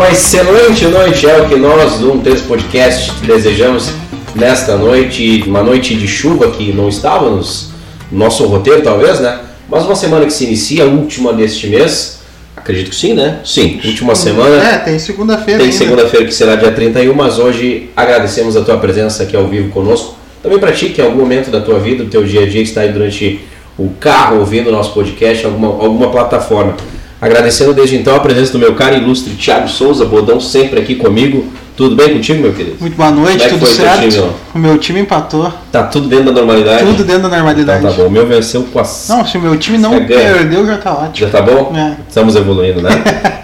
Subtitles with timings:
[0.00, 3.92] Uma excelente noite é o que nós do Um Texto Podcast desejamos
[4.34, 7.68] nesta noite, uma noite de chuva que não estávamos
[8.10, 9.40] no nosso roteiro talvez, né?
[9.68, 12.20] Mas uma semana que se inicia, a última deste mês,
[12.56, 13.40] acredito que sim, né?
[13.44, 14.56] Sim, última semana.
[14.64, 19.24] É, tem segunda-feira Tem segunda-feira que será dia 31, mas hoje agradecemos a tua presença
[19.24, 20.16] aqui ao vivo conosco.
[20.42, 22.62] Também para ti, que em algum momento da tua vida, do teu dia a dia,
[22.62, 23.42] está aí durante
[23.78, 26.74] o carro ouvindo o nosso podcast, alguma, alguma plataforma.
[27.20, 31.52] Agradecendo desde então a presença do meu caro ilustre Thiago Souza, Bodão, sempre aqui comigo.
[31.76, 32.76] Tudo bem contigo, meu querido?
[32.80, 34.08] Muito boa noite, Como é tudo certo?
[34.08, 35.52] time, o meu time empatou.
[35.72, 36.84] Tá tudo dentro da normalidade?
[36.84, 37.82] Tudo dentro da Então normalidade.
[37.82, 38.06] tá bom.
[38.06, 38.82] O meu venceu com a...
[39.08, 41.14] Não, se o meu time não perdeu, já tá ótimo.
[41.16, 41.72] Já tá bom?
[41.74, 41.96] É.
[42.06, 42.90] Estamos evoluindo, né?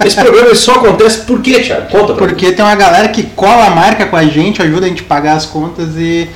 [0.04, 1.88] Esse programa só acontece por quê, Thiago?
[1.88, 2.32] Conta pra mim.
[2.32, 5.06] Porque tem uma galera que cola a marca com a gente, ajuda a gente a
[5.06, 6.28] pagar as contas e,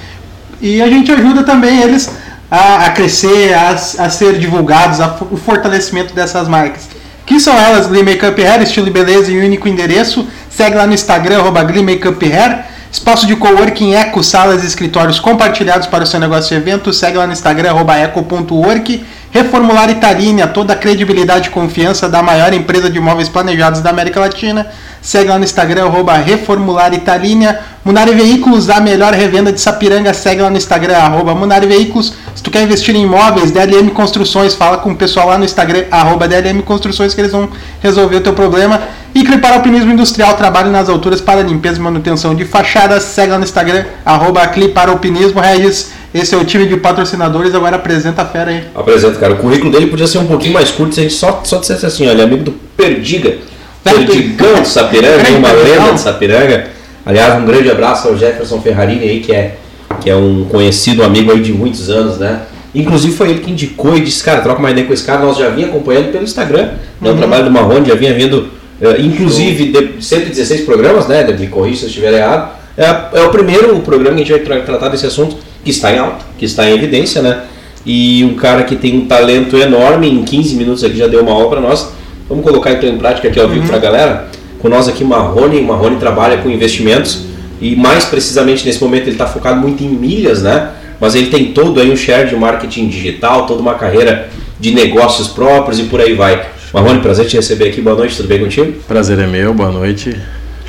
[0.61, 2.11] e a gente ajuda também eles
[2.51, 6.89] a, a crescer, a, a ser divulgados, a, o fortalecimento dessas marcas.
[7.31, 10.27] Que são elas, Glee Makeup Hair, estilo e beleza e único endereço.
[10.51, 12.65] Segue lá no Instagram, Glee Makeup Hair.
[12.91, 16.93] Espaço de coworking Eco, salas e escritórios compartilhados para o seu negócio e evento.
[16.93, 19.05] Segue lá no Instagram, eco.work.
[19.33, 24.19] Reformular Italínia, toda a credibilidade e confiança da maior empresa de imóveis planejados da América
[24.19, 24.67] Latina.
[25.01, 27.61] Segue lá no Instagram, arroba Reformular Italínia.
[27.85, 30.13] Munari Veículos, a melhor revenda de Sapiranga.
[30.13, 32.13] Segue lá no Instagram, arroba Munari Veículos.
[32.35, 35.85] Se tu quer investir em imóveis, DLM Construções, fala com o pessoal lá no Instagram,
[35.93, 37.49] arroba DLM Construções, que eles vão
[37.81, 38.81] resolver o teu problema.
[39.15, 43.05] E Clipar Alpinismo Industrial, trabalho nas alturas para limpeza e manutenção de fachadas.
[43.05, 45.41] Segue lá no Instagram, arroba Clipar Alpinismo.
[45.41, 48.65] Regis, esse é o time de patrocinadores, agora apresenta a fera aí.
[48.75, 49.35] Apresento, cara.
[49.35, 51.87] O currículo dele podia ser um pouquinho mais curto se a gente só, só dissesse
[51.87, 53.35] assim, olha, amigo do Perdiga.
[53.83, 56.67] Perdigão de Sapiranga, uma lenda de Sapiranga.
[57.07, 59.57] Aliás, um grande abraço ao Jefferson Ferrarini aí, que é,
[60.01, 62.43] que é um conhecido amigo aí de muitos anos, né?
[62.75, 65.37] Inclusive foi ele que indicou e disse, cara, troca uma ideia com esse cara, nós
[65.37, 67.11] já vinha acompanhando pelo Instagram, né?
[67.11, 68.49] O trabalho do Marrone já vinha vindo,
[68.81, 71.25] eh, inclusive, de 116 programas, né?
[71.37, 72.53] Me corrija se eu estiver errado.
[72.77, 72.85] É,
[73.21, 75.99] é o primeiro programa que a gente vai tra- tratar desse assunto, que está em
[75.99, 77.43] alta, que está em evidência, né?
[77.85, 81.33] E um cara que tem um talento enorme, em 15 minutos aqui já deu uma
[81.33, 81.93] aula para nós.
[82.29, 84.29] Vamos colocar então em prática aqui ao vivo para a galera.
[84.59, 87.25] Com nós aqui Marrone, Marrone trabalha com investimentos
[87.61, 90.71] e mais precisamente nesse momento ele está focado muito em milhas, né?
[91.01, 94.29] Mas ele tem todo aí um share de marketing digital, toda uma carreira
[94.59, 96.47] de negócios próprios e por aí vai.
[96.73, 98.73] Marrone, prazer te receber aqui, boa noite, tudo bem contigo?
[98.87, 100.15] Prazer é meu, boa noite.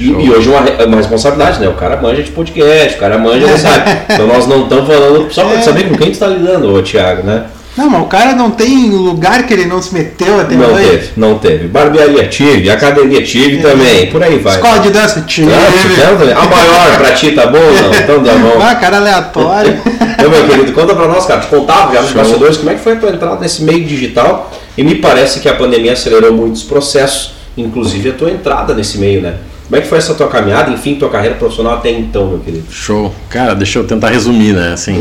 [0.02, 1.68] E, e hoje uma, re- uma responsabilidade, né?
[1.68, 3.92] O cara manja de podcast, o cara manja, ele sabe.
[4.14, 7.24] Então nós não estamos falando só para saber com quem tu está lidando, ô Thiago,
[7.24, 7.46] né?
[7.78, 10.90] Não, mas o cara não tem lugar que ele não se meteu até Não hoje.
[10.90, 11.68] teve, não teve.
[11.70, 14.56] Barbearia tive, academia tive também, por aí vai.
[14.56, 15.50] Escola de dança, tive.
[15.54, 16.42] Ah.
[16.42, 17.94] A maior pra ti tá bom ou não?
[17.96, 18.60] Então tá bom.
[18.62, 19.80] Ah, cara aleatório.
[20.22, 21.40] Então, meu querido, conta pra nós, cara.
[21.42, 24.52] Te contava já nos bastidores como é que foi a tua entrada nesse meio digital
[24.78, 29.20] e me parece que a pandemia acelerou muitos processos, inclusive a tua entrada nesse meio,
[29.22, 29.36] né?
[29.72, 32.66] Como é que foi essa tua caminhada, enfim, tua carreira profissional até então, meu querido?
[32.70, 33.16] Show.
[33.30, 34.74] Cara, deixa eu tentar resumir, né?
[34.74, 35.00] Assim,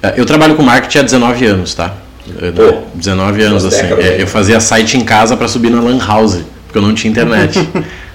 [0.00, 1.94] eh, eu trabalho com marketing há 19 anos, tá?
[2.54, 3.86] Pô, 19 anos, duas assim.
[3.86, 4.22] Eh, né?
[4.22, 7.58] Eu fazia site em casa para subir na Lan House, porque eu não tinha internet.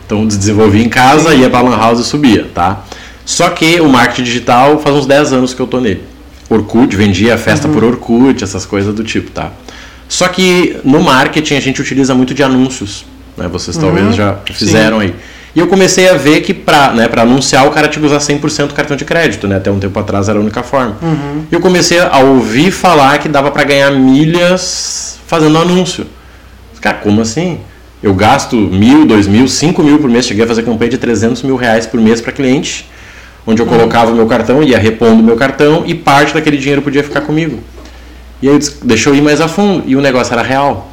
[0.05, 2.85] então desenvolvia em casa, ia pra Lan House e subia, tá?
[3.25, 6.01] Só que o marketing digital faz uns 10 anos que eu tô nele.
[6.49, 9.51] Orkut, vendia festa por Orkut, essas coisas do tipo, tá?
[10.07, 13.05] Só que no marketing a gente utiliza muito de anúncios,
[13.35, 13.49] né?
[13.49, 15.13] Vocês talvez já fizeram aí.
[15.55, 18.17] E eu comecei a ver que para né, pra anunciar o cara tinha que usar
[18.17, 19.57] 100% cartão de crédito, né?
[19.57, 20.97] Até um tempo atrás era a única forma.
[21.51, 26.07] E eu comecei a ouvir falar que dava para ganhar milhas fazendo anúncio.
[26.81, 27.59] Cara, como assim?
[28.01, 30.25] Eu gasto mil, dois mil, cinco mil por mês.
[30.25, 32.89] Cheguei a fazer campanha de 300 mil reais por mês para cliente,
[33.47, 36.81] onde eu colocava o meu cartão, ia repondo o meu cartão e parte daquele dinheiro
[36.81, 37.59] podia ficar comigo.
[38.41, 38.59] E aí
[39.05, 39.83] eu ir mais a fundo.
[39.87, 40.92] E o negócio era real.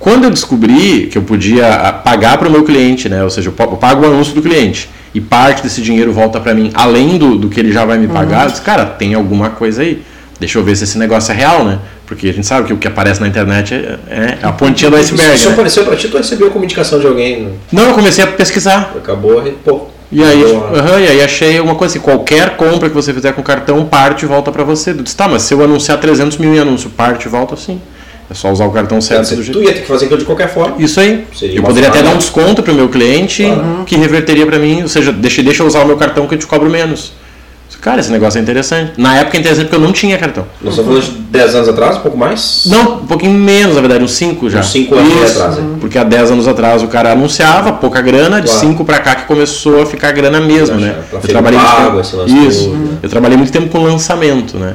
[0.00, 3.22] Quando eu descobri que eu podia ah, pagar para o meu cliente, né?
[3.22, 6.40] ou seja, eu pa- eu pago o anúncio do cliente e parte desse dinheiro volta
[6.40, 9.12] para mim, além do, do que ele já vai me pagar, eu disse, cara, tem
[9.14, 10.02] alguma coisa aí.
[10.40, 11.78] Deixa eu ver se esse negócio é real, né?
[12.06, 14.96] Porque a gente sabe que o que aparece na internet é, é a pontinha do
[14.96, 15.34] iceberg.
[15.34, 15.52] Isso né?
[15.52, 17.50] apareceu pra ti, tu recebeu como indicação de alguém, né?
[17.70, 18.94] Não, eu comecei a pesquisar.
[18.96, 19.88] acabou, pô.
[20.10, 23.42] E aí, aham, e aí achei uma coisa assim, qualquer compra que você fizer com
[23.42, 24.90] cartão, parte e volta para você.
[24.90, 27.80] Eu disse, tá, mas se eu anunciar 300 mil em anúncio, parte e volta sim.
[28.30, 29.62] É só usar o cartão certo do Tu jeito.
[29.62, 30.76] ia ter que fazer aquilo de qualquer forma.
[30.78, 31.26] Isso aí.
[31.36, 33.82] Seria eu poderia até dar um desconto pro meu cliente Claro.
[33.84, 36.38] que reverteria para mim, ou seja, deixa, deixa eu usar o meu cartão que eu
[36.38, 37.12] te cobro menos.
[37.80, 38.92] Cara, esse negócio é interessante.
[38.98, 40.44] Na época é interessante porque eu não tinha cartão.
[40.60, 42.64] Nós estamos falando de 10 anos atrás, um pouco mais?
[42.66, 44.60] Não, um pouquinho menos, na verdade, uns 5 já.
[44.60, 45.76] Uns cinco anos Isso, atrás, hein?
[45.80, 48.60] Porque há 10 anos atrás o cara anunciava pouca grana, de Claro.
[48.60, 50.94] 5 pra cá que começou a ficar grana mesmo, Pra- né?
[51.08, 52.64] pra eu trabalhei muito pago, tempo- Isso.
[52.66, 52.98] todo, né?
[53.02, 54.74] Eu trabalhei muito tempo com lançamento, né?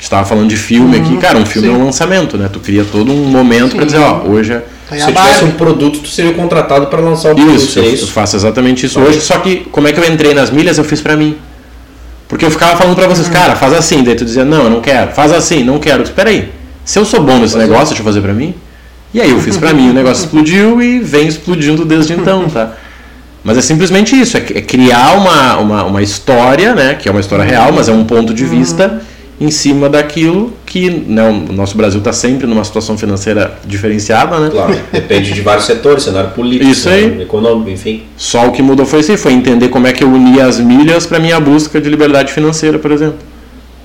[0.00, 1.74] Estava falando de filme aqui, cara, um filme sim.
[1.74, 2.48] é um lançamento, né?
[2.52, 5.50] Tu cria todo um momento para dizer, ó, hoje é Aí Se eu tivesse um
[5.52, 7.56] produto, tu seria contratado para lançar o produto.
[7.56, 8.12] Isso, eu, seria eu isso?
[8.12, 9.06] faço exatamente isso Tá.
[9.06, 11.36] hoje, só que como é que eu entrei nas milhas, eu fiz pra mim.
[12.28, 14.80] Porque eu ficava falando pra vocês, cara, faz assim, daí tu dizia, não, eu não
[14.80, 16.02] quero, faz assim, não quero.
[16.02, 16.52] Espera aí,
[16.84, 18.54] se eu sou bom nesse negócio, deixa eu fazer pra mim.
[19.12, 22.72] E aí eu fiz pra mim, o negócio explodiu e vem explodindo desde então, tá?
[23.42, 27.20] Mas é simplesmente isso, é, é criar uma, uma, uma história, né, que é uma
[27.20, 29.00] história real, mas é um ponto de vista
[29.40, 34.48] em cima daquilo que né, o nosso Brasil está sempre numa situação financeira diferenciada, né?
[34.50, 37.20] Claro, depende de vários setores, cenário político, Isso aí.
[37.20, 38.04] econômico, enfim.
[38.16, 40.58] Só o que mudou foi isso aí, foi entender como é que eu unia as
[40.58, 43.18] milhas para minha busca de liberdade financeira, por exemplo.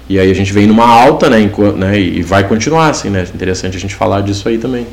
[0.08, 3.26] E aí a gente vem numa alta, né, né, e vai continuar assim, né?
[3.34, 4.86] Interessante a gente falar disso aí também.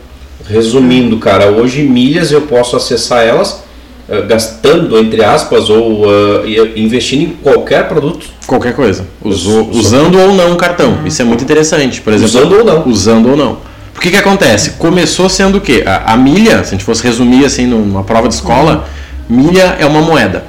[0.49, 3.65] Resumindo, cara, hoje milhas eu posso acessar elas
[4.09, 6.05] eh, gastando, entre aspas, ou
[6.47, 8.27] e- investindo em qualquer produto.
[8.47, 9.07] Qualquer coisa.
[9.23, 10.99] Usou- Us- usando ou não o cartão.
[11.05, 12.01] Isso é muito interessante.
[12.01, 12.89] Por exemplo, Usando ou não.
[12.89, 13.59] Usando ou não.
[13.93, 14.71] Por que que acontece?
[14.79, 15.83] Começou sendo o quê?
[15.87, 18.87] A, a milha, se a gente fosse resumir assim numa prova de escola,
[19.29, 20.45] milha é uma moeda.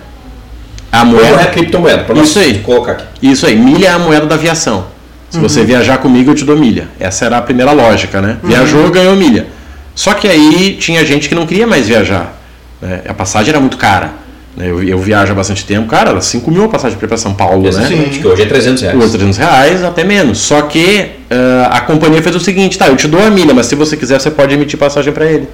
[0.91, 1.45] A Como é a moeda.
[1.51, 2.03] criptomoeda?
[2.03, 2.59] Para Isso aí.
[2.59, 3.03] colocar aqui.
[3.21, 4.85] Isso aí, milha é a moeda da aviação.
[5.29, 6.88] Se você viajar comigo, eu te dou milha.
[7.00, 8.38] Essa era a primeira lógica, né?
[8.44, 9.47] Viajou, ganhou milha.
[9.94, 12.38] Só que aí tinha gente que não queria mais viajar.
[12.81, 13.01] Né?
[13.07, 14.13] A passagem era muito cara.
[14.55, 14.69] né?
[14.69, 17.63] Eu, eu viajo há bastante tempo, cara, era 5 mil a passagem para São Paulo,
[17.63, 17.69] né?
[17.69, 19.03] Exatamente, que hoje é 300 reais.
[19.03, 20.39] Os 300 reais, até menos.
[20.39, 23.67] Só que ah, a companhia fez o seguinte, tá, eu te dou a milha, mas
[23.67, 25.47] se você quiser, você pode emitir passagem para ele.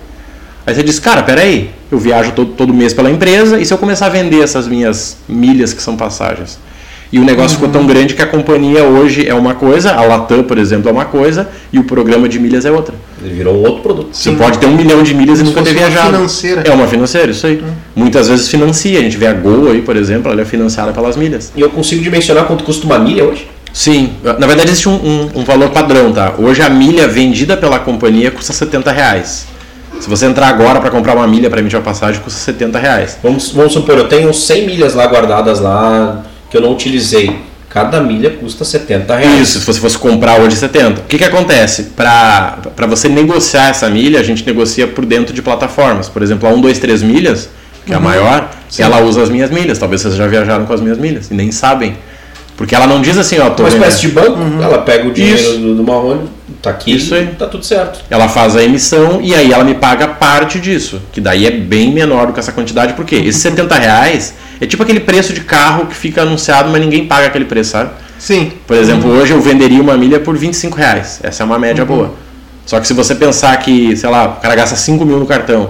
[0.68, 3.78] Aí você diz, cara, peraí, eu viajo todo, todo mês pela empresa, e se eu
[3.78, 6.58] começar a vender essas minhas milhas que são passagens?
[7.12, 10.42] E o negócio ficou tão grande que a companhia hoje é uma coisa, a Latam,
[10.44, 12.96] por exemplo, é uma coisa, e o programa de milhas é outra.
[13.26, 14.10] Ele virou um outro produto.
[14.12, 16.16] Você pode ter um milhão de milhas e Como se nunca ter fosse uma viajado.
[16.18, 16.64] financeira.
[16.66, 17.64] É uma financeira, isso aí.
[17.96, 19.00] Muitas vezes financia.
[19.00, 21.52] A gente vê a Gol aí, por exemplo, ela é financiada pelas milhas.
[21.56, 23.48] E eu consigo dimensionar quanto custa uma milha hoje?
[23.74, 26.34] Sim, na verdade existe um, um- um valor padrão, tá?
[26.38, 29.48] Hoje a milha vendida pela companhia custa 70 reais.
[30.00, 33.18] Se você entrar agora para comprar uma milha para emitir uma passagem, custa 70 reais.
[33.24, 37.36] Vamos, vamos supor, eu tenho 100 milhas lá guardadas lá que eu não utilizei.
[37.76, 39.42] Cada milha custa 70 reais.
[39.42, 41.02] Isso, se você fosse comprar hoje 70.
[41.02, 41.92] O que, que acontece?
[41.94, 46.08] Para você negociar essa milha, a gente negocia por dentro de plataformas.
[46.08, 47.50] Por exemplo, a 1, 2, 3 milhas,
[47.86, 48.50] que é a maior,
[48.80, 49.78] ela usa as minhas milhas.
[49.78, 51.98] Talvez vocês já viajaram com as minhas milhas e nem sabem.
[52.56, 55.38] Porque ela não diz assim, ó, tô Uma espécie de banco, ela pega o dinheiro
[55.38, 55.58] Isso.
[55.58, 56.30] do, do Marrone,
[56.62, 57.28] tá aqui, Isso aí.
[57.38, 58.00] tá tudo certo.
[58.10, 61.92] Ela faz a emissão e aí ela me paga parte disso, que daí é bem
[61.92, 65.88] menor do que essa quantidade, porque esses 70 reais é tipo aquele preço de carro
[65.88, 67.92] que fica anunciado, mas ninguém paga aquele preço, sabe?
[68.18, 68.52] Sim.
[68.66, 72.14] Por exemplo, hoje eu venderia uma milha por 25 reais, essa é uma média boa.
[72.66, 75.70] Só que se você pensar que, sei lá, o cara gasta 5 mil no cartão,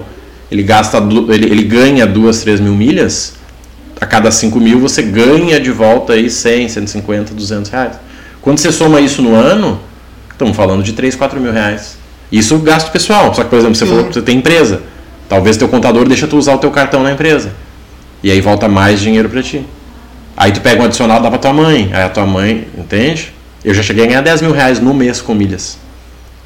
[0.50, 3.34] ele, gasta, ele, ele ganha 2, 3 mil milhas,
[4.00, 7.96] a cada 5 mil você ganha de volta aí 100, 150, 200 reais.
[8.40, 9.80] Quando você soma isso no ano,
[10.30, 11.96] estamos falando de 3, 4 mil reais.
[12.30, 13.34] Isso gasto pessoal.
[13.34, 14.82] Só que, por exemplo, você falou você tem empresa.
[15.28, 17.52] Talvez teu contador deixa tu usar o teu cartão na empresa.
[18.22, 19.64] E aí volta mais dinheiro para ti.
[20.36, 21.90] Aí tu pega um adicional e dá pra tua mãe.
[21.92, 23.32] Aí a tua mãe, entende?
[23.64, 25.78] Eu já cheguei a ganhar 10 mil reais no mês com milhas.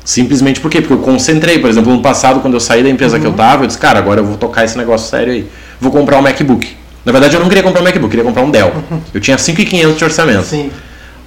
[0.05, 0.81] Simplesmente por quê?
[0.81, 1.59] Porque eu concentrei.
[1.59, 3.99] Por exemplo, no passado, quando eu saí da empresa que eu tava, eu disse, cara,
[3.99, 5.47] agora eu vou tocar esse negócio sério aí.
[5.81, 6.77] Vou comprar um MacBook.
[7.05, 8.73] Na verdade, eu não queria comprar um MacBook, eu queria comprar um Dell.
[9.15, 10.45] Eu tinha 5.500 de orçamento.
[10.45, 10.71] Sim.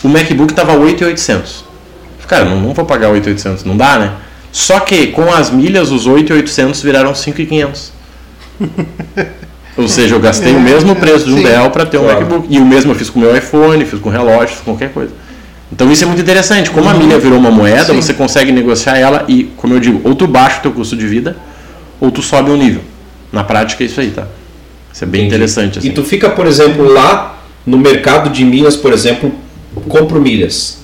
[0.03, 1.63] O MacBook tava 8.800.
[2.27, 4.13] Cara, não, não vou pagar 8.800, não dá, né?
[4.51, 7.89] Só que com as milhas, os 8.800 viraram 5.500.
[9.75, 11.43] Ou seja, eu gastei o mesmo preço de um Sim.
[11.43, 12.19] Dell para ter um Claro.
[12.21, 12.47] MacBook.
[12.49, 14.91] E o mesmo eu fiz com o meu iPhone, fiz com relógio, fiz com qualquer
[14.91, 15.11] coisa.
[15.71, 16.69] Então isso é muito interessante.
[16.69, 17.95] Como a milha virou uma moeda, Sim.
[17.95, 21.07] você consegue negociar ela e, como eu digo, ou tu baixa o teu custo de
[21.07, 21.35] vida,
[21.99, 22.81] ou tu sobe um nível.
[23.31, 24.27] Na prática é isso aí, tá?
[24.93, 25.35] Isso é bem Entendi.
[25.35, 25.79] interessante.
[25.79, 25.87] Assim.
[25.87, 29.33] E tu fica, por exemplo, lá no mercado de milhas, por exemplo,
[29.87, 30.77] compro milhas.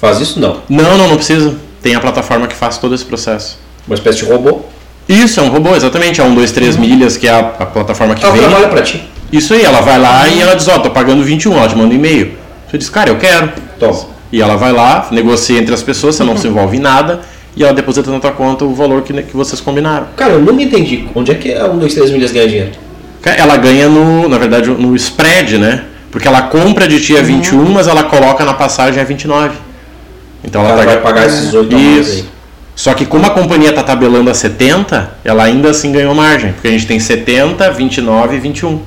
[0.00, 0.40] Faz isso?
[0.40, 0.62] Não.
[0.70, 1.54] Não, não, não precisa.
[1.82, 3.58] Tem a plataforma que faz todo esse processo.
[3.86, 4.62] Uma espécie de robô.
[5.08, 6.20] Isso, é um robô, exatamente.
[6.20, 8.42] É um, dois, três milhas, que é a, a plataforma que Ela vem.
[8.42, 9.02] trabalha pra ti.
[9.32, 11.92] Isso aí, ela vai lá e ela diz, ó, tô pagando 21, ela te manda
[11.92, 12.32] um e-mail.
[12.70, 13.52] Você diz, cara, eu quero.
[13.78, 14.14] Toma.
[14.32, 17.20] E ela vai lá, negocia entre as pessoas, você não se envolve em nada,
[17.56, 20.08] e ela deposita na tua conta o valor que, que vocês combinaram.
[20.16, 21.06] Cara, eu nunca entendi.
[21.14, 22.70] Onde é que a 1, 2, 3 milhas ganha dinheiro?
[23.24, 25.84] Ela ganha no, na verdade, no spread, né?
[26.10, 29.56] Porque ela compra de ti a 21, mas ela coloca na passagem a 29.
[30.44, 32.28] Então Ela ela vai tá pagar esses 8 a mais Isso.
[32.76, 36.52] Só que como a companhia está tabelando a 70, ela ainda assim ganhou margem.
[36.52, 38.80] Porque a gente tem 70, 29 e 21.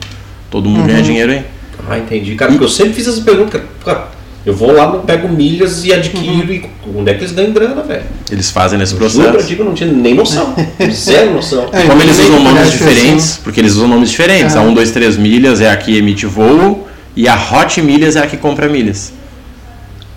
[0.51, 1.45] Todo mundo ganha dinheiro aí.
[1.89, 2.35] Ah, entendi.
[2.35, 3.63] Cara, porque eu sempre fiz essa pergunta.
[3.85, 4.09] Cara,
[4.45, 6.53] eu vou lá, não pego milhas e adquiro.
[6.53, 6.65] E
[6.95, 8.03] onde é que eles ganham grana, velho?
[8.29, 9.45] Eles fazem nesse processo.
[9.45, 10.53] que eu não tinha nem noção.
[10.91, 11.69] Zero noção.
[11.71, 14.55] É, Como eles eu usam nomes diferentes, porque eles usam nomes diferentes.
[14.55, 18.19] A 1, 2, 3 milhas é a que emite voo e a Hot Milhas é
[18.21, 19.11] a que compra milhas.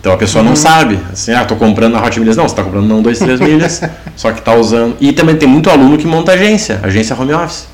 [0.01, 2.35] Então a pessoa não sabe, assim, ah, tô comprando na Hot Milhas.
[2.35, 3.83] Não, você tá comprando não 2, 3 milhas,
[4.17, 4.97] só que tá usando.
[4.99, 7.69] E também tem muito aluno que monta agência, agência home office.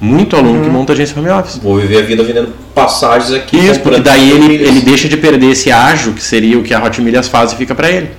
[0.00, 1.58] Muito aluno que monta agência home office.
[1.58, 3.58] Vou viver a vida vendendo passagens aqui.
[3.58, 4.68] Isso, porque daí ele, milhas.
[4.68, 7.56] ele deixa de perder esse ágio, que seria o que a Hot Milhas faz e
[7.56, 8.10] fica para ele.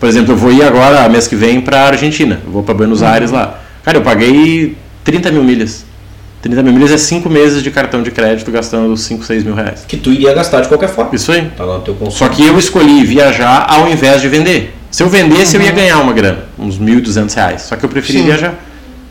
[0.00, 2.40] Por exemplo, eu vou ir agora, mês que vem, para Argentina.
[2.44, 3.60] Eu vou para Buenos Aires lá.
[3.84, 5.84] Cara, eu paguei 30 mil milhas.
[6.40, 9.84] 30 mil milhas é 5 meses de cartão de crédito gastando 5, 6 mil reais.
[9.88, 11.14] Que tu iria gastar de qualquer forma.
[11.14, 11.50] Isso aí.
[11.56, 12.12] Tá lá no teu consumo.
[12.16, 14.74] Só que eu escolhi viajar ao invés de vender.
[14.90, 17.62] Se eu vendesse, eu ia ganhar uma grana, uns 1.200 reais.
[17.62, 18.24] Só que eu preferi Sim.
[18.26, 18.54] viajar.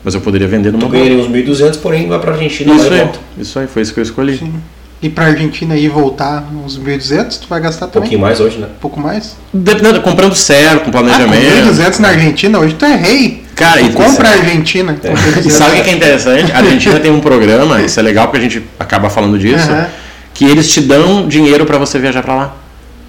[0.02, 2.92] Mas eu poderia vender numa Tu ganharia uns 1.200, porém vai pra Argentina Isso e
[2.94, 2.98] aí.
[3.00, 3.18] volta.
[3.36, 4.38] Isso aí, foi isso que eu escolhi.
[4.38, 4.54] Sim.
[5.02, 8.02] E pra Argentina ir voltar uns 1.200, tu vai gastar Um também?
[8.08, 8.66] pouquinho mais hoje, né?
[8.66, 9.36] Um pouco mais?
[9.52, 11.44] Dependendo, comprando certo, com Ah, planejamento.
[11.72, 13.44] 1.200 na Argentina, hoje tu é rei.
[13.58, 14.94] Cara, e- compra a Argentina.
[14.94, 15.50] com E 1.200.
[15.50, 16.52] sabe o que é interessante?
[16.52, 19.86] A Argentina tem um programa, isso é legal porque a gente acaba falando disso, Aham.
[20.32, 22.56] que eles te dão dinheiro para você viajar para lá.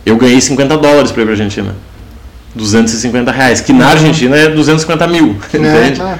[0.06, 1.76] Eu ganhei 50 dólares para ir para Argentina.
[2.56, 5.38] 250 reais, que na Argentina é 250 mil.
[5.54, 6.00] É, Entende?
[6.00, 6.18] tá.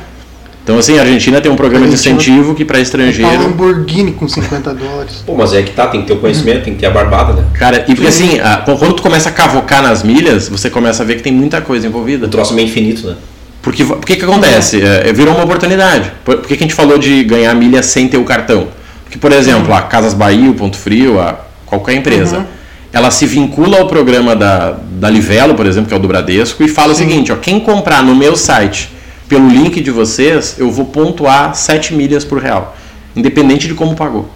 [0.64, 3.32] Então, assim, a Argentina tem um programa de incentivo que para Tá um estrangeiro.
[3.42, 5.24] Lamborghini com 50 dólares.
[5.26, 7.34] Pô, mas é que tá, tem que ter o conhecimento, tem que ter a barbada,
[7.34, 7.44] né?
[7.58, 11.06] Cara, e porque assim, a- quando tu começa a cavocar nas milhas, você começa a
[11.08, 12.28] ver que tem muita coisa O envolvida.
[12.28, 13.16] troço é meio infinito, né?
[13.62, 14.82] Porque o que, que acontece?
[14.82, 16.12] É, virou uma oportunidade.
[16.24, 18.70] Por, por que, que a gente falou de ganhar milha sem ter o cartão?
[19.04, 22.46] Porque, por exemplo, a Casas Bahia, o Ponto Frio, a qualquer empresa,
[22.94, 26.64] ela se vincula ao programa da, da Livelo, por exemplo, que é o do Bradesco,
[26.64, 28.92] e fala o seguinte: ó, quem comprar no meu site
[29.28, 32.76] pelo link de vocês, eu vou pontuar 7 milhas por real,
[33.16, 34.30] independente de como pagou.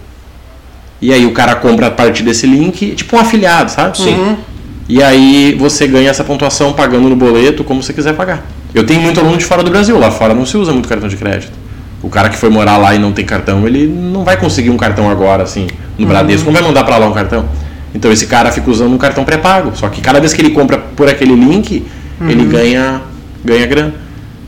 [1.00, 3.98] E aí o cara compra a partir desse link, tipo um afiliado, sabe?
[3.98, 4.36] Sim.
[4.88, 8.46] E aí você ganha essa pontuação pagando no boleto como você quiser pagar.
[8.74, 11.08] Eu tenho muito aluno de fora do Brasil, lá fora não se usa muito cartão
[11.08, 11.52] de crédito.
[12.02, 14.76] O cara que foi morar lá e não tem cartão, ele não vai conseguir um
[14.76, 17.48] cartão agora, assim, no Bradesco, não vai mandar para lá um cartão.
[17.94, 19.72] Então esse cara fica usando um cartão pré-pago.
[19.74, 21.86] Só que cada vez que ele compra por aquele link,
[22.20, 23.00] ele ganha,
[23.44, 23.94] ganha grana.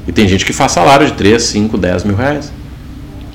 [0.07, 2.53] E tem gente que faz salário de 3, 5, 10 mil reais.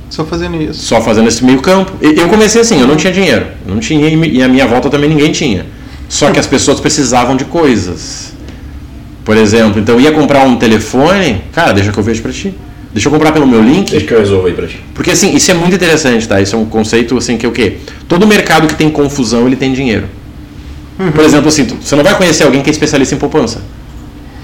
[0.09, 0.83] Só fazendo isso.
[0.85, 1.93] Só fazendo esse meio campo.
[2.01, 3.47] Eu comecei assim, eu não tinha dinheiro.
[3.65, 5.65] Não tinha e a minha volta também ninguém tinha.
[6.09, 8.33] Só que as pessoas precisavam de coisas.
[9.31, 12.53] Por exemplo, então eu ia comprar um telefone, cara, deixa que eu vejo pra ti.
[12.91, 13.89] Deixa eu comprar pelo meu link.
[13.89, 14.83] Deixa que eu resolvo aí pra ti.
[14.93, 16.41] Porque assim, isso é muito interessante, tá?
[16.41, 17.77] Isso é um conceito assim que é o quê?
[18.09, 20.03] Todo mercado que tem confusão, ele tem dinheiro.
[21.15, 23.61] Por exemplo, assim, tu- você não vai conhecer alguém que é especialista em poupança.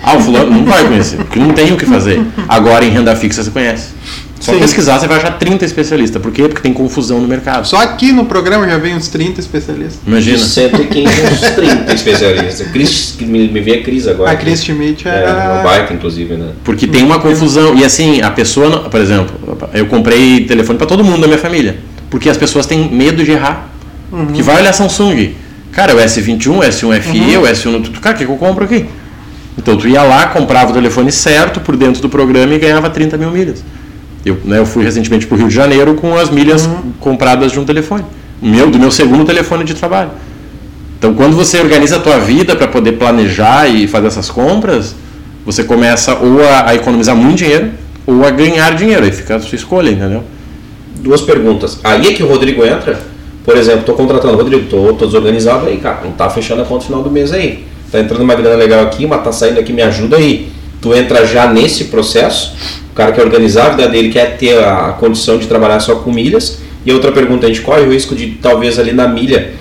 [0.03, 2.21] Ah, o fulano não vai conhecer, porque não tem o que fazer.
[2.47, 3.89] Agora em renda fixa você conhece.
[4.39, 4.59] Só Sim.
[4.59, 6.21] pesquisar você vai achar 30 especialistas.
[6.21, 6.43] Por quê?
[6.43, 7.67] Porque tem confusão no mercado.
[7.67, 9.99] Só aqui no programa já vem uns 30 especialistas.
[10.03, 10.37] De Imagina.
[10.37, 12.67] 115 uns 30 especialistas.
[12.71, 14.29] Cris, que me, me veio a Cris agora.
[14.31, 15.53] A Chris Schmidt É, era.
[15.53, 16.49] uma baita, inclusive, né?
[16.63, 17.75] Porque tem uma confusão.
[17.75, 19.35] E assim, a pessoa, por exemplo,
[19.73, 21.79] eu comprei telefone para todo mundo da minha família.
[22.09, 23.67] Porque as pessoas têm medo de errar.
[24.35, 25.33] Que vai olhar Samsung.
[25.71, 27.83] Cara, o S21, o S1 FE, o S1.
[27.83, 28.85] Tu, cara, o que eu compro aqui?
[29.57, 33.17] Então tu ia lá, comprava o telefone certo por dentro do programa e ganhava 30
[33.17, 33.63] mil milhas.
[34.25, 37.59] Eu, né, eu fui recentemente para o Rio de Janeiro com as milhas compradas de
[37.59, 38.03] um telefone.
[38.41, 40.11] Meu, do meu segundo telefone de trabalho.
[40.99, 44.95] Então, quando você organiza a tua vida para poder planejar e fazer essas compras,
[45.45, 47.71] você começa ou a, a economizar muito dinheiro
[48.05, 49.05] ou a ganhar dinheiro.
[49.05, 50.23] Aí fica a sua escolha, entendeu?
[50.99, 51.79] Duas perguntas.
[51.83, 52.99] Aí é que o Rodrigo entra.
[53.45, 56.01] Por exemplo, tô contratando Rodrigo, tô desorganizado aí, cara.
[56.03, 57.65] Não tá fechando a conta final do mês aí.
[57.91, 60.49] Tá entrando uma grana legal aqui, mas tá saindo aqui, me ajuda aí.
[60.81, 62.55] Tu entra já nesse processo.
[62.91, 66.11] O cara quer organizar a vida dele, quer ter a condição de trabalhar só com
[66.11, 66.59] milhas.
[66.85, 69.51] E outra pergunta, a gente corre o risco de talvez ali na milha,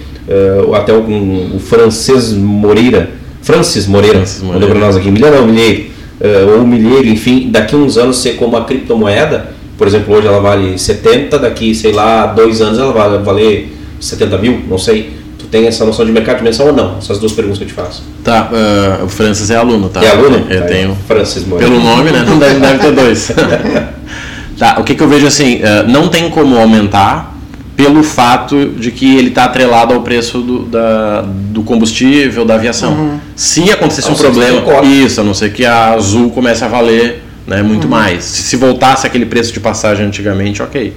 [0.66, 3.10] ou até algum, o francês Moreira,
[3.42, 4.60] Francis Moreira, Francis Moreira.
[4.60, 5.86] mandou pra nós aqui, milha não, milheiro,
[6.20, 10.40] eh, ou milheiro, enfim, daqui uns anos ser como a criptomoeda, por exemplo, hoje ela
[10.40, 15.10] vale 70, daqui, sei lá, dois anos ela vai valer 70 mil, não sei.
[15.46, 16.98] Tu tem essa noção de mercado de dimensão ou não?
[16.98, 18.02] Essas duas perguntas que eu te faço.
[18.24, 20.02] Tá, ah, o Francis é aluno, tá?
[20.04, 20.44] É aluno?
[20.50, 20.96] Eu Tá, tenho.
[21.06, 21.72] Francis Moreira.
[21.72, 22.24] Pelo nome, né?
[22.26, 23.30] Não deve, deve ter dois.
[24.58, 27.34] tá, o que, que eu vejo assim, eh, não tem como aumentar
[27.76, 33.20] pelo fato de que ele está atrelado ao preço do, da- do combustível, da aviação.
[33.36, 37.62] Se acontecesse um problema, isso, a não ser que a Azul comece a valer né,
[37.62, 38.24] muito mais.
[38.24, 40.94] Se, se voltasse aquele preço de passagem antigamente, ok.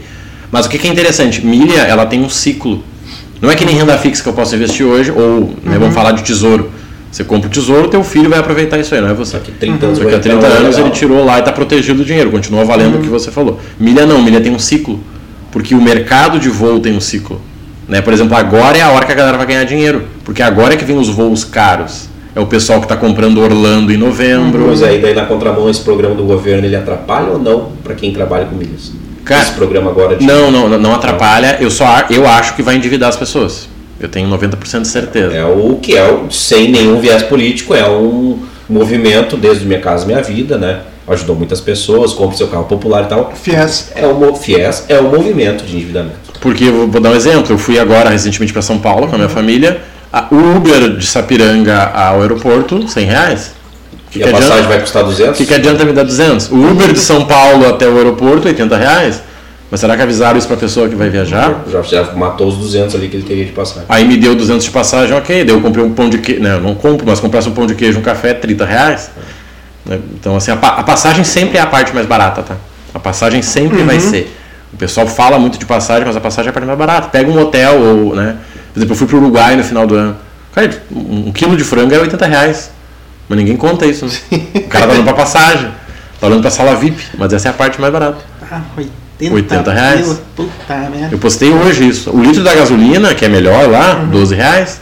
[0.52, 2.82] Mas o que, que é interessante, milha ela tem um ciclo.
[3.42, 6.12] Não é que nem renda fixa que eu posso investir hoje, ou né, vamos falar
[6.12, 6.70] de tesouro.
[7.12, 9.38] Você compra o tesouro, teu filho vai aproveitar isso aí, não é você.
[9.38, 10.88] Daqui 30 anos Só que vai há 30 entrar um anos legal.
[10.88, 13.60] ele tirou lá e está protegido o dinheiro, continua valendo o que você falou.
[13.80, 15.00] Milha não, milha tem um ciclo,
[15.52, 17.42] porque o mercado de voo tem um ciclo.
[17.88, 18.02] Né?
[18.02, 20.78] Por exemplo, agora é a hora que a galera vai ganhar dinheiro, porque agora é
[20.78, 22.08] que vem os voos caros.
[22.36, 24.66] É o pessoal que está comprando Orlando em novembro.
[24.66, 27.96] Pois é, e daí na contramão esse programa do governo ele atrapalha ou não para
[27.96, 28.92] quem trabalha com milhas?
[29.26, 30.26] Cara, esse programa agora de...
[30.26, 31.58] Não, não, não atrapalha.
[31.60, 33.68] Eu só eu acho que vai endividar as pessoas.
[34.00, 35.36] Eu tenho 90% de certeza.
[35.36, 40.06] É o que é, o- sem nenhum viés político, é um movimento desde Minha Casa
[40.06, 40.80] Minha Vida, né?
[41.08, 43.34] Ajudou muitas pessoas, compra seu carro popular e tal.
[43.36, 43.92] Fies.
[43.96, 46.18] É o FIES é o movimento de endividamento.
[46.40, 47.52] Porque eu vou dar um exemplo.
[47.54, 49.82] Eu fui agora recentemente para São Paulo com a minha família.
[50.14, 53.52] A o Uber de Sapiranga ao aeroporto, 100 reais.
[54.10, 55.36] O que, E que a passagem vai custar 200?
[55.36, 56.50] o que, que adianta me dar 200?
[56.52, 59.22] O Uber de São Paulo até o aeroporto, 80 reais.
[59.70, 61.64] Mas será que avisaram isso para a pessoa que vai viajar?
[61.72, 63.84] Já, já matou os 200 ali que ele teria de passagem.
[63.88, 65.46] Aí me deu 200 de passagem, ok.
[65.46, 66.42] Daí eu comprei um pão de queijo.
[66.42, 69.12] Não, eu não compro, mas comprasse um pão de queijo e um café, 30 reais.
[69.86, 70.00] Né?
[70.20, 72.56] Então, assim, a, a passagem sempre é a parte mais barata, tá?
[72.96, 74.36] A passagem sempre vai ser.
[74.74, 77.10] O pessoal fala muito de passagem, mas a passagem é a parte mais barata.
[77.10, 78.38] Pega um hotel ou, né?
[78.74, 80.18] Por exemplo, eu fui pro Uruguai no final do ano.
[80.54, 82.72] Cara, um um quilo de frango é 80 reais.
[83.30, 84.12] Mas ninguém conta isso, né?
[84.56, 85.70] O cara tá olhando pra passagem,
[86.20, 88.18] tá olhando pra sala VIP, mas essa é a parte mais barata.
[88.52, 90.02] Ah, 80, 80 reais.
[90.02, 90.20] pila.
[90.36, 91.10] Puta merda.
[91.12, 92.10] Eu postei hoje isso.
[92.10, 94.82] O litro da gasolina, que é melhor lá, 12 reais.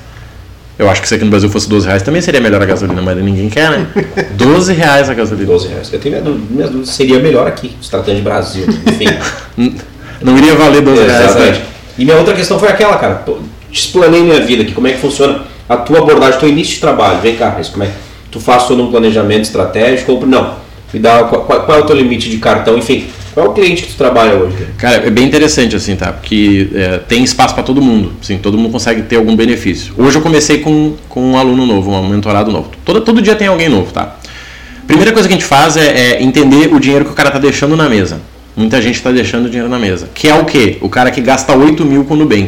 [0.80, 3.02] Eu acho que se aqui no Brasil fosse 12 reais também seria melhor a gasolina,
[3.02, 3.88] mas ninguém quer, né?
[4.38, 5.48] 12 reais a gasolina.
[5.48, 5.92] 12 reais.
[5.92, 6.90] Eu tenho minhas dúvidas.
[6.96, 8.66] Seria melhor aqui, se tratando de Brasil.
[8.86, 9.08] Enfim.
[10.22, 11.26] Não iria valer 12 reais.
[11.26, 11.60] Exatamente.
[11.60, 11.66] né?
[11.98, 13.26] E minha outra questão foi aquela, cara.
[13.72, 17.20] Explanei minha vida aqui, como é que funciona a tua abordagem, teu início de trabalho.
[17.22, 20.12] Vem cá, como é que tu faz todo um planejamento estratégico?
[20.14, 20.56] Ou não?
[20.94, 22.78] Me dá qual, qual- é o teu limite de cartão?
[22.78, 24.56] Enfim, qual é o cliente que tu trabalha hoje?
[24.78, 26.14] Cara, é bem interessante assim, tá?
[26.14, 28.14] Porque é, tem espaço para todo mundo.
[28.22, 29.94] Sim, todo mundo consegue ter algum benefício.
[29.98, 32.70] Hoje eu comecei com, com um aluno novo, um mentorado novo.
[32.86, 34.16] Todo, todo dia tem alguém novo, tá?
[34.88, 37.38] Primeira coisa que a gente faz é, é entender o dinheiro que o cara tá
[37.40, 38.22] deixando na mesa.
[38.56, 40.10] Muita gente está deixando dinheiro na mesa.
[40.16, 40.78] Que é o quê?
[40.82, 42.48] O cara que gasta 8 mil com o Nubank.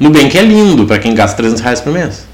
[0.00, 2.26] Nubank é lindo para quem gasta 300 reais por mês.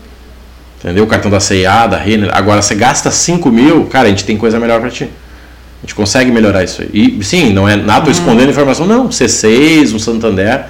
[0.79, 1.05] Entendeu?
[1.05, 2.31] O cartão da CIA, da Renner.
[2.33, 5.05] Agora, você gasta 5 mil, cara, a gente tem coisa melhor para ti.
[5.05, 6.89] A gente consegue melhorar isso aí.
[6.93, 9.09] E sim, não é nada tô escondendo informação, não.
[9.09, 10.65] C6, um Santander.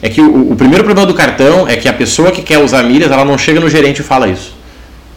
[0.00, 2.82] É que o, o primeiro problema do cartão é que a pessoa que quer usar
[2.84, 4.56] milhas, ela não chega no gerente e fala isso.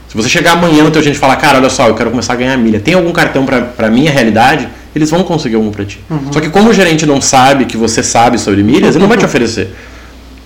[0.07, 2.33] Se você chegar amanhã no teu gerente e falar, cara, olha só, eu quero começar
[2.33, 4.67] a ganhar milha, tem algum cartão para pra minha realidade?
[4.93, 6.01] Eles vão conseguir algum para ti.
[6.32, 9.17] Só que como o gerente não sabe que você sabe sobre milhas, ele não vai
[9.17, 9.73] te oferecer.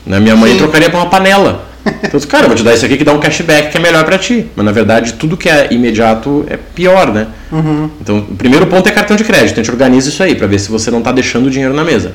[0.06, 0.20] Né?
[0.20, 0.60] Minha mãe Sim.
[0.60, 1.66] trocaria por uma panela.
[2.04, 4.04] Então, cara, eu vou te dar isso aqui que dá um cashback que é melhor
[4.04, 4.48] para ti.
[4.56, 7.28] Mas na verdade, tudo que é imediato é pior, né?
[8.02, 9.54] Então, o primeiro ponto é cartão de crédito.
[9.60, 11.84] A gente organiza isso aí para ver se você não está deixando o dinheiro na
[11.84, 12.14] mesa.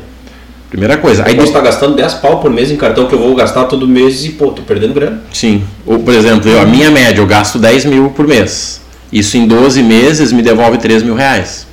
[0.69, 1.25] Primeira coisa.
[1.25, 3.65] Aí Aí você tá gastando 10 pau por mês em cartão que eu vou gastar
[3.65, 5.21] todo mês e, pô, tô perdendo grana.
[5.33, 5.65] Sim.
[5.85, 8.81] Ou, por exemplo, eu, a minha média, eu gasto 10 mil por mês.
[9.13, 11.67] Isso em 12 meses me devolve 3 mil reais.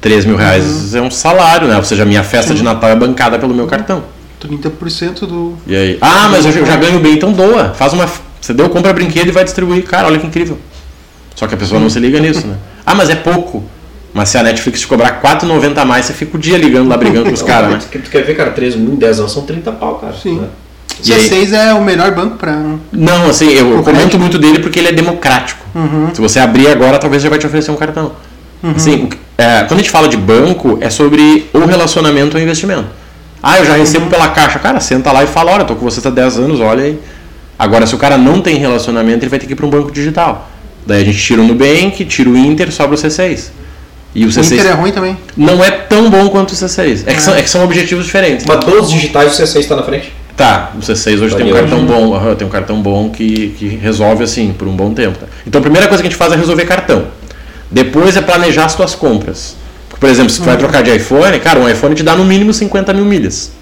[0.00, 1.76] 3 mil reais é um salário, né?
[1.76, 4.04] Ou seja, a minha festa de Natal é bancada pelo meu cartão.
[4.48, 5.54] 30% do.
[5.66, 5.98] E aí?
[6.00, 7.72] Ah, mas eu já, ganho bem, então doa.
[7.74, 8.08] Faz uma.
[8.40, 9.84] Você deu, compra brinquedo e vai distribuir.
[9.84, 10.58] Cara, olha que incrível.
[11.34, 12.56] Só que a pessoa não se liga nisso, né?
[12.86, 13.64] Ah, mas é pouco.
[14.12, 16.96] Mas se a Netflix te cobrar 4,90 a mais, você fica o dia ligando lá
[16.98, 17.78] brigando com os caras, né?
[17.90, 20.12] Tu, quer ver, cara, 3 mil em 10 anos são 30 pau, cara.
[20.12, 20.38] Sim.
[20.40, 20.48] né?
[21.02, 21.28] E aí?
[21.28, 22.62] C6 é o melhor banco pra.
[22.92, 25.64] Não, assim, eu, O comento muito dele porque ele é democrático.
[26.12, 28.12] Se você abrir agora, talvez já vai te oferecer um cartão.
[28.76, 32.42] Assim, o que- é, quando a gente fala de banco, é sobre ou relacionamento ou
[32.42, 32.86] investimento.
[33.46, 34.58] Ah, eu já recebo pela caixa.
[34.58, 36.98] Cara, senta lá e fala, olha, tô com você há 10 anos, olha aí.
[37.58, 39.90] Agora, se o cara não tem relacionamento, ele vai ter que ir para um banco
[39.92, 40.50] digital.
[40.86, 43.50] Daí a gente tira o Nubank, tira o Inter, sobra o C6.
[44.14, 45.16] E o O C6 Inter é ruim também.
[45.36, 47.02] não é tão bom quanto o C6.
[47.06, 48.46] É que, são, é que são objetivos diferentes.
[48.46, 50.12] Mas dos digitais o C6 tá na frente.
[50.36, 53.68] Tá, o C6 hoje tem um cartão bom, aham, tem um cartão bom que, que
[53.68, 55.16] resolve assim por um bom tempo.
[55.18, 55.26] tá?
[55.46, 57.06] Então a primeira coisa que a gente faz é resolver cartão.
[57.70, 59.56] Depois é planejar as tuas compras.
[59.98, 62.52] Por exemplo, se tu vai trocar de iPhone, cara, um iPhone te dá no mínimo
[62.52, 63.52] 50 mil milhas.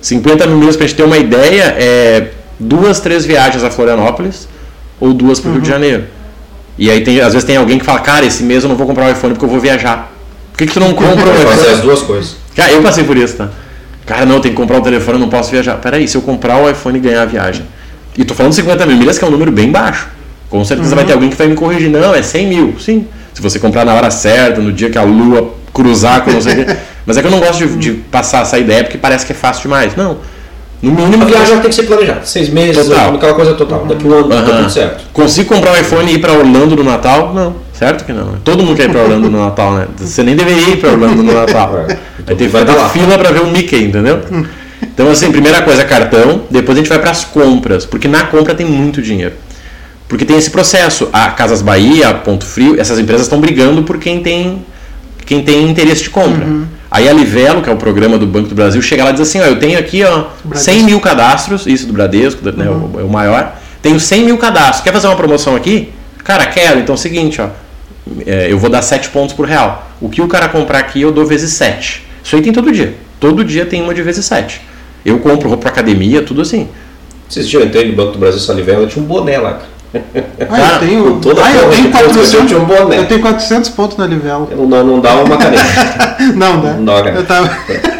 [0.00, 4.48] 50 mil milhas, pra gente ter uma ideia, é duas, três viagens a Florianópolis
[5.00, 6.04] ou duas para o Rio de Janeiro.
[6.78, 8.86] E aí tem, às vezes tem alguém que fala, cara, esse mês eu não vou
[8.86, 10.12] comprar o iPhone porque eu vou viajar.
[10.52, 11.74] Por que, que tu não compra o Vai fazer iPhone?
[11.74, 12.36] as duas coisas.
[12.54, 13.50] Cara, eu passei por isso, tá?
[14.06, 15.76] Cara, não, tem que comprar um telefone, eu não posso viajar.
[15.76, 17.66] Peraí, se eu comprar o iPhone e ganhar a viagem.
[18.16, 20.08] E tô falando 50 mil milhas, que é um número bem baixo.
[20.48, 21.90] Com certeza vai ter alguém que vai me corrigir.
[21.90, 22.76] Não, é 100 mil.
[22.78, 23.06] Sim.
[23.36, 26.54] Se você comprar na hora certa, no dia que a lua cruzar com não sei
[26.62, 26.76] o quê.
[27.04, 29.34] Mas é que eu não gosto de, de passar essa ideia porque parece que é
[29.34, 29.94] fácil demais.
[29.94, 30.16] Não.
[30.80, 31.22] No mínimo.
[31.22, 32.22] A viagem tem que ser planejada.
[32.24, 33.14] Seis meses, Total.
[33.14, 33.84] aquela coisa total.
[33.84, 35.04] Daqui um ano, tá tudo certo.
[35.12, 37.34] Consigo comprar um iPhone e ir pra Orlando no Natal?
[37.34, 38.24] Não, certo que não.
[38.24, 38.38] né?
[38.42, 39.86] Todo mundo quer ir pra Orlando no Natal, né?
[39.98, 41.78] Você nem deveria ir pra Orlando no Natal.
[41.88, 41.98] É.
[42.24, 42.88] Vai ter, Vai ter lá.
[42.88, 44.18] fila pra ver o Mickey, entendeu?
[44.82, 46.44] Então, assim, primeira coisa, cartão.
[46.50, 49.34] Depois a gente vai pras compras, porque na compra tem muito dinheiro.
[50.08, 51.08] Porque tem esse processo.
[51.12, 54.64] A Casas Bahia, a Ponto Frio, essas empresas estão brigando por quem tem,
[55.24, 56.46] quem tem interesse de compra.
[56.90, 59.22] Aí a Livelo, que é o programa do Banco do Brasil, chega lá e diz
[59.22, 60.70] assim, ó, eu tenho aqui ó, Bradesco.
[60.72, 63.56] 100 mil cadastros, isso do Bradesco, né, o, é o maior.
[63.82, 64.82] Tenho 100 mil cadastros.
[64.82, 65.92] Quer fazer uma promoção aqui?
[66.22, 66.80] Cara, quero.
[66.80, 67.48] Então é o seguinte, ó,
[68.24, 69.90] é, eu vou dar 7 pontos por real.
[70.00, 72.04] O que o cara comprar aqui, eu dou vezes 7.
[72.22, 72.94] Isso aí tem todo dia.
[73.18, 74.60] Todo dia tem uma de vezes 7.
[75.04, 76.68] Eu compro roupa pra academia, tudo assim.
[77.28, 79.75] Dias eu entrei no Banco do Brasil Salivela, tinha um boné lá, cara.
[80.48, 82.98] Ah, eu tenho, com toda a ah, eu tenho de construção 400, de um boné.
[82.98, 84.48] eu tenho 400 pontos na Livelo.
[84.56, 86.16] Não, dá- não dá uma caneta.
[86.34, 86.72] Não, dá.
[86.74, 87.50] Não dá, tava...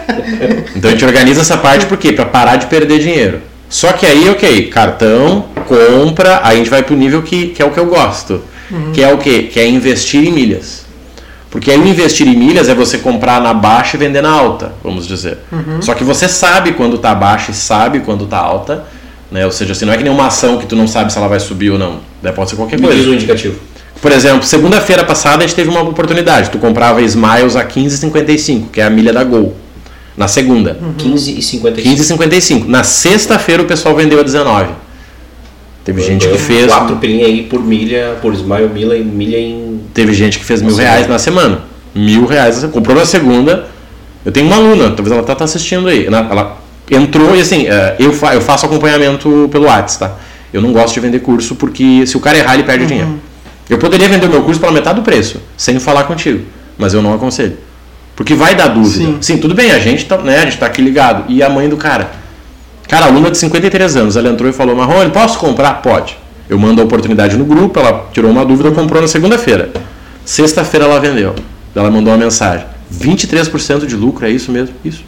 [0.77, 2.13] Então a gente organiza essa parte por quê?
[2.13, 3.41] Pra parar de perder dinheiro.
[3.69, 7.65] Só que aí, ok, cartão, compra, aí a gente vai pro nível que, que é
[7.65, 8.43] o que eu gosto.
[8.93, 9.45] Que é o quê?
[9.45, 10.85] Que é investir em milhas.
[11.51, 14.73] Porque aí o investir em milhas é você comprar na baixa e vender na alta,
[14.83, 15.39] vamos dizer.
[15.81, 18.85] Só que você sabe quando tá baixa e sabe quando tá alta.
[19.37, 19.45] Né?
[19.45, 21.29] Ou seja, assim, não é que nem uma ação que tu não sabe se ela
[21.29, 22.01] vai subir ou não.
[22.23, 22.33] Né?
[22.33, 23.11] Pode ser qualquer Me diz coisa.
[23.11, 23.61] um indicativo.
[24.01, 26.49] Por exemplo, segunda-feira passada a gente teve uma oportunidade.
[26.49, 29.55] Tu comprava Smiles a 15,55, que é a milha da Gol.
[30.17, 30.79] Na segunda.
[30.97, 32.03] 15 e 55.
[32.03, 32.67] 15,55.
[32.67, 34.71] Na sexta-feira o pessoal vendeu a 19.
[35.85, 36.69] Teve gente que fez.
[36.69, 39.83] 4 pilinha aí por milha, por smile, milha, milha em.
[39.93, 41.13] Teve gente que fez mil reais né?
[41.13, 41.61] na semana.
[41.95, 42.65] Mil reais.
[42.73, 43.67] Comprou na segunda.
[44.25, 46.07] Eu tenho uma aluna, talvez ela tá, tá assistindo aí.
[46.07, 46.57] Ela
[46.91, 50.19] entrou e assim, eh, eu, fa- eu faço acompanhamento pelo WhatsApp, tá?
[50.53, 52.89] Eu não gosto de vender curso porque se o cara errar, ele perde Uhum.
[52.89, 53.21] dinheiro.
[53.69, 56.45] Eu poderia vender o meu curso pela metade do preço, sem falar contigo.
[56.79, 57.57] Mas eu não aconselho.
[58.15, 59.17] Porque vai dar dúvida.
[59.21, 59.37] Sim.
[59.39, 61.25] tudo bem, a gente, tá, né, a gente tá aqui ligado.
[61.29, 62.11] E a mãe do cara?
[62.89, 65.83] Cara, aluna de 53 anos, ela entrou e falou: Marrone, posso comprar?
[65.83, 66.17] Pode.
[66.49, 69.71] Eu mando a oportunidade no grupo, ela tirou uma dúvida, comprou na segunda-feira.
[70.25, 71.35] Sexta-feira ela vendeu.
[71.75, 74.75] Ela mandou uma mensagem: 23% de lucro, é isso mesmo?
[74.85, 75.03] Isso.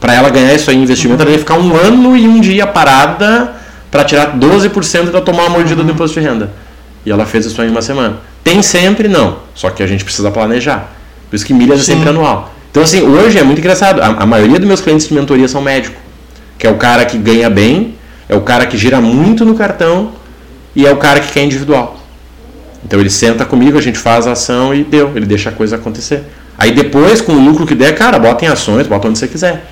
[0.00, 2.66] Para ela ganhar isso aí em investimento, ela ia ficar um ano e um dia
[2.66, 3.52] parada
[3.90, 6.50] para tirar 12% e ela tomar uma mordida do imposto de renda.
[7.04, 8.18] E ela fez isso aí em uma semana.
[8.44, 9.08] Tem sempre?
[9.08, 9.38] Não.
[9.54, 10.92] Só que a gente precisa planejar.
[11.28, 11.92] Por isso que milhas é Sim.
[11.94, 12.54] sempre anual.
[12.70, 14.00] Então, assim, hoje é muito engraçado.
[14.00, 15.98] A, a maioria dos meus clientes de mentoria são médicos.
[16.58, 17.94] Que é o cara que ganha bem,
[18.28, 20.12] é o cara que gira muito no cartão
[20.74, 21.98] e é o cara que quer individual.
[22.84, 25.12] Então ele senta comigo, a gente faz a ação e deu.
[25.14, 26.24] Ele deixa a coisa acontecer.
[26.56, 29.64] Aí depois, com o lucro que der, cara, bota em ações, bota onde você quiser.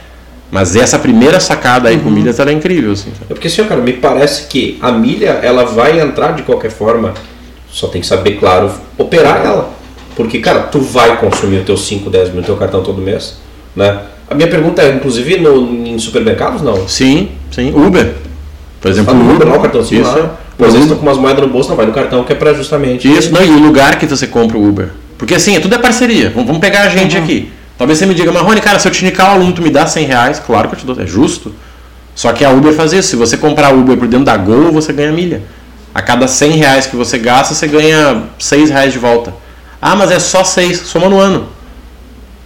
[0.50, 2.92] Mas essa primeira sacada aí com milhas, ela é incrível.
[2.92, 3.10] Assim.
[3.28, 7.14] É porque assim, cara, me parece que a milha ela vai entrar de qualquer forma.
[7.70, 9.70] Só tem que saber, claro, operar ela.
[10.14, 13.36] Porque, cara, tu vai consumir os teus 5, 10 mil no teu cartão todo mês.
[13.74, 14.00] Né?
[14.30, 16.88] A minha pergunta é, inclusive, no, em supermercados, não?
[16.88, 17.72] Sim, sim.
[17.74, 18.14] Uber.
[18.80, 19.48] Por exemplo, o Uber Uber.
[19.48, 20.18] lá, o cartãozinho isso.
[20.18, 20.38] lá.
[20.58, 23.06] Às vezes com umas moedas no bolso, não vai no cartão, que é pra justamente...
[23.06, 24.88] Isso, não, e o lugar que você compra o Uber.
[25.18, 26.30] Porque assim, tudo é parceria.
[26.30, 27.52] Vamos vamos pegar a gente aqui.
[27.78, 29.86] Talvez você me diga, Marrone, cara, se eu te indicar um aluno, tu me dá
[29.86, 30.42] 100 reais.
[30.44, 31.54] Claro que eu te dou, é justo.
[32.14, 33.08] Só que a Uber faz isso.
[33.08, 35.42] Se você comprar Uber por dentro da Gol, você ganha milha.
[35.94, 39.34] A cada 100 reais que você gasta, você ganha 6 reais de volta.
[39.80, 41.48] Ah, mas é só 6, soma no ano.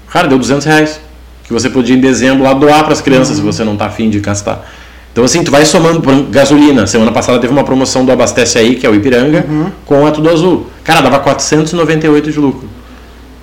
[0.09, 1.01] Cara, deu 200 reais.
[1.45, 4.11] Que você podia em dezembro lá doar para as crianças, se você não tá afim
[4.11, 4.69] de gastar.
[5.13, 6.87] Então assim, tu vai somando por gasolina.
[6.87, 9.45] Semana passada teve uma promoção do Abastece Aí, que é o Ipiranga,
[9.87, 10.67] com a Tudo Azul.
[10.85, 12.69] Cara, dava 498 de lucro.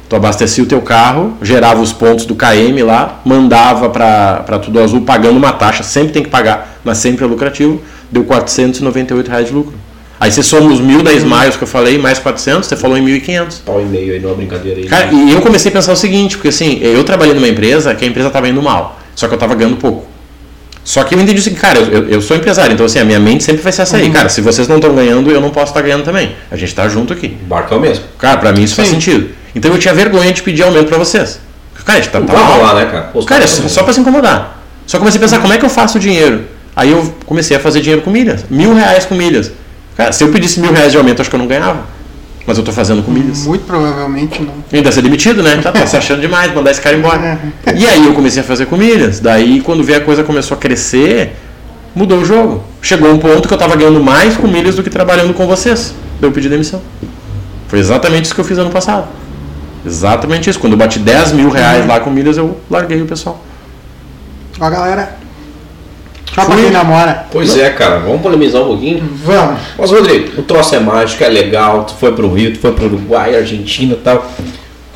[0.10, 5.02] Tu abastecia o teu carro, gerava os pontos do KM lá, mandava para Tudo Azul
[5.02, 9.54] pagando uma taxa, sempre tem que pagar, mas sempre é lucrativo, deu 498 reais de
[9.54, 9.74] lucro.
[10.20, 13.06] Aí você soma os mil da Smiles que eu falei, mais 400, você falou em
[13.06, 13.58] 1.500.
[13.66, 14.86] Pau e meio aí numa brincadeira aí.
[14.88, 18.06] Cara, e eu comecei a pensar o seguinte, porque assim, eu trabalhei numa empresa que
[18.06, 20.08] a empresa estava indo mal, só que eu estava ganhando pouco.
[20.86, 23.20] Só que eu entendi o seguinte, cara, eu, eu- sou empresário, então assim, a minha
[23.20, 24.10] mente sempre vai ser essa aí.
[24.10, 26.32] Cara, se vocês não estão ganhando, eu não posso estar ganhando também.
[26.50, 27.36] A gente está junto aqui.
[27.44, 28.06] O barco é o mesmo.
[28.18, 28.94] Cara, pra mim isso faz Sim.
[28.96, 29.30] sentido.
[29.58, 31.40] Então eu tinha vergonha de pedir aumento pra vocês.
[31.84, 32.62] Cara, a gente tá, tá mal.
[32.62, 33.10] lá, né, cara?
[33.14, 34.62] Os Cara, caras só, só pra se incomodar.
[34.86, 36.44] Só comecei a pensar, como é que eu faço dinheiro?
[36.76, 38.46] Aí eu comecei a fazer dinheiro com milhas.
[38.50, 39.52] Mil reais com milhas.
[39.96, 41.80] Cara, se eu pedisse mil reais de aumento, acho que eu não ganhava.
[42.46, 43.46] Mas eu tô fazendo com milhas.
[43.46, 44.54] Muito provavelmente não.
[44.72, 45.58] Ainda ser demitido, né?
[45.58, 47.40] Tá, tá se achando demais, mandar esse cara embora.
[47.76, 49.20] E aí eu comecei a fazer com milhas.
[49.20, 51.36] Daí, quando vi a coisa começou a crescer,
[51.96, 52.64] mudou o jogo.
[52.82, 55.94] Chegou um ponto que eu tava ganhando mais com milhas do que trabalhando com vocês.
[56.22, 56.82] Daí eu pedi demissão.
[57.68, 59.08] Foi exatamente isso que eu fiz ano passado.
[59.88, 60.60] Exatamente isso.
[60.60, 63.42] Quando eu bati 10 mil reais lá com milhas, eu larguei o pessoal.
[64.60, 65.16] Ó, galera.
[66.36, 67.26] Só pra quem namora.
[67.32, 69.10] Pois é, cara, vamos polemizar um pouquinho.
[69.24, 69.60] Vamos.
[69.78, 72.86] Mas, Rodrigo, o troço é mágico, é legal, tu foi pro Rio, tu foi pro
[72.86, 74.30] Uruguai, Argentina e tal.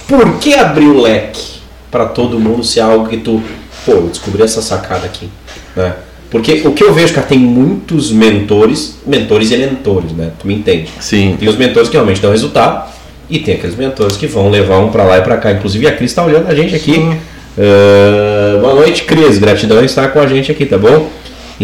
[0.07, 3.41] Por que abrir o leque pra todo mundo se é algo que tu,
[3.85, 5.29] pô, eu descobri essa sacada aqui,
[5.75, 5.95] né?
[6.29, 10.31] Porque o que eu vejo, cara, tem muitos mentores, mentores e mentores, né?
[10.39, 10.89] Tu me entende?
[10.99, 11.35] Sim.
[11.39, 12.89] Tem os mentores que realmente dão resultado
[13.31, 15.53] e tem aqueles mentores que vão levar um pra lá e pra cá.
[15.53, 17.01] Inclusive a Cris tá olhando a gente aqui.
[17.57, 19.37] Ah, boa noite, Cris.
[19.37, 21.09] Gratidão em estar com a gente aqui, tá bom?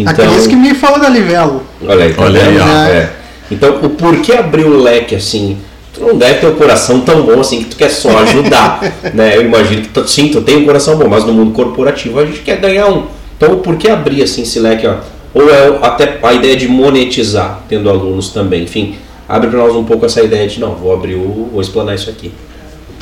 [0.06, 1.62] A Cris que me fala da Livelo.
[1.86, 2.88] Olha aí, tá Olha aí, ó.
[2.88, 3.10] É.
[3.50, 5.58] Então, o porquê abrir o leque assim?
[5.92, 8.80] Tu não deve ter um coração tão bom assim que tu quer só ajudar,
[9.12, 9.36] né?
[9.36, 12.24] Eu imagino que tu, sim, tu tem um coração bom, mas no mundo corporativo a
[12.24, 13.06] gente quer ganhar um.
[13.36, 14.96] Então, o porquê abrir assim esse leque, ó?
[15.34, 18.64] Ou é até a ideia de monetizar, tendo alunos também.
[18.64, 18.96] Enfim,
[19.28, 22.08] abre para nós um pouco essa ideia de não, vou abrir o, vou explanar isso
[22.08, 22.32] aqui.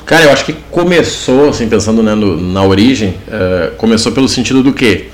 [0.05, 4.63] Cara, eu acho que começou, assim, pensando né, no- na origem, eh, começou pelo sentido
[4.63, 5.07] do quê?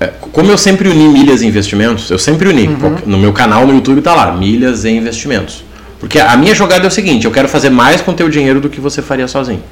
[0.00, 2.68] é, como eu sempre uni milhas e investimentos, eu sempre uni.
[2.68, 2.96] Uhum.
[3.06, 5.64] No meu canal no YouTube tá lá, milhas e investimentos.
[5.98, 8.60] Porque a minha jogada é o seguinte, eu quero fazer mais com o teu dinheiro
[8.60, 9.62] do que você faria sozinho.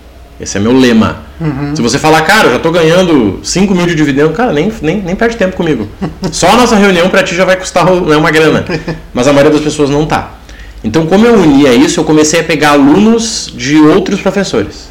[0.41, 1.19] Esse é meu lema.
[1.41, 1.77] Uhum.
[1.77, 4.97] Se você falar, cara, eu já tô ganhando 5 mil de dividendo, cara, nem, nem,
[5.03, 5.87] nem perde tempo comigo.
[6.33, 8.65] Só a nossa reunião para ti já vai custar né, uma grana.
[9.13, 10.31] Mas a maioria das pessoas não tá.
[10.85, 14.91] Então, como eu unia isso, eu comecei a pegar alunos de outros professores.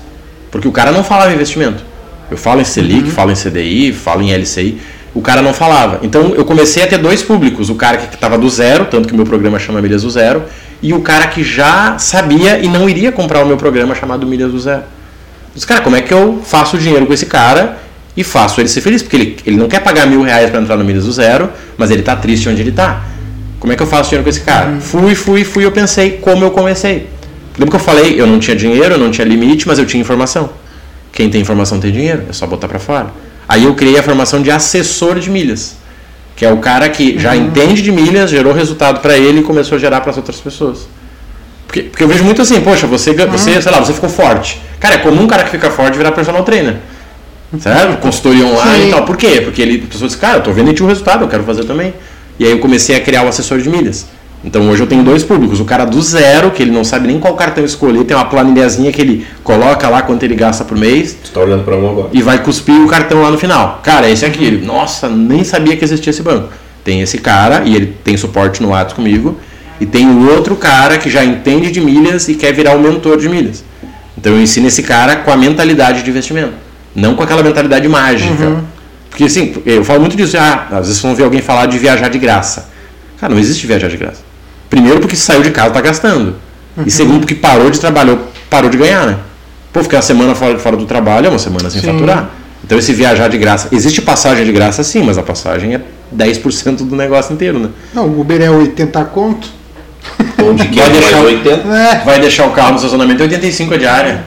[0.49, 1.83] Porque o cara não falava em investimento.
[2.31, 4.81] Eu falo em Selic, falo em CDI, falo em LCI.
[5.13, 5.99] O cara não falava.
[6.01, 7.69] Então, eu comecei a ter dois públicos.
[7.69, 10.43] O cara que estava do zero, tanto que o meu programa chama Milhas do Zero,
[10.81, 14.51] e o cara que já sabia e não iria comprar o meu programa chamado Milhas
[14.51, 14.81] do Zero.
[15.53, 17.77] Mas, cara, como é que eu faço dinheiro com esse cara
[18.17, 19.03] e faço ele ser feliz?
[19.03, 21.91] Porque ele, ele não quer pagar mil reais para entrar no Milhas do Zero, mas
[21.91, 23.03] ele tá triste onde ele tá.
[23.63, 24.77] Como é que eu faço dinheiro com esse cara?
[24.81, 27.07] Fui, fui, fui, eu pensei como eu comecei.
[27.57, 30.01] Lembra que eu falei, eu não tinha dinheiro, eu não tinha limite, mas eu tinha
[30.01, 30.49] informação.
[31.13, 33.13] Quem tem informação tem dinheiro, é só botar para fora.
[33.47, 35.77] Aí eu criei a formação de assessor de milhas,
[36.35, 39.77] que é o cara que já entende de milhas, gerou resultado para ele e começou
[39.77, 40.85] a gerar para as outras pessoas.
[41.65, 44.59] Porque, porque eu vejo muito assim, poxa, você, você, sei lá, você ficou forte.
[44.77, 46.79] Cara, é comum um cara que fica forte virar personal trainer.
[47.57, 47.97] Certo?
[48.01, 48.87] Consultoria online Sim.
[48.89, 49.05] e tal.
[49.05, 49.39] Por quê?
[49.39, 51.43] Porque ele, a pessoa diz, cara, eu tô vendo em ti o resultado, eu quero
[51.45, 51.93] fazer também.
[52.39, 54.05] E aí eu comecei a criar o assessor de milhas.
[54.43, 55.59] Então hoje eu tenho dois públicos.
[55.61, 58.91] O cara do zero, que ele não sabe nem qual cartão escolher, tem uma planilhazinha
[58.91, 62.09] que ele coloca lá quanto ele gasta por mês Tu tá olhando para um agora.
[62.11, 63.79] e vai cuspir o cartão lá no final.
[63.81, 66.49] Cara, esse aqui, ele, nossa, nem sabia que existia esse banco.
[66.83, 69.37] Tem esse cara e ele tem suporte no WhatsApp comigo.
[69.79, 73.17] E tem o outro cara que já entende de milhas e quer virar o mentor
[73.17, 73.63] de milhas.
[74.17, 76.53] Então eu ensino esse cara com a mentalidade de investimento,
[76.93, 78.61] não com aquela mentalidade mágica.
[79.13, 81.77] Porque assim, eu falo muito disso, ah, às vezes vocês vão ver alguém falar de
[81.77, 82.67] viajar de graça.
[83.21, 84.21] Cara, não existe viajar de graça.
[84.71, 86.35] Primeiro porque saiu de casa tá gastando.
[86.83, 88.17] E segundo porque parou de trabalhar,
[88.49, 89.17] parou de ganhar, né?
[89.71, 91.91] Pô, ficar uma semana fora, fora do trabalho é uma semana sem Sim.
[91.93, 92.31] faturar.
[92.65, 95.81] Então esse viajar de graça, existe passagem de graça sim, mas a passagem é
[96.15, 97.69] 10% do negócio inteiro, né?
[97.93, 99.47] Não, o Uber é 80 conto.
[100.35, 101.67] Pão de Vai queijo deixar- mais 80.
[101.77, 104.23] É, Vai deixar o carro no estacionamento 85 a diária.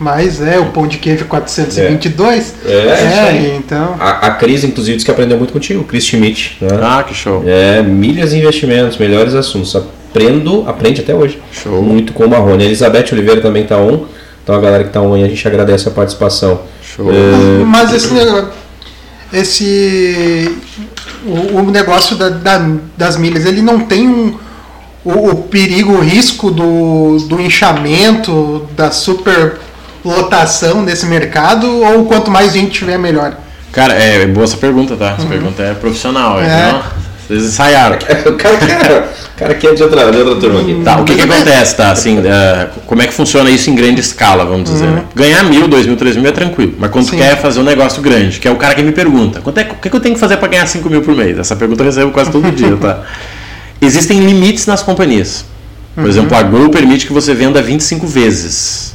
[0.00, 2.54] Mas é, o pão de queijo 422.
[2.66, 3.56] É, é isso aí.
[3.56, 3.94] então.
[4.00, 6.56] A, a Cris, inclusive, disse que aprendeu muito contigo, o Chris Schmidt.
[6.60, 6.68] Né?
[6.82, 7.44] Ah, que show.
[7.46, 9.76] É, milhas e investimentos, melhores assuntos.
[9.76, 11.40] Aprendo, aprende até hoje.
[11.52, 11.80] Show.
[11.82, 12.62] Muito com o Marrone.
[12.64, 14.06] A Elizabeth Oliveira também tá on.
[14.42, 16.62] Então a galera que tá on aí, a gente agradece a participação.
[16.82, 17.10] Show.
[17.12, 18.48] É, Mas esse negócio.
[19.32, 20.56] Esse.
[21.24, 24.34] O, o negócio da- da- das milhas, ele não tem um,
[25.04, 28.90] o, o perigo, o risco do, do inchamento, da
[30.02, 33.36] superlotação desse mercado, ou quanto mais gente tiver, melhor?
[33.72, 35.14] Cara, é boa essa pergunta, tá?
[35.16, 36.40] Essa pergunta é profissional.
[36.40, 36.44] É.
[36.44, 36.72] É.
[36.72, 36.82] Não,
[37.26, 37.96] vocês ensaiaram.
[38.26, 40.80] o cara, cara, o cara aqui é de outra, de outra turma aqui.
[40.84, 41.92] Tá, o que que acontece, tá?
[41.92, 45.04] Assim, é, como é que funciona isso em grande escala, vamos dizer, né?
[45.14, 46.74] Ganhar mil, dois mil, três mil é tranquilo.
[46.78, 47.18] Mas quando tu Sim.
[47.18, 49.74] quer fazer um negócio grande, que é o cara que me pergunta, quanto é, o
[49.76, 51.38] que que eu tenho que fazer para ganhar cinco mil por mês?
[51.38, 53.02] Essa pergunta eu recebo quase todo dia, tá?
[53.80, 55.44] Existem limites nas companhias.
[55.94, 58.94] Por exemplo, a Gol permite que você venda 25 vezes.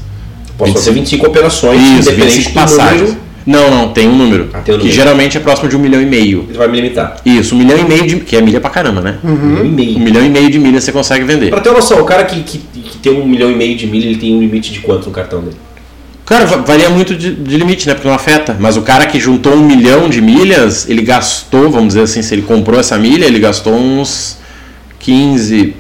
[0.58, 3.02] Posso fazer 25 operações, Isso, independente 25 do passagens.
[3.02, 4.50] número, Não, não, tem um número.
[4.54, 4.92] Ah, tem um que número.
[4.96, 6.46] geralmente é próximo de um milhão e meio.
[6.50, 7.18] ele vai me limitar.
[7.26, 8.16] Isso, um milhão e meio de.
[8.22, 9.18] Que é milha pra caramba, né?
[9.24, 10.00] Um milhão e Um meio.
[10.00, 11.50] milhão e meio de milhas você consegue vender.
[11.50, 13.86] Pra ter uma noção, o cara que, que, que tem um milhão e meio de
[13.86, 15.58] milha, ele tem um limite de quanto no cartão dele?
[16.26, 17.94] Cara, va- varia muito de, de limite, né?
[17.94, 18.56] Porque não afeta.
[18.60, 22.34] Mas o cara que juntou um milhão de milhas, ele gastou, vamos dizer assim, se
[22.34, 24.38] ele comprou essa milha, ele gastou uns
[25.00, 25.76] 15,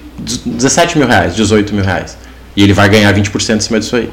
[0.45, 2.15] 17 mil reais, 18 mil reais.
[2.55, 4.07] E ele vai ganhar 20% em cima disso aí.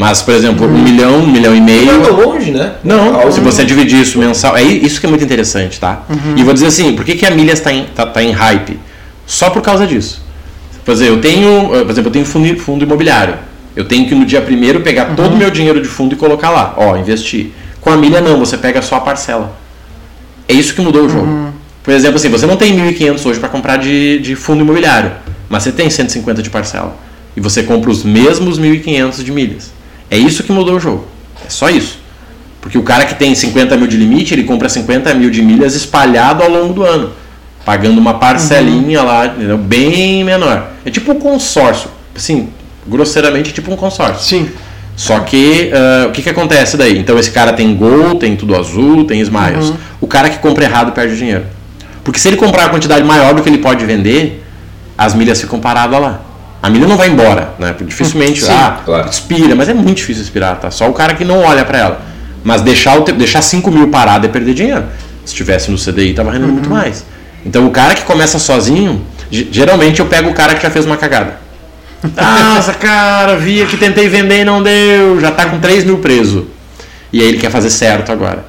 [0.00, 1.92] Mas, por exemplo, um milhão, um milhão e meio.
[1.92, 2.72] Não é longe, né?
[2.82, 6.04] Não, se você dividir isso mensal, é isso que é muito interessante, tá?
[6.34, 8.80] E vou dizer assim, por que, que a milha está em, tá, tá em hype?
[9.26, 10.22] Só por causa disso.
[10.86, 13.34] Por exemplo, eu tenho, eh, por exemplo, eu tenho fundo, fundo imobiliário.
[13.76, 16.48] Eu tenho que no dia primeiro pegar todo o meu dinheiro de fundo e colocar
[16.48, 17.52] lá, ó, investir.
[17.82, 19.54] Com a milha não, você pega só a parcela.
[20.48, 21.26] É isso que mudou o jogo.
[21.82, 25.12] Por exemplo, assim, você não tem 1.500 hoje para comprar de, de fundo imobiliário,
[25.46, 26.96] mas você tem 150 de parcela.
[27.36, 29.79] E você compra os mesmos 1.500 de milhas.
[30.10, 31.06] É isso que mudou o jogo.
[31.46, 31.98] É só isso.
[32.60, 35.74] Porque o cara que tem 50 mil de limite, ele compra 50 mil de milhas
[35.74, 37.12] espalhado ao longo do ano.
[37.64, 39.56] Pagando uma parcelinha lá, entendeu?
[39.56, 40.70] bem menor.
[40.84, 41.88] É tipo um consórcio.
[42.14, 42.48] Assim,
[42.86, 44.22] grosseiramente, é tipo um consórcio.
[44.22, 44.50] Sim.
[44.96, 46.98] Só que ah, o que, que acontece daí?
[46.98, 49.72] Então esse cara tem Gol, tem tudo azul, tem Smiles.
[50.00, 51.44] O cara que compra errado perde dinheiro.
[52.04, 54.44] Porque se ele comprar uma quantidade maior do que ele pode vender,
[54.98, 56.20] as milhas ficam paradas lá.
[56.62, 57.68] A milha não vai embora, né?
[57.68, 59.08] Porque dificilmente Sim, ah, claro.
[59.08, 60.70] expira, mas é muito difícil expirar, tá?
[60.70, 62.00] Só o cara que não olha para ela.
[62.44, 64.84] Mas deixar, o te- deixar 5 mil parado é perder dinheiro.
[65.24, 67.04] Se tivesse no CDI, tava rendendo muito mais.
[67.46, 70.84] Então o cara que começa sozinho, ge- geralmente eu pego o cara que já fez
[70.84, 71.38] uma cagada.
[72.16, 76.46] Nossa, cara, via que tentei vender e não deu, já tá com 3 mil preso.
[77.12, 78.44] E aí ele quer fazer certo agora.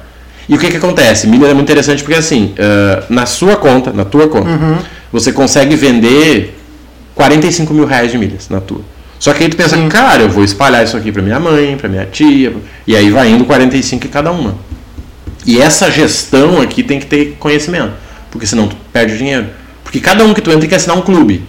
[0.48, 1.26] E o que, que acontece?
[1.26, 4.78] Milhas é muito interessante porque assim, uh, na sua conta, na tua conta, Uhum.
[5.12, 6.58] você consegue vender
[7.14, 8.80] 45 mil reais de milhas na tua.
[9.18, 9.88] Só que aí tu pensa, Sim.
[9.88, 12.52] cara, eu vou espalhar isso aqui para minha mãe, para minha tia,
[12.86, 14.56] e aí vai indo 45 em cada uma.
[15.46, 17.92] E essa gestão aqui tem que ter conhecimento,
[18.30, 19.46] porque senão tu perde o dinheiro.
[19.84, 21.44] Porque cada um que tu entra tem que assinar um clube.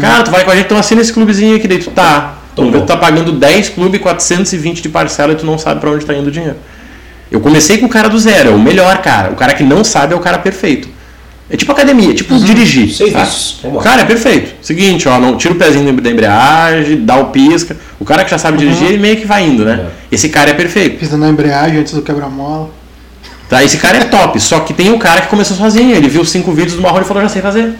[0.00, 2.38] Cara, tu vai com a gente, então assina esse clubezinho aqui, daí tu tá.
[2.52, 6.06] Então, tu tá pagando 10 clubes, 420 de parcela e tu não sabe para onde
[6.06, 6.56] tá indo o dinheiro.
[7.30, 9.30] Eu comecei com o cara do zero, é o melhor cara.
[9.30, 10.88] O cara que não sabe é o cara perfeito.
[11.48, 12.92] É tipo academia, é tipo dirigir.
[12.92, 13.10] Sabe?
[13.10, 13.60] vícios.
[13.62, 13.82] Vamos lá.
[13.84, 14.54] Cara, é perfeito.
[14.60, 17.76] Seguinte, ó, não tira o pezinho da embreagem, dá o pisca.
[18.00, 19.86] O cara que já sabe dirigir, ele meio que vai indo, né?
[20.10, 20.98] Esse cara é perfeito.
[20.98, 22.70] Pisa na embreagem antes do quebra-mola.
[23.48, 25.94] Tá, esse cara é top, só que tem o cara que começou sozinho.
[25.94, 27.74] Ele viu cinco vídeos do Marrone e falou, já sei fazer.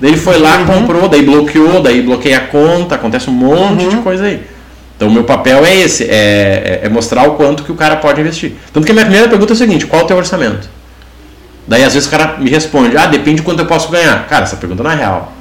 [0.00, 3.96] Daí ele foi lá, comprou, daí bloqueou, daí bloqueia a conta, acontece um monte de
[3.98, 4.42] coisa aí.
[4.96, 7.94] Então o meu papel é esse, é, é- é mostrar o quanto que o cara
[7.96, 8.54] pode investir.
[8.72, 10.68] Tanto que a minha primeira pergunta é o seguinte, qual é o teu orçamento?
[11.66, 14.26] Daí às vezes o cara me responde, ah, depende de quanto eu posso ganhar.
[14.26, 15.32] Cara, essa pergunta não é real.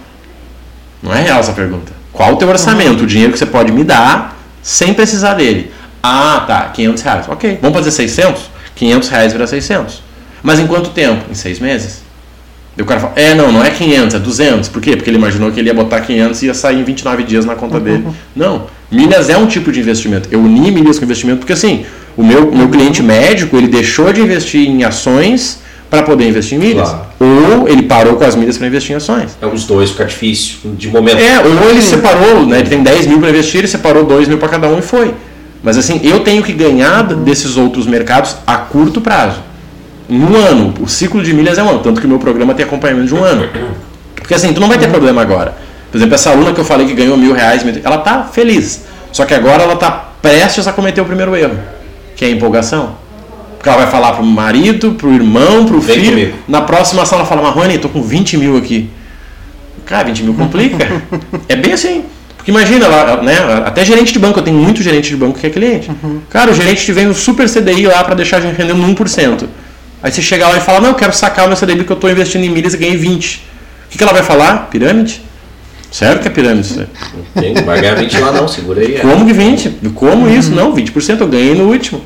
[1.02, 1.92] Não é real essa pergunta.
[2.12, 3.04] Qual o teu orçamento?
[3.04, 5.72] O dinheiro que você pode me dar sem precisar dele.
[6.02, 7.26] Ah, tá, 500 reais.
[7.30, 8.50] Ok, vamos fazer 600?
[8.76, 10.02] 500 reais vira 600.
[10.42, 11.24] Mas em quanto tempo?
[11.32, 12.02] Em seis meses?
[12.76, 14.70] Daí o cara fala, é, não, não é 500, é 200.
[14.70, 14.96] Por quê?
[14.96, 17.56] Porque ele imaginou que ele ia botar 500 e ia sair em 29 dias na
[17.56, 18.06] conta dele.
[18.36, 20.28] Não, milhas é um tipo de investimento.
[20.32, 21.86] Eu uni milhas com investimento porque assim,
[22.18, 25.60] o meu, meu cliente médico, ele deixou de investir em ações
[25.94, 26.90] para poder investir em milhas.
[26.90, 27.06] Claro.
[27.20, 29.38] Ou ele parou com as milhas para investir em ações.
[29.40, 30.56] É os dois, fica difícil.
[30.76, 31.20] De momento.
[31.20, 32.62] É, ou ele separou, né?
[32.62, 35.14] Ele tem 10 mil para investir, ele separou 2 mil para cada um e foi.
[35.62, 39.42] Mas assim, eu tenho que ganhar desses outros mercados a curto prazo.
[40.10, 42.56] Em um ano, o ciclo de milhas é um ano, tanto que o meu programa
[42.56, 43.48] tem acompanhamento de um ano.
[44.16, 45.54] Porque assim, tu não vai ter problema agora.
[45.92, 48.86] Por exemplo, essa aluna que eu falei que ganhou mil reais, ela tá feliz.
[49.12, 49.92] Só que agora ela tá
[50.24, 51.60] prestes a cometer o primeiro erro,
[52.16, 53.03] que é a empolgação.
[53.64, 56.10] Porque ela vai falar pro marido, pro irmão, pro Vem filho.
[56.10, 56.38] comigo.
[56.50, 58.90] Na próxima ação ela fala, Marrone, tô com 20 mil aqui.
[59.86, 60.86] Cara, 20 mil complica.
[61.48, 62.04] é bem assim.
[62.36, 65.48] Porque imagina, lá, né, até gerente de banco, eu tenho muito gerente de banco que
[65.48, 65.90] é cliente.
[66.30, 69.48] Cara, o gerente te vem um super CDI lá para deixar a gente rendendo 1%.
[70.04, 71.96] Aí você chega lá e fala, não, eu quero sacar o meu CDI porque eu
[71.96, 73.36] estou investindo em milhas e ganhei 20.
[73.86, 74.68] O que, que ela vai falar?
[74.70, 75.22] Pirâmide?
[75.90, 76.86] Certo que é pirâmide
[77.36, 78.96] não vai ganhar 20 lá não, segura aí.
[78.96, 79.00] é.
[79.00, 79.70] Como que 20?
[79.96, 80.52] Como isso?
[80.52, 82.02] Não, 20% eu ganhei no último.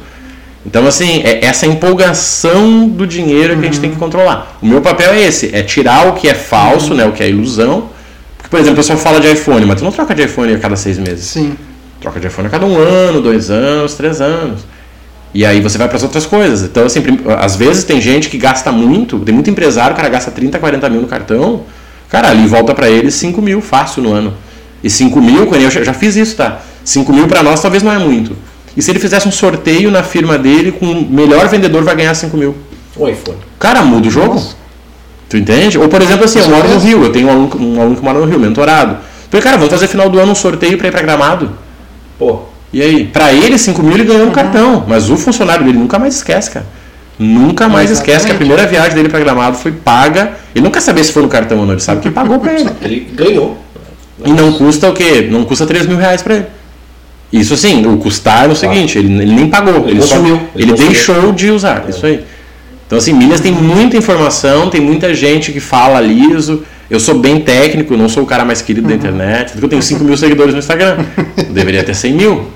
[0.67, 4.58] Então, assim, é essa empolgação do dinheiro que a gente tem que controlar.
[4.62, 7.30] O meu papel é esse, é tirar o que é falso, né, o que é
[7.30, 7.89] ilusão.
[8.38, 10.60] Porque, por exemplo, o pessoal fala de iPhone, mas tu não troca de iPhone a
[10.60, 11.23] cada seis meses.
[11.23, 11.56] Sim.
[12.01, 14.65] Troca de iPhone a cada um ano, dois anos, três anos.
[15.34, 16.63] E aí você vai para as outras coisas.
[16.63, 17.01] Então, assim,
[17.39, 20.89] às vezes tem gente que gasta muito, tem muito empresário, o cara gasta 30, 40
[20.89, 21.63] mil no cartão,
[22.10, 24.34] cara, ali volta para ele 5 mil fácil no ano.
[24.84, 26.60] E 5 mil, eu já, já fiz isso, tá?
[26.84, 28.36] 5 mil para nós talvez não é muito.
[28.77, 32.13] E se ele fizesse um sorteio na firma dele, com o melhor vendedor vai ganhar
[32.13, 32.55] 5 mil.
[32.95, 33.37] O iPhone.
[33.59, 34.35] Cara, muda o jogo.
[34.35, 34.55] Nossa.
[35.27, 35.77] Tu entende?
[35.79, 36.77] Ou, por exemplo, assim, eu moro no.
[36.79, 38.97] Rio, eu tenho um aluno, um aluno que mora no Rio, mentorado.
[39.29, 41.51] Falei, cara, vamos fazer final do ano um sorteio para ir para Gramado.
[42.19, 44.85] Pô, E aí, pra ele, 5 mil ele ganhou no cartão.
[44.87, 46.65] Mas o funcionário dele nunca mais esquece, cara.
[47.19, 48.11] Nunca mais Exatamente.
[48.15, 50.33] esquece que a primeira viagem dele pra Gramado foi paga.
[50.53, 52.53] Ele não quer saber se foi no cartão ou não, ele sabe que pagou pra
[52.53, 52.69] ele.
[52.83, 53.57] ele ganhou.
[54.23, 55.27] E não custa o quê?
[55.29, 56.45] Não custa 3 mil reais pra ele.
[57.31, 60.71] Isso assim, o custar é o seguinte, ele, ele nem pagou, ele, só, consumiu, ele,
[60.71, 62.23] ele deixou de usar, isso aí.
[62.85, 66.63] Então assim, milhas tem muita informação, tem muita gente que fala liso.
[66.89, 69.51] Eu sou bem técnico, não sou o cara mais querido da internet.
[69.61, 71.03] Eu tenho 5 mil seguidores no Instagram.
[71.37, 72.47] Eu deveria ter 100 mil.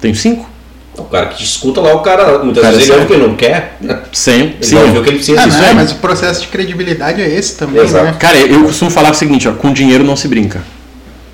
[0.00, 0.54] Tenho 5.
[0.96, 3.18] O cara que te escuta lá, o cara, muitas Cara, vezes ele ouve sabe.
[3.18, 3.76] que ele não quer.
[3.82, 4.66] Ele Sempre.
[4.66, 4.76] Sim.
[4.76, 5.42] vai ver o que ele precisa.
[5.42, 8.04] Ah, Isso não, mas o processo de credibilidade é esse também, Exato.
[8.06, 8.16] né?
[8.18, 10.62] Cara, eu costumo falar o seguinte, ó, com dinheiro não se brinca.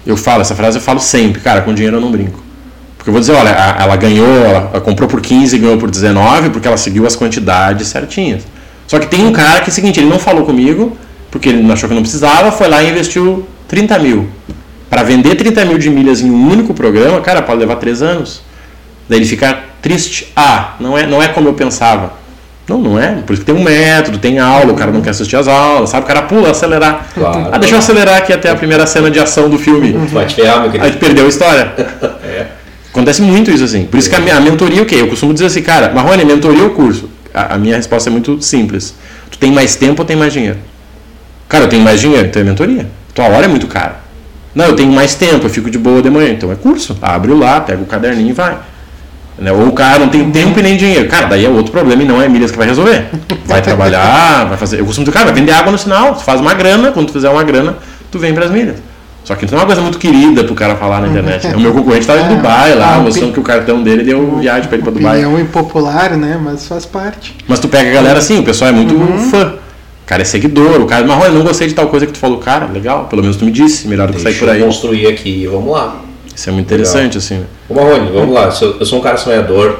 [0.05, 2.43] Eu falo, essa frase eu falo sempre, cara, com dinheiro eu não brinco.
[3.01, 6.51] Porque eu vou dizer, olha, ela ganhou, ela, comprou por 15 e ganhou por 19
[6.51, 8.43] porque ela seguiu as quantidades certinhas.
[8.87, 10.99] Só que tem um cara que é o seguinte, ele não falou comigo,
[11.31, 14.29] porque ele achou que não precisava, foi lá e investiu 30 mil.
[14.91, 18.43] Para vender 30 mil de milhas em um único programa, cara, pode levar 3 anos.
[19.09, 20.31] Daí ele fica triste.
[20.37, 22.13] Ah, não é, não é como eu pensava.
[22.69, 23.15] Não, não é.
[23.27, 25.89] Por isso que tem um método, tem aula, o cara não quer assistir as aulas,
[25.89, 26.05] sabe?
[26.05, 27.07] O cara pula, acelerar.
[27.15, 27.49] Claro.
[27.51, 29.93] ah, deixa eu acelerar aqui até a primeira cena de ação do filme.
[30.13, 30.93] Vai te ferrar, meu Aí querido.
[30.93, 31.73] tu perdeu a história.
[32.23, 32.60] É.
[32.91, 33.85] Acontece muito isso assim.
[33.85, 34.97] Por isso que a, a mentoria, o quê?
[34.97, 37.09] Eu costumo dizer assim, cara, Marrone, mentoria ou curso?
[37.33, 38.95] A, a minha resposta é muito simples.
[39.31, 40.59] Tu tem mais tempo ou tem mais dinheiro?
[41.49, 42.87] Cara, eu tenho mais dinheiro, então é mentoria.
[43.15, 44.01] Tua hora é muito cara.
[44.55, 46.99] Não, eu tenho mais tempo, eu fico de boa de manhã, então é curso.
[47.01, 48.59] Abre lá, pega o caderninho e vai.
[49.39, 49.53] Né?
[49.53, 51.09] Ou o cara não tem tempo e nem dinheiro.
[51.09, 53.07] Cara, daí é outro problema e não é milhas que vai resolver.
[53.47, 54.81] Vai trabalhar, vai fazer.
[54.81, 57.13] Eu costumo dizer, cara, vai vender água no sinal, tu faz uma grana, quando tu
[57.13, 57.77] fizer uma grana,
[58.11, 58.77] tu vem para as milhas.
[59.25, 61.47] Só que não é uma coisa muito querida pro cara falar na internet.
[61.47, 61.55] né?
[61.55, 64.79] O meu concorrente tava em Dubai lá, mostrando que o cartão dele deu viagem pra
[64.79, 65.19] ir pra Dubai.
[65.25, 66.41] Opinião impopular, né?
[66.43, 67.37] Mas faz parte.
[67.47, 68.95] Mas tu pega a galera assim, o pessoal é muito
[69.31, 69.55] fã.
[70.05, 72.19] O cara é seguidor, o cara, mas olha, não gostei de tal coisa que tu
[72.19, 74.61] falou, cara, legal, pelo menos tu me disse, melhor do que sair por aí.
[74.61, 76.01] eu construir aqui, vamos lá.
[76.35, 77.45] Isso é muito interessante, assim.
[77.69, 78.47] Ô Marrone, vamos lá.
[78.47, 79.79] Eu sou, eu sou um cara sonhador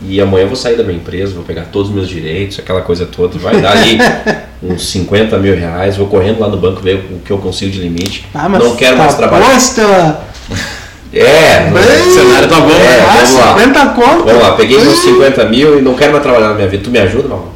[0.00, 2.80] e amanhã eu vou sair da minha empresa, vou pegar todos os meus direitos, aquela
[2.80, 3.36] coisa toda.
[3.38, 3.98] Vai dar ali
[4.62, 7.80] uns 50 mil reais, vou correndo lá no banco ver o que eu consigo de
[7.80, 8.26] limite.
[8.34, 9.50] Ah, mas não quero tá mais trabalhar.
[9.52, 10.18] Posta!
[11.10, 13.54] É, Bem, O cenário tá bom, É, ah, vamos lá.
[13.54, 14.24] 50 conto!
[14.26, 16.84] vamos lá, peguei meus 50 mil e não quero mais trabalhar na minha vida.
[16.84, 17.48] Tu me ajuda, Marrone?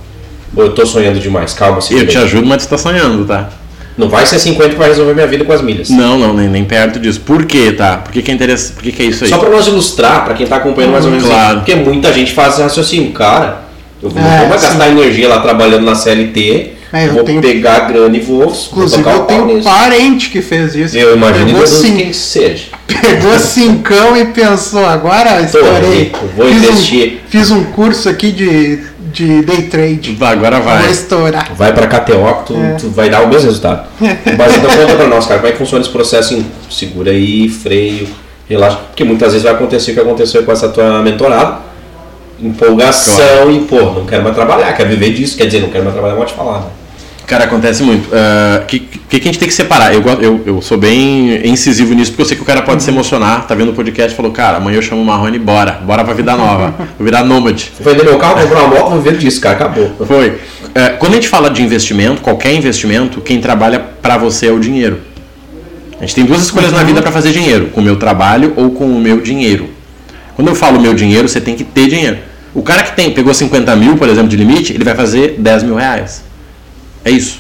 [0.57, 1.53] Ou eu tô sonhando demais?
[1.53, 3.51] Calma, Eu segura te ajudo, mas tu tá sonhando, tá?
[3.99, 5.91] Não vai ser 50 para resolver minha vida com as milhas.
[5.91, 7.21] Não, não, nem, nem perto disso.
[7.21, 7.99] Por quê, tá?
[7.99, 8.73] Por que, que é interessante?
[8.73, 9.29] Por que, que é isso aí?
[9.31, 11.49] Só para nós ilustrar, para quem tá acompanhando mais ou menos, Claro.
[11.49, 13.65] isso, porque muita gente faz esse raciocínio, cara.
[14.03, 17.81] Eu vou, É, gastar energia lá trabalhando na CLT, É, eu vou tenho- pegar a
[17.81, 19.63] grana e vou, vou Inclusive, tocar eu tenho nisso.
[19.69, 20.97] parente que fez isso.
[20.97, 22.65] Eu imagino pegou, Deus cin- quem que seja.
[22.87, 25.99] pegou cincão e pensou, agora estourei.
[26.05, 27.13] rico, vou fiz investir.
[27.25, 28.79] Um, fiz um curso aqui de,
[29.13, 30.15] de day trade.
[30.19, 30.91] Vai, Agora Vou vai.
[30.91, 31.51] estourar.
[31.57, 32.75] Vai pra KTO que tu, É.
[32.79, 33.89] tu vai dar o mesmo resultado.
[34.01, 36.35] Mas então conta pra nós, cara, como é que funciona esse processo?
[36.35, 38.07] Em, segura aí, freio,
[38.49, 38.77] relaxa.
[38.89, 41.73] Porque muitas vezes vai acontecer o que aconteceu com essa tua mentorada.
[42.41, 43.15] Empolgação
[43.45, 43.53] Claro.
[43.53, 45.37] e, pô, não quero mais trabalhar, quero viver disso.
[45.37, 46.67] Quer dizer, não quero mais trabalhar, pode falar, né?
[47.27, 48.09] Cara, acontece muito.
[48.09, 49.95] O que, que, que a gente tem que separar?
[49.95, 52.91] Eu, eu, eu sou bem incisivo nisso, porque eu sei que o cara pode se
[52.91, 55.81] emocionar, tá vendo o podcast e falou, cara, amanhã eu chamo o Marrone e bora,
[55.85, 57.73] bora pra vida nova, vou virar nômade.
[57.81, 59.95] Vou vender meu carro, comprar uma moto, vou viver disso, cara, acabou.
[60.07, 60.39] Foi.
[60.75, 64.59] É, quando a gente fala de investimento, qualquer investimento, quem trabalha pra você é o
[64.59, 65.01] dinheiro.
[65.99, 68.71] A gente tem duas escolhas na vida pra fazer dinheiro: com o meu trabalho ou
[68.71, 69.71] com o meu dinheiro.
[70.35, 72.19] Quando eu falo meu dinheiro, você tem que ter dinheiro.
[72.55, 75.63] O cara que tem, pegou 50 mil, por exemplo, de limite, ele vai fazer 10
[75.63, 76.25] mil reais.
[77.05, 77.39] É isso.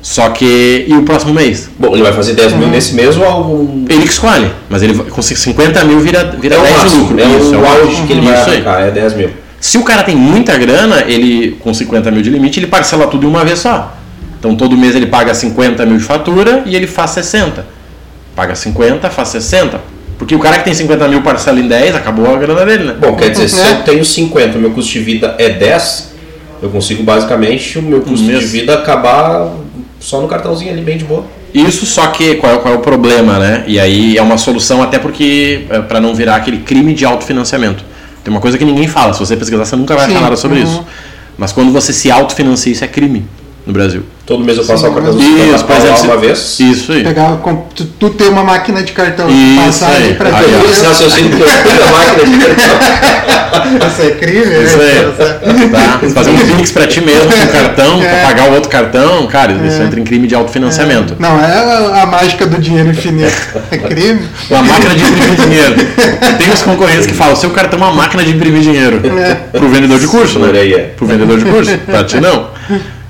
[0.00, 0.84] Só que.
[0.88, 1.70] E o próximo mês?
[1.78, 3.84] Bom, ele vai fazer 10 mil nesse mês ou algum.
[3.88, 4.50] Ele que escolhe.
[4.68, 7.20] Mas ele com 50 mil vira, vira É o 10 de máximo, lucro.
[7.20, 8.56] é Isso, o é auge que ele vai Isso aí.
[8.56, 9.30] arrancar, é 10 mil.
[9.60, 13.20] Se o cara tem muita grana, ele com 50 mil de limite, ele parcela tudo
[13.20, 13.96] de uma vez só.
[14.40, 17.64] Então todo mês ele paga 50 mil de fatura e ele faz 60.
[18.34, 19.80] Paga 50, faz 60.
[20.18, 22.96] Porque o cara que tem 50 mil parcela em 10, acabou a grana dele, né?
[23.00, 23.70] Bom, quer dizer, se É.
[23.72, 26.11] eu tenho 50 meu custo de vida é 10,
[26.62, 29.52] eu consigo basicamente o meu custo de vida acabar
[29.98, 31.24] só no cartãozinho ali, bem de boa.
[31.52, 33.64] Isso só que qual é, qual é o problema, né?
[33.66, 37.84] E aí é uma solução até porque é, para não virar aquele crime de autofinanciamento.
[38.24, 40.36] Tem uma coisa que ninguém fala, se você pesquisar você nunca vai achar Sim, nada
[40.36, 40.64] sobre uhum.
[40.64, 40.86] isso.
[41.36, 43.26] Mas quando você se autofinancia, isso é crime
[43.66, 44.02] no Brasil.
[44.24, 46.60] Todo mês eu passo Sim, o cartão Isso, pra por exemplo, uma vez.
[46.60, 47.02] Isso aí.
[47.02, 47.38] Pegar,
[47.74, 50.14] tu, tu tem uma máquina de cartão Isso passar aí.
[50.14, 50.70] pra Aí, ti.
[50.70, 53.32] Esse raciocínio que eu fui da máquina de cartão.
[53.88, 54.84] Isso é crime, Isso né?
[54.84, 55.68] aí.
[55.70, 55.98] Tá?
[56.14, 58.22] Fazer um Pix pra ti mesmo com o cartão, pra É.
[58.22, 61.16] pagar o outro cartão, cara, isso entra em crime de autofinanciamento.
[61.18, 61.52] Não, é
[61.98, 63.32] a, a mágica do dinheiro infinito.
[63.70, 64.20] É crime?
[64.50, 65.74] Uma máquina de imprimir dinheiro.
[66.38, 69.00] Tem os concorrentes que falam, seu cartão é uma máquina de imprimir dinheiro.
[69.52, 70.50] Pro vendedor de curso, né?
[70.72, 70.78] é.
[70.96, 71.76] Pro vendedor de curso.
[71.78, 72.50] Pra ti não.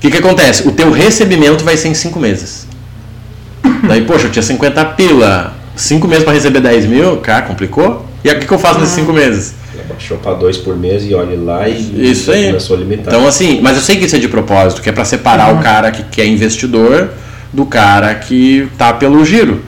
[0.02, 0.66] O que, que acontece?
[0.66, 2.66] O teu recebimento vai ser em 5 meses.
[3.86, 5.54] Daí, poxa, eu tinha 50 pila.
[5.76, 8.04] 5 meses pra receber 10 mil, cara, complicou?
[8.24, 9.54] E aí, o que, que eu faço nesses 5 meses?
[9.88, 12.46] Baixou pra dois por mês e olhe lá e Isso aí.
[12.46, 13.14] começou a limitar.
[13.14, 15.62] Então, assim, mas eu sei que isso é de propósito, que é para separar o
[15.62, 17.10] cara que, que é investidor
[17.52, 19.62] do cara que tá pelo giro.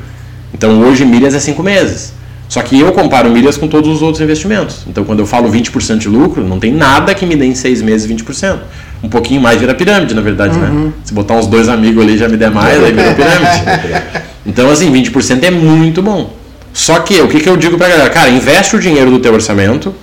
[0.53, 2.13] Então, hoje, milhas é 5 meses.
[2.49, 4.79] Só que eu comparo milhas com todos os outros investimentos.
[4.89, 7.83] Então, quando eu falo 20% de lucro, não tem nada que me dê em 6
[7.83, 8.59] meses 20%.
[9.05, 10.91] Um pouquinho mais vira pirâmide, na verdade, né?
[11.05, 14.25] Se botar uns dois amigos ali já me der mais, aí vira pirâmide.
[14.47, 16.35] Então, assim, 20% é muito bom.
[16.71, 18.11] Só que, o que, que eu digo pra galera?
[18.11, 19.95] Cara, investe o dinheiro do teu orçamento.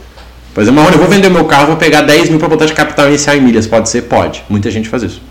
[0.52, 2.66] Por exemplo, Marrone, eu vou vender o meu carro, vou pegar 10 mil para botar
[2.66, 3.68] de capital inicial em milhas.
[3.68, 4.02] Pode ser?
[4.02, 4.44] Pode.
[4.50, 5.22] Muita gente faz isso.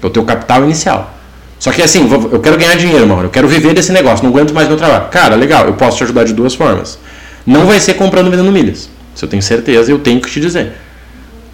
[0.00, 1.12] É o teu capital inicial.
[1.58, 3.24] Só que assim, eu quero ganhar dinheiro, Marrone.
[3.24, 4.22] Eu quero viver desse negócio.
[4.24, 5.08] Não aguento mais meu trabalho.
[5.10, 5.66] Cara, legal.
[5.66, 6.98] Eu posso te ajudar de duas formas.
[7.44, 8.88] Não vai ser comprando e vendendo milhas.
[9.14, 10.72] Se eu tenho certeza, eu tenho que te dizer.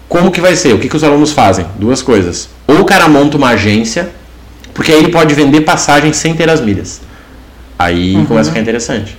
[0.07, 0.73] Como que vai ser?
[0.73, 1.65] O que, que os alunos fazem?
[1.77, 2.49] Duas coisas.
[2.65, 4.09] Ou o cara monta uma agência,
[4.73, 7.01] porque aí ele pode vender passagem sem ter as milhas.
[7.77, 9.17] Aí começa a ficar interessante.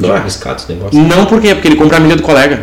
[0.00, 0.98] Não é arriscado esse negócio.
[0.98, 1.54] Não por quê?
[1.54, 2.62] Porque ele compra a milha do colega.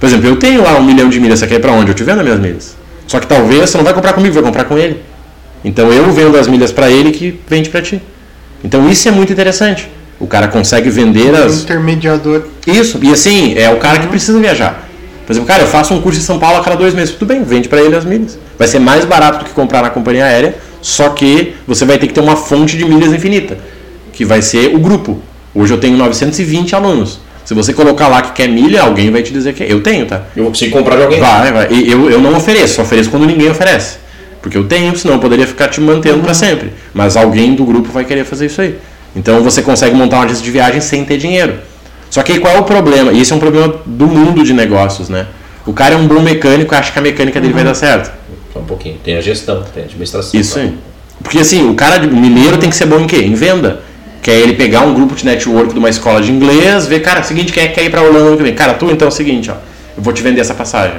[0.00, 1.90] Por exemplo, eu tenho lá um milhão de milhas, você quer ir pra onde?
[1.90, 2.76] Eu te vendo as minhas milhas.
[3.06, 5.02] Só que talvez você não vai comprar comigo, vai comprar com ele.
[5.64, 8.00] Então eu vendo as milhas pra ele que vende pra ti.
[8.64, 9.88] Então isso é muito interessante.
[10.20, 11.62] O cara consegue vender as.
[11.62, 12.44] Intermediador.
[12.66, 14.87] Isso, e assim, é o cara que precisa viajar.
[15.28, 17.14] Por exemplo, cara, eu faço um curso em São Paulo a cada dois meses.
[17.14, 18.38] Tudo bem, vende pra ele as milhas.
[18.58, 22.06] Vai ser mais barato do que comprar na companhia aérea, só que você vai ter
[22.06, 23.58] que ter uma fonte de milhas infinita,
[24.10, 25.20] que vai ser o grupo.
[25.54, 27.20] Hoje eu tenho 920 alunos.
[27.44, 29.70] Se você colocar lá que quer milha, alguém vai te dizer que é.
[29.70, 30.22] Eu tenho, tá?
[30.34, 31.20] Eu vou conseguir comprar de alguém.
[31.20, 31.68] Vai, vai.
[31.72, 33.98] E eu, eu não ofereço, só ofereço quando ninguém oferece.
[34.40, 36.72] Porque eu tenho, senão eu poderia ficar te mantendo para sempre.
[36.94, 38.78] Mas alguém do grupo vai querer fazer isso aí.
[39.14, 41.58] Então você consegue montar uma agência de viagem sem ter dinheiro.
[42.10, 43.12] Só que aí qual é o problema?
[43.12, 45.26] E esse é um problema do mundo de negócios, né?
[45.66, 48.10] O cara é um bom mecânico e acha que a mecânica dele vai dar certo.
[48.52, 48.96] Só um pouquinho.
[49.04, 50.40] Tem a gestão, tem a administração.
[50.40, 50.60] Isso tá?
[50.62, 50.74] aí.
[51.22, 53.18] Porque assim, o cara de mineiro tem que ser bom em quê?
[53.18, 53.82] Em venda.
[54.22, 57.22] Que é ele pegar um grupo de network de uma escola de inglês, ver, cara,
[57.22, 58.54] seguinte, quem é que quer ir pra Orlando ano que vem?
[58.54, 59.54] Cara, tu então é o seguinte, ó,
[59.96, 60.96] eu vou te vender essa passagem.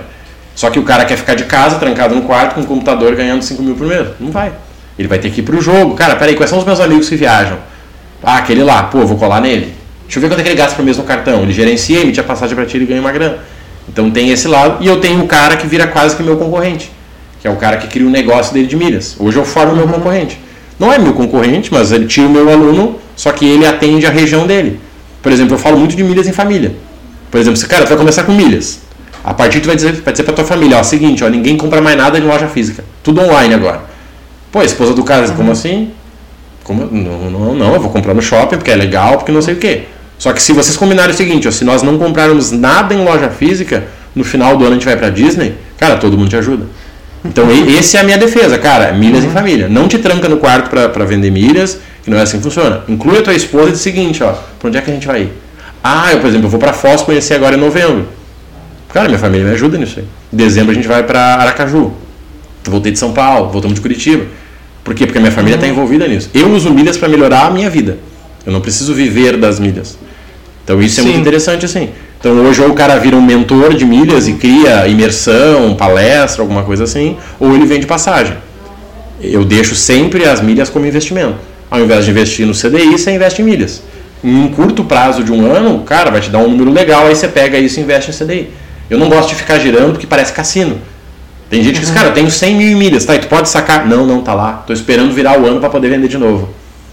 [0.56, 3.42] Só que o cara quer ficar de casa, trancado no quarto, com um computador ganhando
[3.42, 4.08] 5 mil por mês.
[4.20, 4.52] Não vai.
[4.98, 5.96] Ele vai ter que ir pro jogo.
[5.96, 7.58] Cara, peraí, quais são os meus amigos que viajam?
[8.22, 9.74] Ah, aquele lá, pô, eu vou colar nele.
[10.10, 11.44] Deixa eu ver quanto é que ele gasta por mês no cartão.
[11.44, 13.38] Ele gerencia, emite a passagem pra ti e ganha uma grana.
[13.88, 14.84] Então tem esse lado.
[14.84, 16.92] E eu tenho o cara que vira quase que meu concorrente.
[17.40, 19.16] Que é o cara que cria o negócio dele de milhas.
[19.20, 20.42] Hoje eu formo o meu concorrente.
[20.80, 24.10] Não é meu concorrente, mas ele tira o meu aluno, só que ele atende a
[24.10, 24.80] região dele.
[25.22, 26.76] Por exemplo, eu falo muito de milhas em família.
[27.30, 28.80] Por exemplo, cara, tu vai começar com milhas.
[29.24, 31.82] A partir tu vai dizer, vai dizer pra tua família, ó, seguinte, ó, ninguém compra
[31.82, 32.84] mais nada em loja física.
[33.04, 33.82] Tudo online agora.
[34.52, 35.92] Pô, a esposa do cara, como assim?
[36.64, 36.88] Como?
[36.92, 39.58] Não, não, não, eu vou comprar no shopping porque é legal, porque não sei o
[39.58, 39.84] quê.
[40.20, 43.30] Só que se vocês combinarem o seguinte, ó, se nós não comprarmos nada em loja
[43.30, 46.66] física, no final do ano a gente vai pra Disney, cara, todo mundo te ajuda.
[47.24, 49.68] Então esse é a minha defesa, cara, milhas em família.
[49.70, 52.84] Não te tranca no quarto pra, pra vender milhas, que não é assim que funciona.
[52.88, 55.08] Inclui a tua esposa e diz o seguinte, ó, pra onde é que a gente
[55.08, 55.32] vai ir?
[55.82, 58.08] Ah, eu, por exemplo, eu vou pra Foz conhecer agora em novembro.
[58.94, 60.06] Cara, minha família me ajuda nisso aí.
[60.34, 61.94] Em dezembro a gente vai pra Aracaju.
[62.66, 64.26] Voltei de São Paulo, voltamos de Curitiba.
[64.84, 65.06] Por quê?
[65.06, 66.30] Porque a minha família está envolvida nisso.
[66.34, 67.98] Eu uso milhas para melhorar a minha vida.
[68.46, 69.98] Eu não preciso viver das milhas.
[70.70, 71.22] Então isso é muito Sim.
[71.22, 71.90] interessante assim.
[72.20, 76.62] Então hoje ou o cara vira um mentor de milhas e cria imersão, palestra, alguma
[76.62, 78.36] coisa assim, ou ele vende passagem.
[79.20, 81.38] Eu deixo sempre as milhas como investimento.
[81.72, 83.82] Ao invés de investir no CDI, você investe em milhas.
[84.24, 87.16] Em um curto prazo de um ano, cara, vai te dar um número legal, aí
[87.16, 88.50] você pega isso e investe em CDI.
[88.92, 90.78] Eu não gosto de ficar girando porque parece cassino.
[91.50, 93.16] Tem gente que diz, cara, eu tenho 100 mil milhas, tá?
[93.16, 93.88] E tu pode sacar?
[93.88, 94.64] Não, não, tá lá.
[94.68, 96.50] Tô esperando virar o ano para poder vender de novo.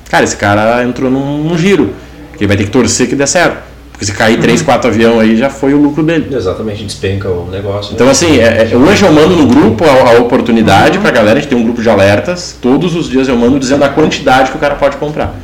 [0.09, 1.93] Cara, esse cara entrou num, num giro.
[2.37, 3.59] Que ele vai ter que torcer que dê certo.
[3.93, 6.29] Porque se cair 3, 4 avião aí, já foi o lucro dele.
[6.37, 7.95] Exatamente, despenca o negócio.
[7.95, 8.13] Então, né?
[8.13, 11.49] assim, é- é- hoje eu mando no grupo a, a oportunidade pra galera, a gente
[11.49, 14.61] tem um grupo de alertas, todos os dias eu mando dizendo a quantidade que o
[14.61, 15.35] cara pode comprar.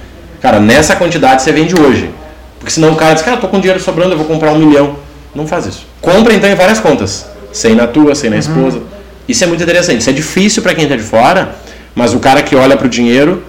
[0.42, 2.10] Cara, nessa quantidade você vende hoje.
[2.58, 4.58] Porque senão o cara diz, cara, eu tô com dinheiro sobrando, eu vou comprar um
[4.58, 4.96] milhão.
[5.34, 5.86] Não faz isso.
[6.00, 7.26] Compra então em várias contas.
[7.52, 8.80] Sem na tua, sem na esposa.
[9.26, 10.00] Isso é muito interessante.
[10.00, 11.54] Isso é difícil pra quem tá de fora,
[11.94, 13.42] mas o cara que olha pro dinheiro,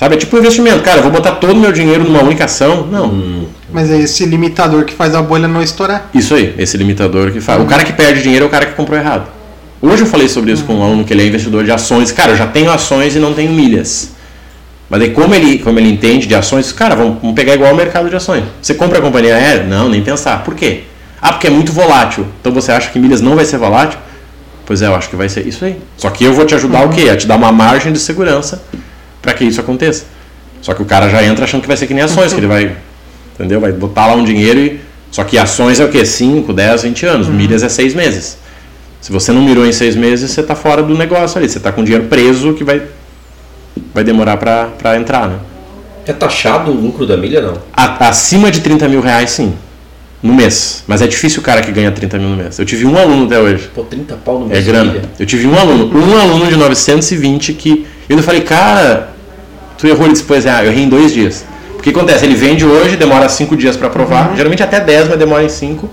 [0.00, 0.80] sabe, é tipo um investimento.
[0.80, 2.86] Cara, eu vou botar todo o meu dinheiro numa única ação.
[2.86, 3.46] Não.
[3.70, 6.08] Mas é esse limitador que faz a bolha não estourar.
[6.14, 7.60] Isso aí, esse limitador que faz.
[7.60, 9.28] O cara que perde dinheiro é o cara que comprou errado.
[9.82, 12.10] Hoje eu falei sobre isso com um aluno que ele é investidor de ações.
[12.12, 14.12] Cara, eu já tenho ações e não tenho milhas.
[14.88, 17.76] Mas aí como ele, como ele entende de ações, cara, vamos, vamos pegar igual o
[17.76, 18.44] mercado de ações.
[18.62, 19.64] Você compra a companhia aérea?
[19.64, 20.42] Não, nem pensar.
[20.42, 20.84] Por quê?
[21.20, 22.26] Ah, porque é muito volátil.
[22.40, 23.98] Então você acha que milhas não vai ser volátil?
[24.64, 25.76] Pois é, eu acho que vai ser isso aí.
[25.98, 27.10] Só que eu vou te ajudar o quê?
[27.10, 28.62] A te dar uma margem de segurança
[29.30, 30.04] para que isso aconteça.
[30.60, 32.46] Só que o cara já entra achando que vai ser que nem ações, que ele
[32.46, 32.76] vai,
[33.34, 33.60] entendeu?
[33.60, 36.04] Vai botar lá um dinheiro e só que ações é o quê?
[36.04, 37.28] 5, 10, 20 anos.
[37.28, 38.38] Milhas é 6 meses.
[39.00, 41.48] Se você não mirou em 6 meses, você está fora do negócio ali.
[41.48, 42.82] Você está com dinheiro preso que vai
[43.94, 45.38] vai demorar para entrar, né?
[46.06, 47.54] É taxado o lucro da milha, não?
[47.72, 49.54] A- acima de 30 mil reais, sim.
[50.22, 50.84] No mês.
[50.86, 52.58] Mas é difícil o cara que ganha 30 mil no mês.
[52.58, 53.70] Eu tive um aluno até hoje.
[53.74, 54.92] Pô, 30 pau no É mês de grana.
[54.92, 55.02] milha.
[55.18, 57.86] Eu tive um aluno, um aluno de 920 que.
[58.08, 59.10] Eu falei, cara,
[59.80, 60.04] tu errou.
[60.04, 61.44] Ele disse, pois é, eu errei em dois dias.
[61.78, 62.26] O que acontece?
[62.26, 64.34] Ele vende hoje, demora cinco dias para aprovar.
[64.36, 65.88] Geralmente até 10, mas demora em 5.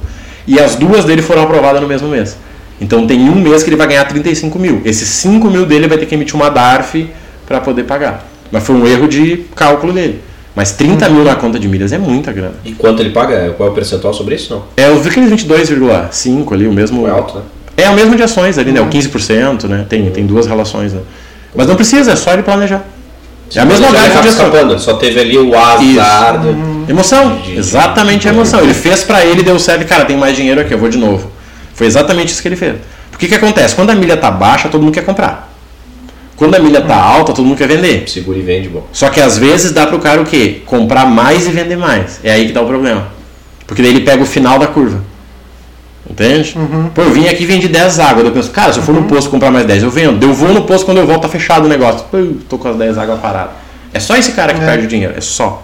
[0.45, 2.35] E as duas dele foram aprovadas no mesmo mês.
[2.79, 4.81] Então tem um mês que ele vai ganhar 35 mil.
[4.83, 7.09] Esses 5 mil dele vai ter que emitir uma DARF
[7.45, 8.27] para poder pagar.
[8.51, 10.21] Mas foi um erro de cálculo dele.
[10.53, 12.55] Mas 30 mil na conta de milhas é muita grana.
[12.65, 13.53] E quanto ele paga?
[13.55, 14.53] Qual é o percentual sobre isso?
[14.53, 14.63] Não.
[14.75, 17.07] É, eu vi aqueles 22,5 ali, o mesmo.
[17.07, 17.43] É alto, né?
[17.77, 18.81] É o mesmo de ações ali, né?
[18.81, 19.85] O 15%, né?
[19.87, 21.01] Tem, tem duas relações, né?
[21.55, 22.83] Mas não precisa, é só ele planejar.
[23.55, 26.39] É a mesma acaba de escapando, só teve ali o azar.
[26.41, 28.59] de- Emoção, de- de- exatamente a emoção.
[28.61, 31.31] Ele fez pra ele, deu certo, cara, tem mais dinheiro aqui, eu vou de novo.
[31.73, 32.75] Foi exatamente isso que ele fez.
[33.11, 33.73] Porque o que acontece?
[33.75, 35.51] Quando a milha tá baixa, todo mundo quer comprar.
[36.35, 38.03] Quando a milha tá alta, todo mundo quer vender.
[38.07, 38.85] Segura e vende, bom.
[38.91, 40.61] Só que às vezes dá pro cara o quê?
[40.65, 42.19] Comprar mais e vender mais.
[42.23, 43.07] É aí que dá o problema.
[43.65, 45.01] Porque daí ele pega o final da curva.
[46.09, 46.55] Entende?
[46.95, 48.25] Pô, eu vim aqui e vendi 10 águas.
[48.25, 50.23] Eu penso, cara, se eu for no posto comprar mais 10, eu vendo.
[50.25, 52.05] Eu vou no posto quando eu volto, tá fechado o negócio.
[52.09, 53.51] Pô, eu tô com as 10 águas paradas.
[53.93, 54.65] É só esse cara que É.
[54.65, 55.13] perde o dinheiro.
[55.17, 55.63] É só.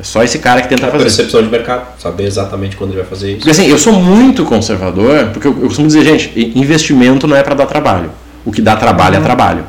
[0.00, 1.04] É só esse cara que tenta A fazer.
[1.04, 3.36] percepção de mercado, saber exatamente quando ele vai fazer isso.
[3.38, 7.42] Porque assim, eu sou muito conservador, porque eu, eu costumo dizer, gente, investimento não é
[7.42, 8.10] para dar trabalho.
[8.44, 9.64] O que dá trabalho é trabalho.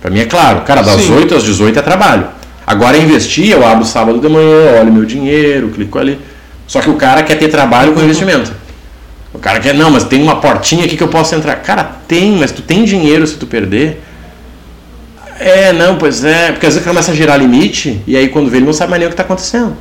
[0.00, 1.14] Para mim é claro, cara, das Sim.
[1.16, 2.26] 8 às 18 é trabalho.
[2.66, 6.18] Agora investir, eu abro sábado de manhã, olho meu dinheiro, clico ali.
[6.66, 8.50] Só que o cara quer ter trabalho com investimento.
[9.34, 11.56] O cara quer, não, mas tem uma portinha aqui que eu posso entrar.
[11.56, 14.00] Cara, tem, mas tu tem dinheiro se tu perder.
[15.40, 16.52] É, não, pois é.
[16.52, 19.00] Porque às vezes começa a gerar limite e aí quando vê ele não sabe mais
[19.00, 19.76] nem o que está acontecendo.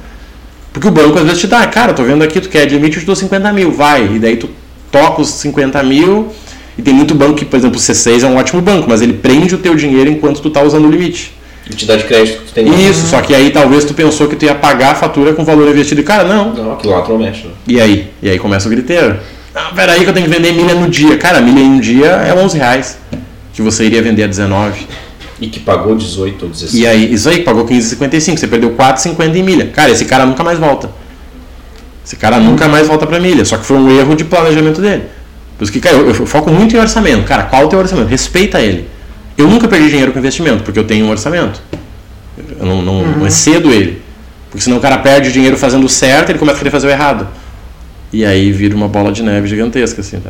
[0.71, 3.01] Porque o banco às vezes te dá, cara, tô vendo aqui, tu quer limite, eu
[3.01, 4.15] te dou 50 mil, vai.
[4.15, 4.49] E daí tu
[4.89, 6.31] toca os 50 mil
[6.77, 9.13] e tem muito banco que, por exemplo, o C6 é um ótimo banco, mas ele
[9.13, 11.33] prende o teu dinheiro enquanto tu tá usando o limite.
[11.69, 12.89] Entidade de crédito que tu tem.
[12.89, 15.45] Isso, só que aí talvez tu pensou que tu ia pagar a fatura com o
[15.45, 16.01] valor investido.
[16.01, 16.53] E, cara, não.
[16.53, 17.53] Não, aquilo lá mexe, né?
[17.67, 18.07] E aí?
[18.21, 19.17] E aí começa o griteiro.
[19.53, 21.17] Ah, peraí que eu tenho que vender milha no dia.
[21.17, 22.97] Cara, milha em um dia é 11 reais.
[23.53, 24.87] Que você iria vender a 19.
[25.41, 26.73] E que pagou 18 ou 16.
[26.73, 28.37] E aí, isso aí, pagou 15,55.
[28.37, 29.67] Você perdeu 4,50 em milha.
[29.67, 30.89] Cara, esse cara nunca mais volta.
[32.05, 33.43] Esse cara nunca mais volta pra milha.
[33.43, 35.03] Só que foi um erro de planejamento dele.
[35.57, 37.25] Por isso que, cara, eu, eu foco muito em orçamento.
[37.25, 38.07] Cara, qual é o teu orçamento?
[38.07, 38.87] Respeita ele.
[39.37, 41.61] Eu nunca perdi dinheiro com investimento, porque eu tenho um orçamento.
[42.59, 44.01] Eu não, não, não excedo ele.
[44.49, 46.87] Porque senão o cara perde dinheiro fazendo o certo e ele começa a querer fazer
[46.87, 47.27] o errado.
[48.11, 50.29] E aí vira uma bola de neve gigantesca, assim, tá?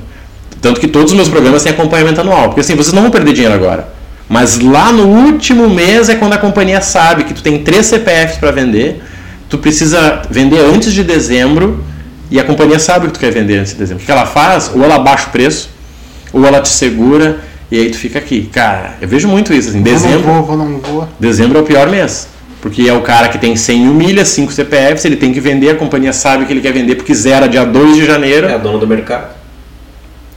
[0.61, 2.49] Tanto que todos os meus programas têm acompanhamento anual.
[2.49, 3.87] Porque assim, vocês não vão perder dinheiro agora.
[4.29, 8.37] Mas lá no último mês é quando a companhia sabe que tu tem três CPFs
[8.37, 9.01] para vender,
[9.49, 11.83] tu precisa vender antes de dezembro
[12.29, 14.03] e a companhia sabe que tu quer vender antes de dezembro.
[14.03, 14.71] O que ela faz?
[14.73, 15.69] Ou ela baixa o preço,
[16.31, 18.49] ou ela te segura e aí tu fica aqui.
[18.53, 19.69] Cara, eu vejo muito isso.
[19.69, 21.09] Assim, dezembro, Vou, não vou, vou, não vou.
[21.19, 22.27] dezembro é o pior mês.
[22.61, 25.71] Porque é o cara que tem 100 mil milhas, 5 CPFs, ele tem que vender,
[25.71, 28.47] a companhia sabe que ele quer vender porque zera dia 2 de janeiro.
[28.47, 29.29] É a dona do mercado.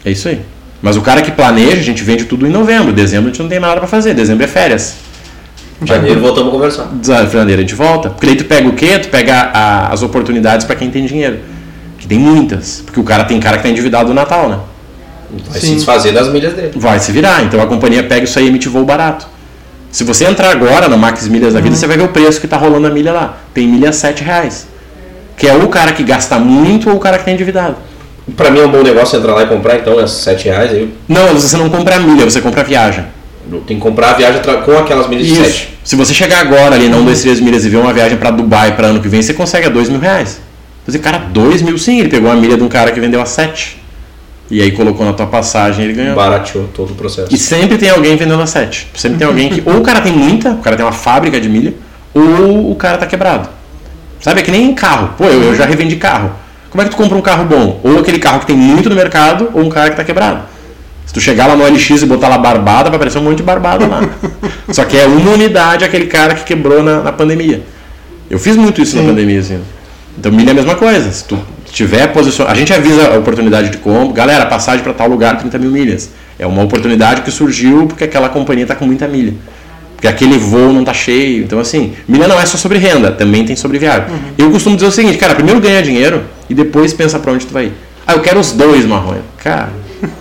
[0.04, 0.40] É isso aí.
[0.80, 2.92] Mas o cara que planeja, a gente vende tudo em novembro.
[2.92, 4.14] Dezembro a gente não tem nada para fazer.
[4.14, 4.96] Dezembro é férias.
[5.84, 6.88] Janeiro voltamos a conversar.
[7.30, 8.08] Janeiro a gente volta.
[8.10, 8.98] Porque daí tu pega o quê?
[8.98, 11.40] Tu pega a- as oportunidades para quem tem dinheiro.
[11.98, 12.82] Que tem muitas.
[12.84, 14.58] Porque o cara tem cara que tá endividado no Natal, né?
[15.50, 15.68] Vai Sim.
[15.68, 16.72] se desfazer das milhas dele.
[16.76, 17.42] Vai se virar.
[17.44, 19.26] Então a companhia pega isso aí e emite voo barato.
[19.94, 22.48] Se você entrar agora no Max Milhas da vida, você vai ver o preço que
[22.48, 23.38] tá rolando a milha lá.
[23.54, 24.66] Tem milha a 7 reais.
[25.36, 27.76] Que é o cara que gasta muito ou o cara que tá endividado.
[28.36, 30.72] Pra mim é um bom negócio entrar lá e comprar, então, é 7 reais.
[30.72, 33.04] Aí Não, você não compra a milha, você compra a viagem.
[33.48, 35.44] tenho que comprar a viagem com aquelas milhas de Isso.
[35.44, 35.78] 7.
[35.84, 38.32] Se você chegar agora ali na 1, 2, 3 milhas e ver uma viagem para
[38.32, 40.40] Dubai para ano que vem, você consegue a 2 mil reais.
[40.84, 43.26] Você, cara, 2 mil sim, ele pegou a milha de um cara que vendeu a
[43.26, 43.80] 7.
[44.54, 46.14] E aí colocou na tua passagem e ele ganhou.
[46.14, 47.34] Barateou todo o processo.
[47.34, 48.86] E sempre tem alguém vendendo a 7.
[48.94, 49.60] Sempre tem alguém que.
[49.68, 51.74] Ou o cara tem muita, o cara tem uma fábrica de milha,
[52.14, 53.48] ou o cara tá quebrado.
[54.20, 54.38] Sabe?
[54.38, 55.10] É que nem carro.
[55.18, 56.30] Pô, eu, eu já revendi carro.
[56.70, 57.80] Como é que tu compra um carro bom?
[57.82, 60.42] Ou aquele carro que tem muito no mercado, ou um cara que tá quebrado.
[61.04, 63.42] Se tu chegar lá no LX e botar lá barbada, vai aparecer um monte de
[63.42, 64.08] barbada lá.
[64.70, 67.64] Só que é uma unidade aquele cara que quebrou na, na pandemia.
[68.30, 69.08] Eu fiz muito isso na Sim.
[69.08, 69.60] pandemia, assim.
[70.16, 71.10] Então milha é a mesma coisa.
[71.10, 71.36] Se tu
[71.74, 72.46] tiver posição.
[72.46, 74.14] A gente avisa a oportunidade de compra.
[74.14, 76.10] Galera, passagem para tal lugar, 30 mil milhas.
[76.38, 79.34] É uma oportunidade que surgiu porque aquela companhia está com muita milha.
[79.96, 81.42] Porque aquele voo não está cheio.
[81.42, 84.06] Então, assim, milha não é só sobre renda, também tem sobre viagem.
[84.38, 87.52] Eu costumo dizer o seguinte, cara, primeiro ganha dinheiro e depois pensa para onde tu
[87.52, 87.72] vai ir.
[88.06, 89.22] Ah, eu quero os dois, Marronha.
[89.38, 89.70] Cara,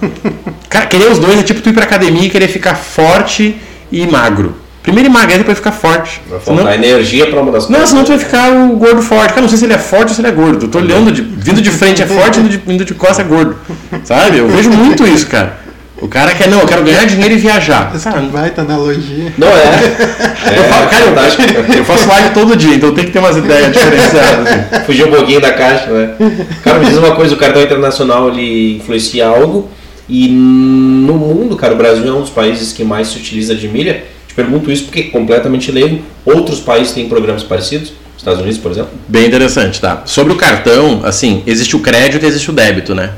[0.70, 3.56] cara, querer os dois é tipo tu ir pra academia e querer ficar forte
[3.92, 4.63] e magro.
[4.84, 6.22] Primeiro emagrecer, depois ficar forte.
[6.30, 9.30] Vai Senão- faltar energia pra uma das não, senão tu vai ficar o gordo forte.
[9.30, 10.66] Cara, não sei se ele é forte ou se ele é gordo.
[10.66, 13.24] Eu tô olhando, de, vindo de frente é forte, indo de, indo de costas é
[13.24, 13.56] gordo.
[14.04, 14.40] Sabe?
[14.40, 15.64] Eu vejo muito isso, cara.
[16.02, 17.90] O cara quer, não, eu quero ganhar dinheiro e viajar.
[17.96, 19.32] Essa Cara, baita analogia.
[19.38, 20.58] Não é.
[20.58, 23.72] eu, falo, cara, eu, eu faço live todo dia, então tem que ter umas ideias
[23.72, 24.48] diferenciadas.
[24.48, 24.86] Assim.
[24.86, 26.10] Fugir um pouquinho da caixa, né?
[26.62, 29.70] Cara, me diz uma coisa, o cartão internacional ele influencia algo
[30.10, 33.70] e no mundo, cara, o Brasil é um dos países que mais se utiliza de
[33.70, 34.04] milha.
[34.34, 36.02] Te pergunto isso porque é completamente leigo.
[36.26, 38.90] Outros países têm programas parecidos, Estados Unidos, por exemplo.
[39.08, 40.02] Bem interessante, tá?
[40.06, 43.12] Sobre o cartão, assim, existe o crédito e existe o débito, né?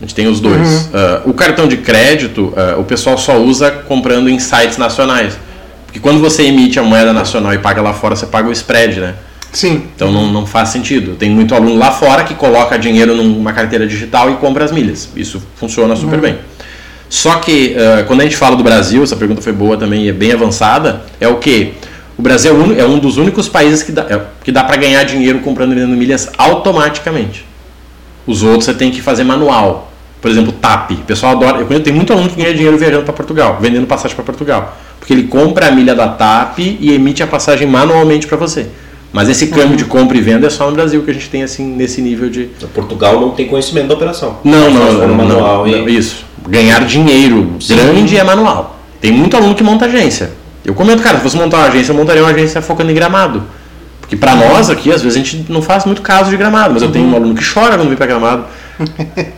[0.00, 0.88] A gente tem os dois.
[0.94, 5.36] Ah, o cartão de crédito, ah, o pessoal só usa comprando em sites nacionais.
[5.84, 9.00] Porque quando você emite a moeda nacional e paga lá fora, você paga o spread,
[9.00, 9.16] né?
[9.52, 9.82] Sim.
[9.94, 11.14] Então não, não faz sentido.
[11.14, 15.10] Tem muito aluno lá fora que coloca dinheiro numa carteira digital e compra as milhas.
[15.14, 16.38] Isso funciona super bem.
[17.08, 20.08] Só que ah, quando a gente fala do Brasil, essa pergunta foi boa também e
[20.08, 21.74] é bem avançada, é o que?
[22.18, 24.76] O Brasil é um, é um dos únicos países que dá, é, que dá para
[24.76, 27.46] ganhar dinheiro comprando e vendendo milhas automaticamente.
[28.26, 29.92] Os outros você tem que fazer manual.
[30.20, 30.90] Por exemplo, TAP.
[30.90, 31.64] O pessoal adora.
[31.70, 34.76] Eu tem muito aluno que ganha dinheiro viajando para Portugal, vendendo passagem para Portugal.
[34.98, 38.66] Porque ele compra a milha da TAP e emite a passagem manualmente para você.
[39.12, 41.44] Mas esse câmbio de compra e venda é só no Brasil que a gente tem
[41.44, 42.50] assim nesse nível de.
[42.74, 44.38] Portugal não tem conhecimento da operação.
[44.44, 45.96] Não, não, não, não, manual não, e...
[45.96, 46.27] isso.
[46.48, 47.76] Ganhar dinheiro Sim.
[47.76, 48.78] grande é manual.
[49.00, 50.30] Tem muito aluno que monta agência.
[50.64, 53.42] Eu comento, cara, se fosse montar uma agência, eu montaria uma agência focando em gramado.
[54.00, 56.82] Porque pra nós aqui, às vezes, a gente não faz muito caso de gramado, mas
[56.82, 58.44] eu tenho um aluno que chora quando vem pra gramado.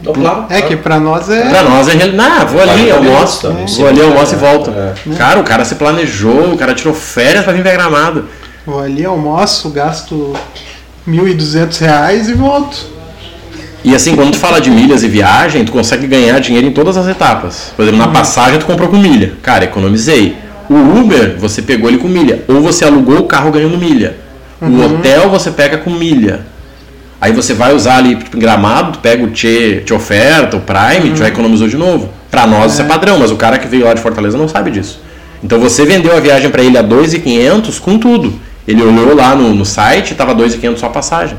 [0.02, 1.48] Não, claro, É que pra nós é.
[1.48, 3.48] Pra nós é Não, vou ali, almoço.
[3.48, 3.54] tá?
[3.78, 4.70] Vou ali, almoço e volto.
[4.70, 4.94] É.
[5.16, 8.26] Cara, o cara se planejou, o cara tirou férias pra vir pra gramado.
[8.66, 10.34] Vou ali, almoço, gasto
[11.08, 12.76] 1.200 reais e volto.
[13.82, 16.96] E assim, quando tu fala de milhas e viagem, tu consegue ganhar dinheiro em todas
[16.96, 17.72] as etapas.
[17.74, 19.32] Por exemplo, na passagem tu comprou com milha.
[19.42, 20.36] Cara, economizei.
[20.68, 22.44] O Uber, você pegou ele com milha.
[22.46, 24.16] Ou você alugou o carro ganhando milha.
[24.60, 26.40] O hotel você pega com milha.
[27.20, 30.60] Aí você vai usar ali tipo, em gramado, tu pega o Tchê, te oferta, o
[30.60, 32.10] Prime, tu já economizou de novo.
[32.30, 34.70] Pra nós isso é padrão, mas o cara que veio lá de Fortaleza não sabe
[34.70, 35.00] disso.
[35.42, 38.32] Então você vendeu a viagem pra ele a 2.500 com tudo.
[38.66, 41.36] Ele olhou lá no, no site, tava 2.500 só a passagem.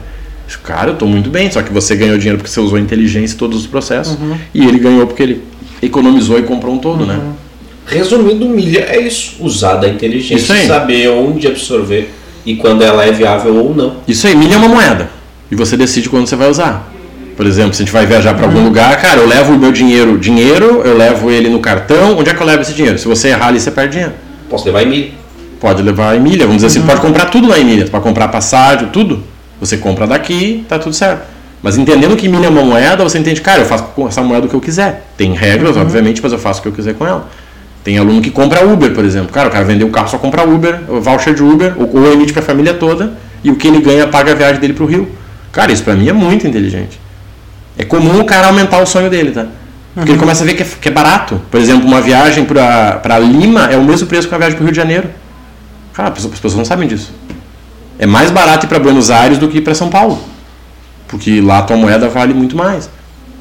[0.59, 3.37] Cara, eu tô muito bem, só que você ganhou dinheiro porque você usou inteligência em
[3.37, 4.17] todos os processos.
[4.53, 5.43] E ele ganhou porque ele
[5.81, 7.19] economizou e comprou um todo, né?
[7.85, 9.35] Resumindo, milha é isso.
[9.39, 12.11] Usar da inteligência, Isso saber onde absorver
[12.45, 13.97] e quando ela é viável ou não.
[14.07, 15.09] Isso aí, milha é uma moeda.
[15.51, 16.91] E você decide quando você vai usar.
[17.35, 19.71] Por exemplo, se a gente vai viajar para algum lugar, cara, eu levo o meu
[19.71, 22.99] dinheiro, dinheiro, eu levo ele no cartão, onde é que eu levo esse dinheiro?
[22.99, 24.13] Se você errar ali, você perde dinheiro.
[24.49, 25.11] Posso levar em milha.
[25.59, 28.27] Pode levar em milha, vamos dizer assim, pode comprar tudo lá em milha, pode comprar
[28.27, 29.23] passagem, tudo.
[29.61, 31.21] Você compra daqui, tá tudo certo.
[31.61, 34.49] Mas entendendo que é uma moeda, você entende, cara, eu faço com essa moeda o
[34.49, 35.05] que eu quiser.
[35.15, 37.29] Tem regras, obviamente, mas eu faço o que eu quiser com ela.
[37.83, 39.31] Tem aluno que compra Uber, por exemplo.
[39.31, 42.11] Cara, o cara vendeu o carro, só compra Uber, o voucher de Uber, ou, ou
[42.11, 44.87] emite para a família toda, e o que ele ganha paga a viagem dele pro
[44.87, 45.07] Rio.
[45.51, 46.99] Cara, isso pra mim é muito inteligente.
[47.77, 49.45] É comum o cara aumentar o sonho dele, tá?
[49.93, 51.39] Porque ele começa a ver que é, que é barato.
[51.51, 54.65] Por exemplo, uma viagem pra, pra Lima é o mesmo preço que uma viagem pro
[54.65, 55.09] Rio de Janeiro.
[55.93, 57.13] Cara, as pessoas não sabem disso.
[58.01, 60.19] É mais barato ir para Buenos Aires do que ir para São Paulo.
[61.07, 62.89] Porque lá a tua moeda vale muito mais.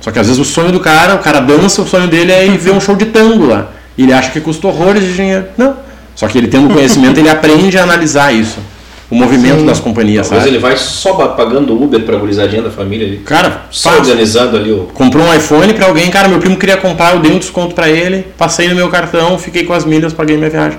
[0.03, 2.47] Só que às vezes o sonho do cara, o cara dança, o sonho dele é
[2.47, 3.69] ir ver um show de tango lá.
[3.97, 5.47] E ele acha que custa horrores de dinheiro.
[5.57, 5.77] Não.
[6.15, 8.59] Só que ele tendo conhecimento, ele aprende a analisar isso.
[9.11, 9.67] O movimento Sim.
[9.67, 10.55] das companhias, Talvez sabe?
[10.57, 13.17] ele vai só pagando Uber pra gurizadinha da família ali.
[13.19, 14.03] Cara, Só faz.
[14.03, 14.85] organizando ali o.
[14.95, 17.89] comprou um iPhone pra alguém, cara, meu primo queria comprar, eu dei um desconto pra
[17.89, 20.79] ele, passei no meu cartão, fiquei com as milhas, paguei minha viagem.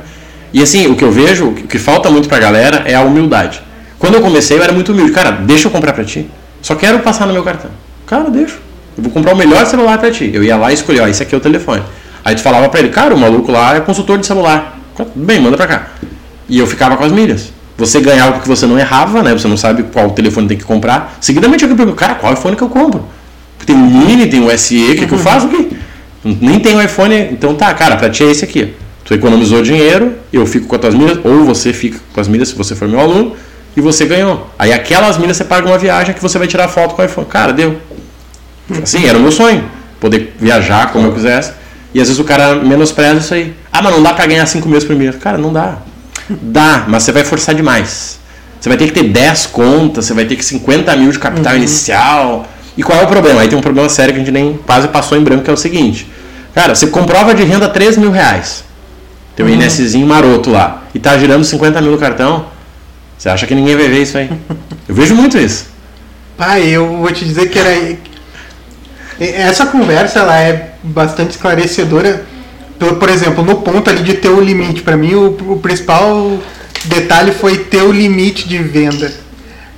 [0.53, 3.61] E assim, o que eu vejo, o que falta muito pra galera é a humildade.
[4.01, 5.11] Quando eu comecei, eu era muito humilde.
[5.11, 6.27] Cara, deixa eu comprar pra ti.
[6.59, 7.69] Só quero passar no meu cartão.
[8.07, 8.55] Cara, deixa.
[8.97, 10.31] Eu vou comprar o melhor celular pra ti.
[10.33, 11.83] Eu ia lá e escolhi, ó, esse aqui é o telefone.
[12.25, 14.79] Aí tu falava pra ele, cara, o maluco lá é consultor de celular.
[15.13, 15.87] Bem, manda pra cá.
[16.49, 17.53] E eu ficava com as milhas.
[17.77, 19.33] Você ganhava porque você não errava, né?
[19.33, 21.17] Você não sabe qual telefone tem que comprar.
[21.21, 23.05] Seguidamente eu pergunto, cara, qual iPhone que eu compro?
[23.67, 25.77] Tem o Mini, tem o SE, o que, que eu faço aqui?
[26.23, 28.73] Nem tem o iPhone, então tá, cara, pra ti é esse aqui.
[29.05, 32.49] Tu economizou dinheiro, eu fico com as tuas milhas, ou você fica com as milhas
[32.49, 33.35] se você for meu aluno,
[33.75, 34.49] e você ganhou.
[34.57, 37.27] Aí aquelas milhas você paga uma viagem que você vai tirar foto com o iPhone.
[37.27, 37.77] Cara, deu.
[38.81, 39.63] Assim, era o meu sonho.
[39.99, 41.53] Poder viajar como eu quisesse.
[41.93, 43.53] E às vezes o cara menospreza isso aí.
[43.71, 45.17] Ah, mas não dá pra ganhar 5 meses primeiro.
[45.17, 45.77] Cara, não dá.
[46.29, 48.19] Dá, mas você vai forçar demais.
[48.59, 51.55] Você vai ter que ter 10 contas, você vai ter que 50 mil de capital
[51.55, 52.47] inicial.
[52.77, 53.41] E qual é o problema?
[53.41, 55.53] Aí tem um problema sério que a gente nem quase passou em branco, que é
[55.53, 56.09] o seguinte.
[56.53, 58.63] Cara, você comprova de renda 3 mil reais.
[59.35, 60.83] Tem um INSzinho maroto lá.
[60.93, 62.45] E tá girando 50 mil no cartão.
[63.21, 64.31] Você acha que ninguém vai ver isso aí?
[64.89, 65.67] Eu vejo muito isso.
[66.35, 67.69] Pai, eu vou te dizer que era.
[69.19, 72.25] Essa conversa ela é bastante esclarecedora.
[72.79, 74.81] Por, exemplo, no ponto ali de ter o limite.
[74.81, 76.39] Para mim, o, o principal
[76.85, 79.13] detalhe foi ter o limite de venda.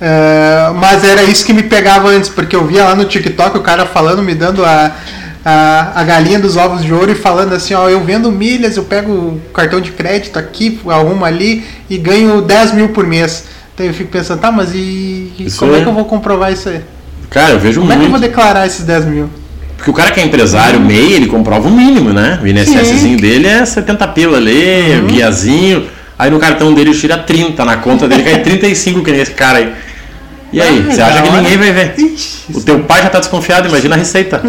[0.00, 3.60] É, mas era isso que me pegava antes, porque eu via lá no TikTok o
[3.60, 4.90] cara falando, me dando a,
[5.44, 8.84] a, a galinha dos ovos de ouro e falando assim: ó, eu vendo milhas, eu
[8.84, 13.44] pego o cartão de crédito aqui, arrumo ali e ganho 10 mil por mês.
[13.74, 15.80] Então eu fico pensando, tá, mas e, e como aí.
[15.80, 16.80] é que eu vou comprovar isso aí?
[17.28, 18.20] Cara, eu vejo Como é que eu muito.
[18.20, 19.28] vou declarar esses 10 mil?
[19.76, 22.38] Porque o cara que é empresário MEI, ele comprova o mínimo, né?
[22.40, 25.88] O INSSzinho dele é 70 pila ali, o guiazinho.
[26.16, 29.58] Aí no cartão dele tira 30, na conta dele cai 35 que nem esse cara
[29.58, 29.72] aí.
[30.54, 31.40] E aí, Ah, você acha que hora.
[31.42, 31.94] ninguém vai ver?
[31.98, 34.40] Ixi, O teu pai já tá desconfiado, imagina a receita.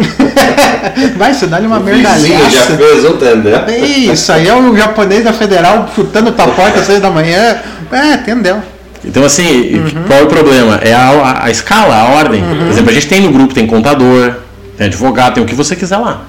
[1.18, 2.76] vai, isso dá-lhe uma Vizinho já merdalhaça.
[2.76, 3.64] fez um tendel.
[4.12, 7.58] Isso aí é o japonês da federal chutando tua porta às 6 da manhã.
[7.90, 8.62] É, entendeu?
[9.04, 10.76] Então, assim, qual é o problema?
[10.82, 12.42] É a, a- a escala, a ordem.
[12.42, 14.34] Por exemplo, a gente tem no grupo, tem contador,
[14.78, 16.22] tem advogado, tem o que você quiser lá.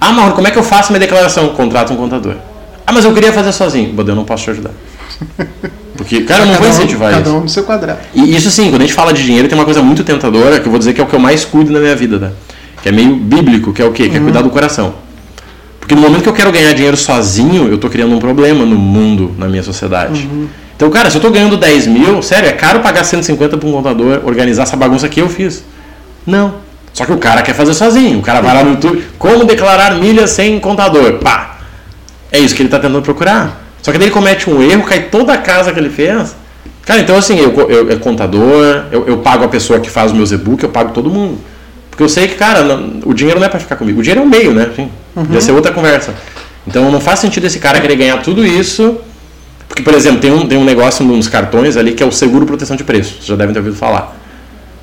[0.00, 1.48] Ah, Mauro, como é que eu faço minha declaração?
[1.50, 2.34] Contrata um contador.
[2.84, 3.92] Ah, mas eu queria fazer sozinho.
[3.92, 4.70] Bom, eu não posso te ajudar.
[5.96, 7.36] Porque, cara, não vou Cada um- incentivar Cada isso.
[7.36, 7.98] um no seu quadrado.
[8.14, 10.66] E isso sim, quando a gente fala de dinheiro, tem uma coisa muito tentadora, que
[10.66, 12.30] eu vou dizer que é o que eu mais cuido na minha vida, tá?
[12.82, 14.08] Que é meio bíblico, que é o quê?
[14.08, 14.94] Que é cuidar do coração.
[15.78, 18.76] Porque no momento que eu quero ganhar dinheiro sozinho, eu tô criando um problema no
[18.76, 20.28] mundo, na minha sociedade.
[20.76, 23.72] Então, cara, se eu tô ganhando 10 mil, sério, é caro pagar 150 pra um
[23.72, 25.64] contador organizar essa bagunça que eu fiz.
[26.26, 26.54] Não.
[26.92, 28.18] Só que o cara quer fazer sozinho.
[28.18, 31.14] O cara vai lá no YouTube, como declarar milhas sem contador.
[31.14, 31.58] Pá!
[32.30, 33.61] É isso que ele está tentando procurar.
[33.82, 36.34] Só que daí ele comete um erro, cai toda a casa que ele fez.
[36.86, 40.16] Cara, então assim, eu, eu, eu contador, eu, eu pago a pessoa que faz os
[40.16, 41.38] meus e-books, eu pago todo mundo.
[41.90, 44.00] Porque eu sei que, cara, não- o dinheiro não é para ficar comigo.
[44.00, 44.68] O dinheiro é o meio, né?
[44.72, 44.88] Assim,
[45.34, 46.14] Ia ser outra conversa.
[46.66, 48.96] Então não faz sentido esse cara querer ganhar tudo isso.
[49.68, 52.46] Porque, por exemplo, tem um, tem um negócio nos cartões ali que é o seguro
[52.46, 53.14] proteção de preço.
[53.14, 54.16] Vocês já devem ter ouvido falar.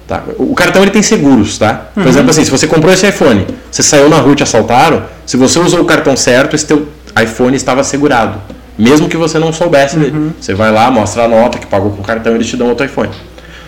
[0.08, 0.24] Tá?
[0.38, 1.86] O cartão ele tem seguros, tá?
[1.94, 5.04] Por exemplo, assim, se você comprou esse iPhone, você saiu na rua e te assaltaram,
[5.26, 6.88] se você usou o cartão certo, esse teu
[7.22, 8.40] iPhone estava segurado.
[8.80, 10.32] Mesmo que você não soubesse dele.
[10.40, 12.86] Você vai lá, mostra a nota que pagou com cartão e eles te dão outro
[12.86, 13.10] iPhone.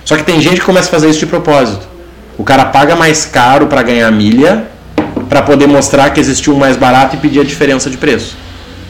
[0.05, 1.86] Só que tem gente que começa a fazer isso de propósito.
[2.38, 4.68] O cara paga mais caro para ganhar milha,
[5.28, 8.38] para poder mostrar que existiu um mais barato e pedir a diferença de preço.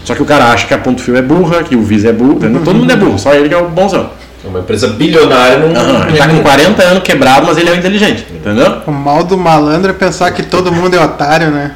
[0.05, 2.13] Só que o cara acha que a Ponto Fio é burra, que o Visa é
[2.13, 2.61] burro, entendeu?
[2.63, 4.11] todo mundo é burro, só ele que é o bonzão.
[4.43, 5.69] É uma empresa bilionária não.
[5.69, 8.81] Não, ele tá com 40 anos quebrado, mas ele é o inteligente, entendeu?
[8.87, 11.71] O mal do malandro é pensar que todo mundo é otário, né?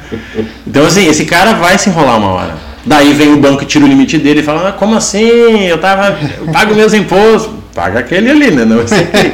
[0.66, 2.65] Então, assim, esse cara vai se enrolar uma hora.
[2.86, 5.66] Daí vem o banco e tira o limite dele e fala: ah, como assim?
[5.66, 6.16] Eu tava.
[6.38, 7.52] Eu pago meus impostos.
[7.74, 8.64] Paga aquele ali, né?
[8.64, 9.32] Não esse aqui.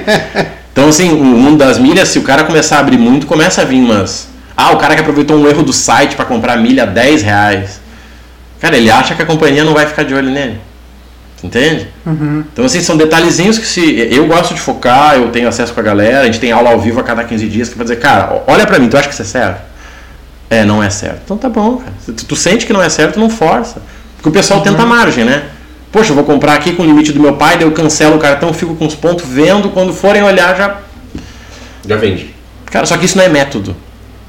[0.73, 3.65] Então, assim, o mundo das milhas, se o cara começar a abrir muito, começa a
[3.65, 4.29] vir umas.
[4.57, 7.81] Ah, o cara que aproveitou um erro do site para comprar milha a 10 reais.
[8.59, 10.59] Cara, ele acha que a companhia não vai ficar de olho nele.
[11.45, 11.89] Entende?
[12.53, 14.09] Então, assim, são detalhezinhos que se.
[14.11, 16.81] Eu gosto de focar, eu tenho acesso com a galera, a gente tem aula ao
[16.81, 19.15] vivo a cada 15 dias que vai dizer, cara, olha pra mim, tu acha que
[19.15, 19.61] isso é certo?
[20.53, 21.23] É, não é certo.
[21.25, 21.95] Então tá bom, cara.
[22.05, 23.81] Se tu, tu sente que não é certo, não força.
[24.17, 25.45] Porque o pessoal tenta a margem, né?
[25.91, 28.19] Poxa, eu vou comprar aqui com o limite do meu pai, daí eu cancelo o
[28.19, 30.77] cartão, fico com os pontos vendo, quando forem olhar já.
[31.89, 32.35] Já vende.
[32.67, 33.75] Cara, só que isso não é método.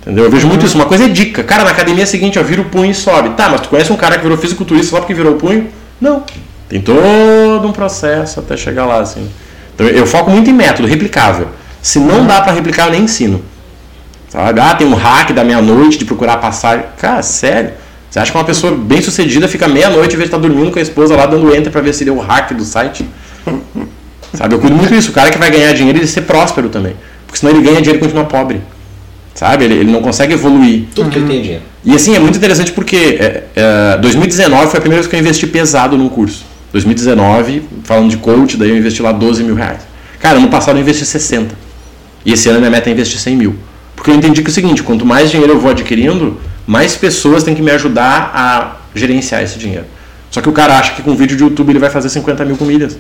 [0.02, 0.24] Entendeu?
[0.24, 0.76] Eu vejo muito isso.
[0.76, 1.44] Uma coisa é dica.
[1.44, 3.32] Cara, na academia seguinte, ó, vira o punho e sobe.
[3.32, 5.68] Tá, mas tu conhece um cara que virou fisiculturista só porque virou o punho?
[6.00, 6.24] Não.
[6.70, 9.30] Tem todo um processo até chegar lá, assim.
[9.76, 11.50] Então eu foco muito em método, replicável.
[11.82, 13.44] Se não dá pra replicar, eu nem ensino.
[14.34, 14.60] Sabe?
[14.60, 16.96] Ah, tem um hack da meia-noite de procurar passar.
[16.98, 17.74] Cara, sério.
[18.10, 20.80] Você acha que uma pessoa bem sucedida fica meia-noite em vez de estar dormindo com
[20.80, 23.06] a esposa lá dando enter pra ver se deu o hack do site?
[24.34, 24.56] Sabe?
[24.56, 25.12] Eu cuido muito disso.
[25.12, 26.96] O cara que vai ganhar dinheiro, ele ser próspero também.
[27.28, 28.60] Porque senão ele ganha dinheiro e continua pobre.
[29.36, 29.66] Sabe?
[29.66, 30.86] Ele, ele não consegue evoluir.
[30.96, 31.64] Tudo que ele tem dinheiro.
[31.86, 35.20] E assim, é muito interessante porque é, é, 2019 foi a primeira vez que eu
[35.20, 36.44] investi pesado num curso.
[36.72, 39.82] 2019, falando de coach, daí eu investi lá 12 mil reais.
[40.20, 41.54] Cara, ano passado eu investi 60.
[42.26, 43.56] E esse ano minha meta é investir 100 mil.
[44.04, 46.38] Porque eu entendi que é o seguinte, quanto mais dinheiro eu vou adquirindo,
[46.68, 49.86] mais pessoas têm que me ajudar a gerenciar esse dinheiro.
[50.30, 52.58] Só que o cara acha que com vídeo de YouTube ele vai fazer 50 mil
[52.58, 52.98] com milhas.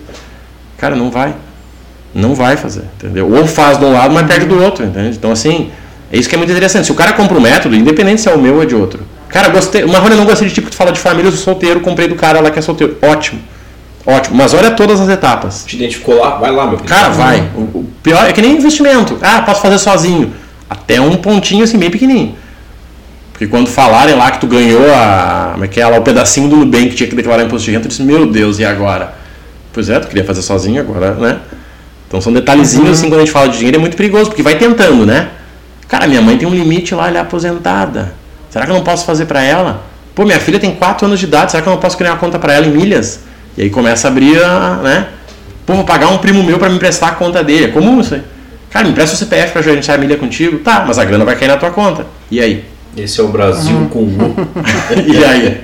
[0.77, 1.35] Cara, não vai.
[2.15, 3.29] Não vai fazer, entendeu?
[3.29, 5.17] Ou faz de um lado, mas perde do outro, entende?
[5.17, 5.71] Então, assim,
[6.09, 6.85] é isso que é muito interessante.
[6.85, 9.01] Se o cara compra um método, independente se é o meu ou é de outro.
[9.27, 9.85] Cara, gostei.
[9.85, 12.07] Marrone, eu não gostei de tipo que tu fala de família, eu sou solteiro, comprei
[12.07, 12.97] do cara lá que é solteiro.
[13.01, 13.41] Ótimo.
[14.05, 14.37] Ótimo.
[14.37, 15.65] Mas olha todas as etapas.
[15.65, 16.37] Te identificou lá?
[16.37, 16.87] Vai lá, meu filho.
[16.87, 17.41] Cara, vai.
[17.57, 19.17] O pior é que nem investimento.
[19.21, 20.33] Ah, posso fazer sozinho.
[20.69, 22.35] Até um pontinho assim, bem pequenininho.
[23.31, 25.51] Porque quando falarem lá que tu ganhou a.
[25.53, 27.89] Como é é o pedacinho do Nubank que tinha que declarar imposto de renda, eu
[27.89, 29.15] disse, meu Deus, e agora?
[29.71, 31.39] Pois é, tu queria fazer sozinho agora, né?
[32.07, 34.55] Então são detalhezinhos assim quando a gente fala de dinheiro, é muito perigoso, porque vai
[34.55, 35.29] tentando, né?
[35.87, 38.13] Cara, minha mãe tem um limite lá, ela é aposentada.
[38.51, 39.83] Será que eu não posso fazer para ela?
[40.13, 42.17] Pô, minha filha tem 4 anos de idade, será que eu não posso criar uma
[42.17, 43.21] conta para ela em milhas?
[43.57, 45.07] E aí começa a abrir, a, né?
[45.65, 47.65] Pô, vou pagar um primo meu para me emprestar a conta dele.
[47.65, 48.21] É comum isso aí.
[48.73, 50.57] Cara, me empresta o CPF para gerenciar a milha contigo?
[50.57, 52.07] Tá, mas a grana vai cair na tua conta.
[52.31, 52.65] E aí?
[52.97, 54.35] Esse é o Brasil com U.
[55.07, 55.61] e aí?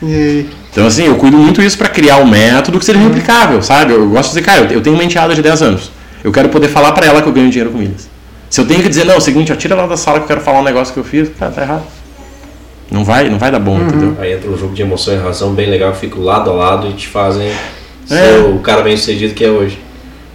[0.00, 0.50] E aí?
[0.70, 3.92] Então, assim, eu cuido muito isso para criar um método que seja replicável, sabe?
[3.92, 5.90] Eu gosto de dizer, cara, eu tenho uma enteada de 10 anos.
[6.22, 8.08] Eu quero poder falar para ela que eu ganho dinheiro com milhas.
[8.48, 10.24] Se eu tenho que dizer, não, é o seguinte, ó, tira lá da sala que
[10.24, 11.82] eu quero falar um negócio que eu fiz, cara, tá errado.
[12.90, 14.16] Não vai, não vai dar bom, entendeu?
[14.20, 16.88] Aí entra um jogo de emoção e razão bem legal, que fica lado a lado
[16.88, 18.14] e te fazem É.
[18.14, 19.78] ser o cara bem sucedido que é hoje.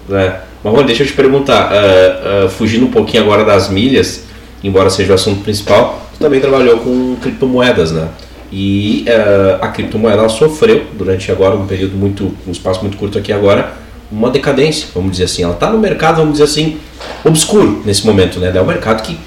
[0.08, 0.36] Né?
[0.64, 4.26] Mas, Rony, deixa eu te perguntar, ah, ah, fugindo um pouquinho agora das milhas,
[4.64, 8.10] embora seja o assunto principal, tu também trabalhou com criptomoedas, né?
[8.52, 13.32] E ah, a criptomoeda sofreu durante agora um período muito, um espaço muito curto aqui
[13.32, 13.74] agora,
[14.12, 15.44] uma decadência, vamos dizer assim.
[15.44, 16.78] Ela está no mercado, vamos dizer assim,
[17.24, 18.52] obscuro nesse momento, né?
[18.54, 19.18] É um mercado que,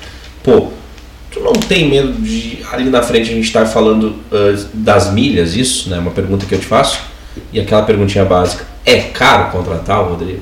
[0.43, 0.69] pô,
[1.31, 5.57] tu não tem medo de ali na frente a gente estar falando ah, das milhas,
[5.57, 5.99] isso, né?
[5.99, 7.11] Uma pergunta que eu te faço.
[7.51, 8.67] E aquela perguntinha básica.
[8.85, 10.41] É caro contratar o Rodrigo?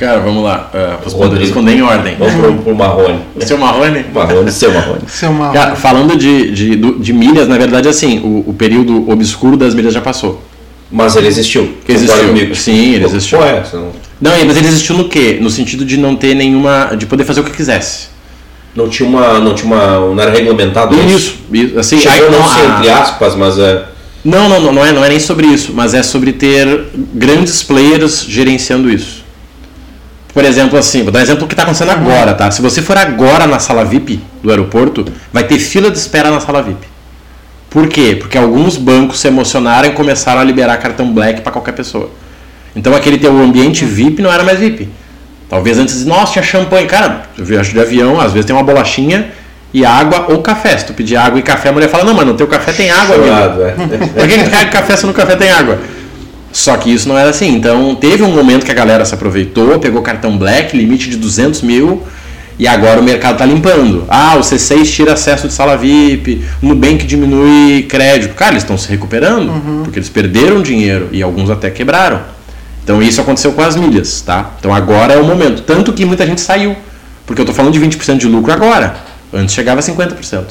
[0.00, 0.70] Cara, vamos lá.
[0.72, 1.44] Uh, vou Rodrigo.
[1.44, 2.16] responder em ordem.
[2.18, 3.20] Vamos pro, pro Marrone.
[3.36, 4.06] O seu Marrone?
[4.14, 5.00] Marrone, seu Marrone.
[5.06, 5.52] Seu mal.
[5.52, 9.92] Cara, falando de, de, de milhas, na verdade, assim, o, o período obscuro das milhas
[9.92, 10.42] já passou.
[10.90, 11.74] Mas ele existiu.
[11.84, 12.28] Que existiu.
[12.28, 12.54] Comigo?
[12.54, 13.38] Sim, ele existiu.
[13.38, 13.92] Pô, é, não,
[14.22, 15.36] Não, mas ele existiu no quê?
[15.38, 16.94] No sentido de não ter nenhuma.
[16.96, 18.08] de poder fazer o que quisesse.
[18.74, 19.38] não tinha uma.
[19.38, 20.14] Não tinha uma.
[20.14, 23.58] Não era regulamentado Isso, isso, assim, aí Chegou não, não ser a- entre aspas, mas
[23.58, 23.84] é.
[24.24, 27.62] Não, não, não, não é, não é nem sobre isso, mas é sobre ter grandes
[27.62, 29.19] players gerenciando isso.
[30.32, 32.50] Por exemplo, assim, vou dar um exemplo do que está acontecendo agora, tá?
[32.50, 36.40] Se você for agora na sala VIP do aeroporto, vai ter fila de espera na
[36.40, 36.86] sala VIP.
[37.68, 38.16] Por quê?
[38.18, 42.10] Porque alguns bancos se emocionaram e começaram a liberar cartão black para qualquer pessoa.
[42.74, 44.88] Então aquele teu ambiente VIP não era mais VIP.
[45.48, 46.86] Talvez antes, nossa, tinha champanhe.
[46.86, 49.32] Cara, eu viajo de avião, às vezes tem uma bolachinha
[49.74, 50.76] e água ou café.
[50.76, 52.90] Se tu pedir água e café, a mulher fala, não, mas no teu café tem
[52.90, 53.28] água, amigo.
[53.28, 53.72] Chorado, é.
[54.14, 54.38] Por que
[54.70, 55.78] café se no café tem água?
[56.52, 57.54] Só que isso não era assim.
[57.54, 61.62] Então teve um momento que a galera se aproveitou, pegou cartão black, limite de 200
[61.62, 62.02] mil,
[62.60, 64.04] E agora o mercado está limpando.
[64.06, 68.34] Ah, o C6 tira acesso de sala VIP, o Nubank diminui crédito.
[68.34, 69.50] Cara, eles estão se recuperando,
[69.82, 72.20] porque eles perderam dinheiro e alguns até quebraram.
[72.84, 74.50] Então isso aconteceu com as milhas, tá?
[74.58, 75.62] Então agora é o momento.
[75.62, 76.76] Tanto que muita gente saiu.
[77.24, 78.94] Porque eu estou falando de 20% de lucro agora.
[79.32, 80.48] Antes chegava a 50%.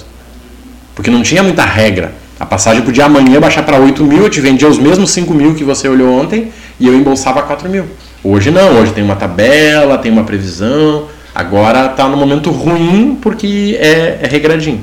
[0.96, 2.14] Porque não tinha muita regra.
[2.40, 5.56] A passagem podia amanhã baixar para 8 mil, eu te vendia os mesmos 5 mil
[5.56, 7.86] que você olhou ontem e eu embolsava 4 mil.
[8.24, 11.08] Hoje não, hoje tem uma tabela, tem uma previsão.
[11.36, 14.82] Agora está no momento ruim porque é, é regradinho.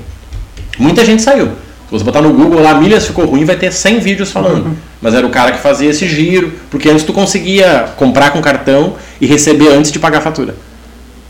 [0.79, 1.47] Muita gente saiu.
[1.47, 4.77] Se você botar no Google lá, milhas ficou ruim, vai ter 100 vídeos falando.
[5.01, 8.95] Mas era o cara que fazia esse giro, porque antes tu conseguia comprar com cartão
[9.19, 10.55] e receber antes de pagar a fatura.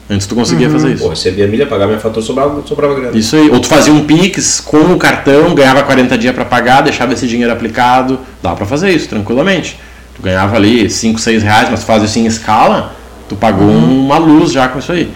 [0.09, 1.03] Antes tu conseguia fazer isso.
[1.03, 3.19] Pô, recebia milha, pagava minha fatura, sobrava, sobrava grana.
[3.19, 3.51] Isso aí.
[3.51, 7.27] Ou tu fazia um Pix com o cartão, ganhava 40 dias para pagar, deixava esse
[7.27, 8.21] dinheiro aplicado.
[8.41, 9.79] Dá para fazer isso tranquilamente.
[10.15, 12.95] Tu ganhava ali 5, 6 reais, mas tu faz isso em escala,
[13.29, 15.11] tu pagou uma luz já com isso aí.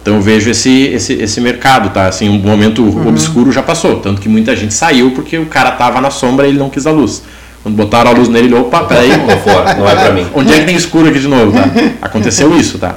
[0.00, 2.06] Então eu vejo esse, esse, esse mercado, tá?
[2.06, 3.96] Assim, um momento obscuro já passou.
[3.96, 6.86] Tanto que muita gente saiu porque o cara tava na sombra e ele não quis
[6.86, 7.22] a luz.
[7.62, 10.26] Quando botaram a luz nele, ele, opa, peraí, Tô fora, não é pra mim.
[10.34, 11.68] Onde é que tem escuro aqui de novo, tá?
[12.00, 12.96] Aconteceu isso, tá?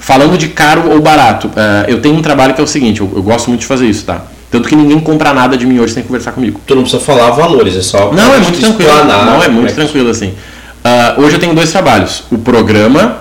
[0.00, 3.12] Falando de caro ou barato, eh, eu tenho um trabalho que é o seguinte, eu,
[3.14, 4.22] eu gosto muito de fazer isso, tá?
[4.50, 6.60] Tanto que ninguém compra nada de mim hoje sem conversar comigo.
[6.66, 8.10] Tu não precisa falar valores, é só.
[8.12, 8.90] Não, é muito tranquilo.
[8.90, 10.34] explanar Não, é muito que- tranquilo assim.
[10.82, 13.18] Ah, hoje eu tenho dois trabalhos: o programa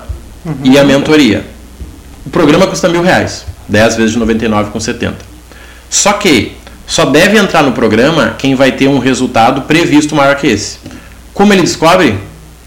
[0.63, 1.45] e a mentoria.
[2.25, 5.13] O programa custa mil reais, 10 vezes de 99,70.
[5.89, 6.53] Só que
[6.88, 10.77] só deve entrar no programa quem vai ter um resultado previsto maior que esse.
[11.34, 12.17] Como ele descobre?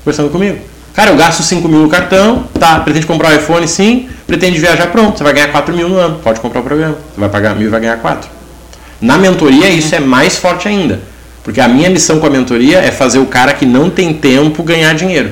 [0.04, 0.58] Conversando comigo.
[0.94, 4.88] Cara, eu gasto 5 mil no cartão, tá, pretende comprar o iPhone sim, pretende viajar,
[4.88, 7.54] pronto, você vai ganhar 4 mil no ano, pode comprar o programa, você vai pagar
[7.54, 8.28] mil e vai ganhar 4.
[9.00, 11.00] Na mentoria isso é mais forte ainda,
[11.42, 14.62] porque a minha missão com a mentoria é fazer o cara que não tem tempo
[14.62, 15.30] ganhar dinheiro.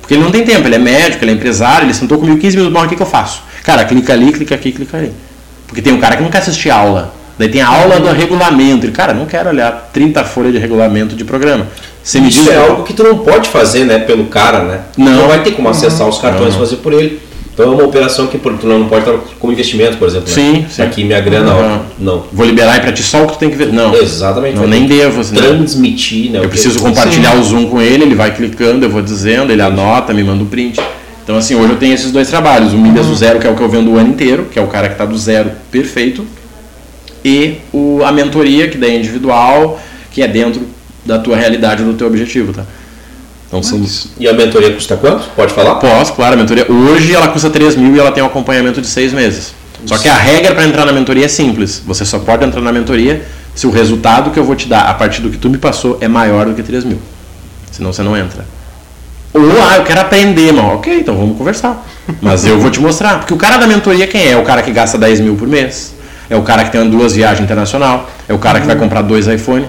[0.00, 2.56] Porque ele não tem tempo, ele é médico, ele é empresário, ele sentou comigo 15
[2.56, 3.42] minutos, mas o que, que eu faço?
[3.64, 5.12] Cara, clica ali, clica aqui, clica ali.
[5.66, 7.12] Porque tem um cara que não quer assistir aula.
[7.36, 8.86] Daí tem a aula do regulamento.
[8.86, 11.66] Ele, cara, não quero olhar 30 folhas de regulamento de programa.
[12.06, 14.80] Você me Isso diz é algo que tu não pode fazer, né, pelo cara, né?
[14.96, 15.22] Não.
[15.22, 16.56] Tu vai ter como acessar os cartões Não.
[16.62, 17.20] e fazer por ele.
[17.52, 20.28] Então é uma operação que por- tu não pode estar como investimento, por exemplo.
[20.28, 20.32] né?
[20.34, 20.82] Sim, sim.
[20.82, 21.80] Aqui minha grana, ó, Não.
[21.98, 22.24] não.
[22.32, 23.72] Vou liberar pra ti só o que tu tem que ver.
[23.72, 23.92] Não.
[23.92, 24.54] Exatamente.
[24.54, 25.18] Não, nem devo.
[25.34, 25.40] Né?
[25.40, 26.38] Transmitir, né?
[26.44, 30.14] Eu preciso compartilhar o Zoom com ele, ele vai clicando, eu vou dizendo, ele anota,
[30.14, 30.78] me manda o print.
[31.24, 33.56] Então, assim, hoje eu tenho esses dois trabalhos: o Milhas do Zero, que é o
[33.56, 36.24] que eu vendo o ano inteiro, que é o cara que está do zero perfeito,
[37.24, 39.80] e o, a mentoria, que daí é individual,
[40.12, 40.60] que é dentro
[41.06, 42.64] da tua realidade, do teu objetivo, tá?
[43.46, 43.84] Então, são.
[44.18, 45.28] E a mentoria custa quanto?
[45.36, 45.76] Pode falar?
[45.76, 46.70] Posso, claro, a mentoria.
[46.70, 49.54] Hoje ela custa 3 mil e ela tem um acompanhamento de seis meses.
[49.84, 51.82] Só que a regra para entrar na mentoria é simples.
[51.86, 53.22] Você só pode entrar na mentoria
[53.54, 55.98] se o resultado que eu vou te dar a partir do que tu me passou
[56.00, 56.98] é maior do que 3 mil.
[57.70, 58.44] Senão você não entra.
[59.32, 60.74] Ou, ah, eu quero aprender, mano.
[60.74, 61.86] Ok, então vamos conversar.
[62.20, 63.18] Mas eu vou te mostrar.
[63.18, 64.30] Porque o cara da mentoria quem é?
[64.30, 65.94] É o cara que gasta 10 mil por mês.
[66.28, 68.10] É o cara que tem duas viagens internacional.
[68.28, 69.66] É o cara que vai comprar dois iPhone.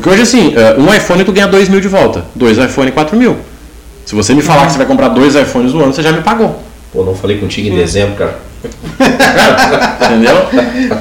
[0.00, 2.24] Porque hoje, assim, eh, um iPhone tu ganha 2 mil de volta.
[2.34, 3.36] Dois iPhone, 4 mil.
[4.06, 6.22] Se você me falar que você vai comprar dois iPhones no ano, você já me
[6.22, 6.58] pagou.
[6.90, 8.38] Pô, não falei contigo em dezembro, cara.
[10.06, 10.36] Entendeu?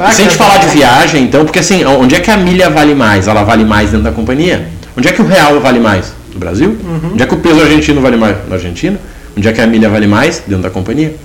[0.06, 2.70] E se a gente falar de viagem, então, porque assim, onde é que a milha
[2.70, 3.30] vale mais?
[3.30, 4.68] Ela vale mais dentro da companhia?
[4.97, 6.14] Onde é que o real vale mais?
[6.34, 6.78] No Brasil?
[7.14, 8.36] Onde é que o peso argentino vale mais?
[8.50, 9.00] Na Argentina?
[9.38, 10.43] Onde é que a milha vale mais?
[10.45, 11.16] Dentro da companhia.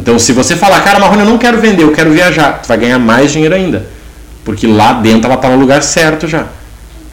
[0.00, 2.78] Então, se você falar, cara, Marrone, eu não quero vender, eu quero viajar, tu vai
[2.78, 3.84] ganhar mais dinheiro ainda.
[4.42, 6.46] Porque lá dentro ela está no lugar certo já.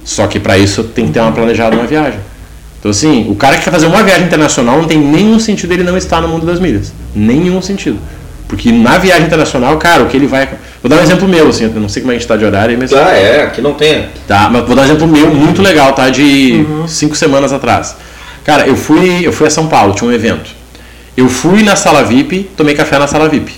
[0.04, 2.20] Só que para isso tem que ter uma planejada uma viagem.
[2.80, 5.84] Então, assim, o cara que quer fazer uma viagem internacional não tem nenhum sentido ele
[5.84, 6.92] não estar no mundo das milhas.
[7.14, 8.00] Nenhum sentido.
[8.48, 10.50] Porque na viagem internacional, cara, o que ele vai.
[10.82, 12.78] Vou dar um exemplo meu, assim, eu não sei como a gente está de horário,
[12.78, 12.92] mas.
[12.92, 14.10] Ah, é, aqui não tem.
[14.28, 16.10] Tá, mas vou dar um exemplo meu muito legal, tá?
[16.10, 17.96] De cinco semanas atrás.
[18.44, 20.50] Cara, eu fui, eu fui a São Paulo, tinha um evento.
[21.16, 23.54] Eu fui na sala VIP, tomei café na sala VIP.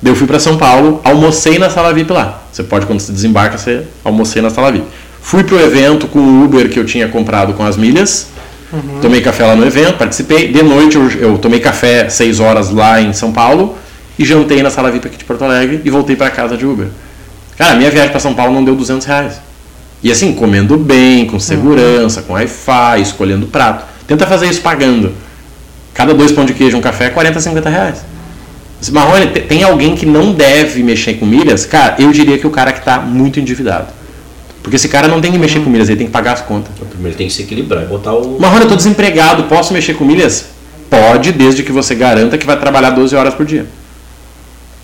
[0.00, 2.42] Daí eu fui para São Paulo, almocei na sala VIP lá.
[2.50, 4.86] Você pode, quando você desembarca, você almocei na sala VIP.
[5.22, 8.28] Fui pro evento com o Uber que eu tinha comprado com as milhas.
[9.00, 10.48] Tomei café lá no evento, participei.
[10.50, 13.76] De noite eu, eu tomei café seis horas lá em São Paulo
[14.18, 16.88] e jantei na sala VIP aqui de Porto Alegre e voltei para casa de Uber.
[17.56, 19.34] Cara, minha viagem para São Paulo não deu 200 reais.
[20.02, 23.84] E assim, comendo bem, com segurança, com Wi-Fi, escolhendo prato.
[24.06, 25.12] Tenta fazer isso pagando.
[25.94, 27.98] Cada dois pão de queijo, um café, 40, 50 reais.
[28.90, 31.64] Marrone, te- tem alguém que não deve mexer com milhas?
[31.66, 33.86] Cara, eu diria que o cara que está muito endividado.
[34.62, 36.72] Porque esse cara não tem que mexer com milhas, ele tem que pagar as contas.
[36.76, 38.38] Então, primeiro tem que se equilibrar e botar o.
[38.40, 40.46] Marrone, eu tô desempregado, posso mexer com milhas?
[40.88, 43.66] Pode, desde que você garanta que vai trabalhar 12 horas por dia.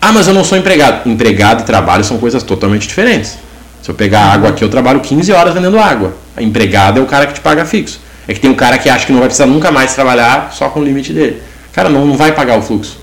[0.01, 1.07] Ah, mas eu não sou empregado.
[1.09, 3.37] Empregado e trabalho são coisas totalmente diferentes.
[3.81, 6.13] Se eu pegar água aqui, eu trabalho 15 horas vendendo água.
[6.37, 7.99] Empregado é o cara que te paga fixo.
[8.27, 10.69] É que tem um cara que acha que não vai precisar nunca mais trabalhar só
[10.69, 11.41] com o limite dele.
[11.73, 12.98] Cara, não, não vai pagar o fluxo.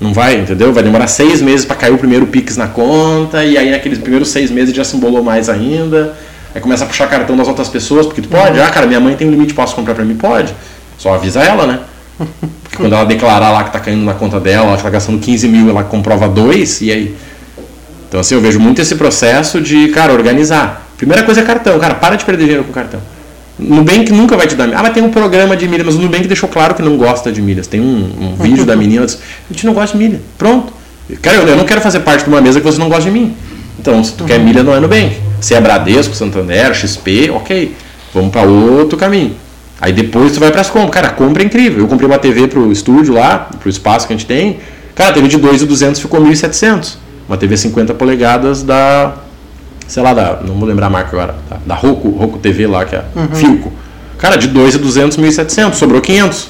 [0.00, 0.72] Não vai, entendeu?
[0.72, 4.30] Vai demorar seis meses para cair o primeiro Pix na conta, e aí naqueles primeiros
[4.30, 6.16] seis meses já se embolou mais ainda.
[6.54, 8.64] Aí começa a puxar cartão das outras pessoas, porque tu pode, Uhum.
[8.64, 10.14] ah, cara, minha mãe tem um limite, posso comprar pra mim?
[10.16, 10.54] Pode.
[10.98, 11.80] Só avisa ela, né?
[12.62, 15.48] Porque quando ela declarar lá que tá caindo na conta dela, ela tá gastando 15
[15.48, 17.16] mil, ela comprova dois, e aí?
[18.08, 20.86] Então assim, eu vejo muito esse processo de, cara, organizar.
[20.98, 23.00] Primeira coisa é cartão, cara, para de perder dinheiro com cartão.
[23.60, 24.78] Nubank nunca vai te dar milha.
[24.78, 27.30] Ah, mas tem um programa de milha, mas o Nubank deixou claro que não gosta
[27.30, 27.66] de milhas.
[27.66, 30.20] Tem um, um vídeo da menina, diz, a gente não gosta de milha.
[30.38, 30.72] Pronto.
[31.20, 33.10] Cara, eu, eu não quero fazer parte de uma mesa que você não gosta de
[33.10, 33.34] mim.
[33.78, 35.16] Então, se tu quer milha, não é Nubank.
[35.40, 37.74] Se é Bradesco, Santander, XP, ok.
[38.14, 39.34] Vamos para outro caminho.
[39.80, 40.90] Aí depois tu vai para as compras.
[40.90, 41.80] Cara, a compra é incrível.
[41.80, 44.58] Eu comprei uma TV pro estúdio lá, pro espaço que a gente tem.
[44.94, 46.96] Cara, a TV de 2.200 ficou 1.700.
[47.26, 49.14] Uma TV 50 polegadas da
[49.90, 52.84] sei lá, da, não vou lembrar a marca agora, da, da Roku, Roku TV lá,
[52.84, 53.72] que é Filco.
[54.16, 56.48] Cara, de 2.200, 1.700, sobrou 500.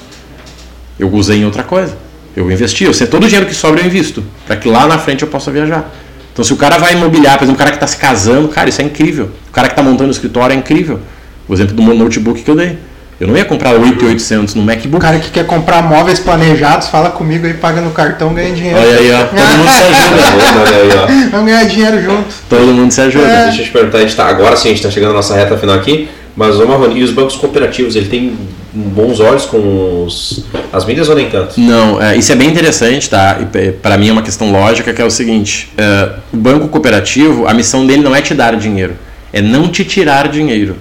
[0.99, 1.97] Eu usei em outra coisa.
[2.36, 4.99] Eu investi, eu sei todo o dinheiro que sobra eu invisto, para que lá na
[4.99, 5.91] frente eu possa viajar.
[6.32, 8.68] Então se o cara vai imobiliar, por exemplo, o cara que está se casando, cara,
[8.68, 9.30] isso é incrível.
[9.49, 11.01] O cara que está montando o escritório é incrível.
[11.49, 12.78] O exemplo do notebook que eu dei.
[13.20, 15.02] Eu não ia comprar 8.800 no O MacBook.
[15.02, 18.78] cara que quer comprar móveis planejados, fala comigo aí, paga no cartão, ganha dinheiro.
[18.78, 19.24] Olha aí, ó.
[19.36, 20.60] Todo mundo se ajuda.
[20.60, 21.30] Olha aí, ó.
[21.30, 22.34] Vamos ganhar dinheiro junto.
[22.48, 23.26] Todo mundo se ajuda.
[23.26, 23.44] É.
[23.44, 25.34] Deixa eu te perguntar, a gente tá, agora sim a gente está chegando na nossa
[25.34, 28.38] reta final aqui, mas ô Marrone, e os bancos cooperativos, ele tem
[28.72, 31.60] bons olhos com os, as mídias ou nem tanto?
[31.60, 33.38] Não, é, isso é bem interessante, tá?
[33.82, 37.52] Para mim é uma questão lógica que é o seguinte: é, o banco cooperativo, a
[37.52, 38.96] missão dele não é te dar dinheiro,
[39.30, 40.76] é não te tirar dinheiro.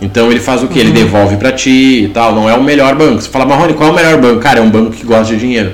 [0.00, 0.78] Então ele faz o que?
[0.78, 2.34] Ele devolve para ti e tal.
[2.34, 3.20] Não é o melhor banco.
[3.20, 4.40] Você fala, Marrone, qual é o melhor banco?
[4.40, 5.72] Cara, é um banco que gosta de dinheiro.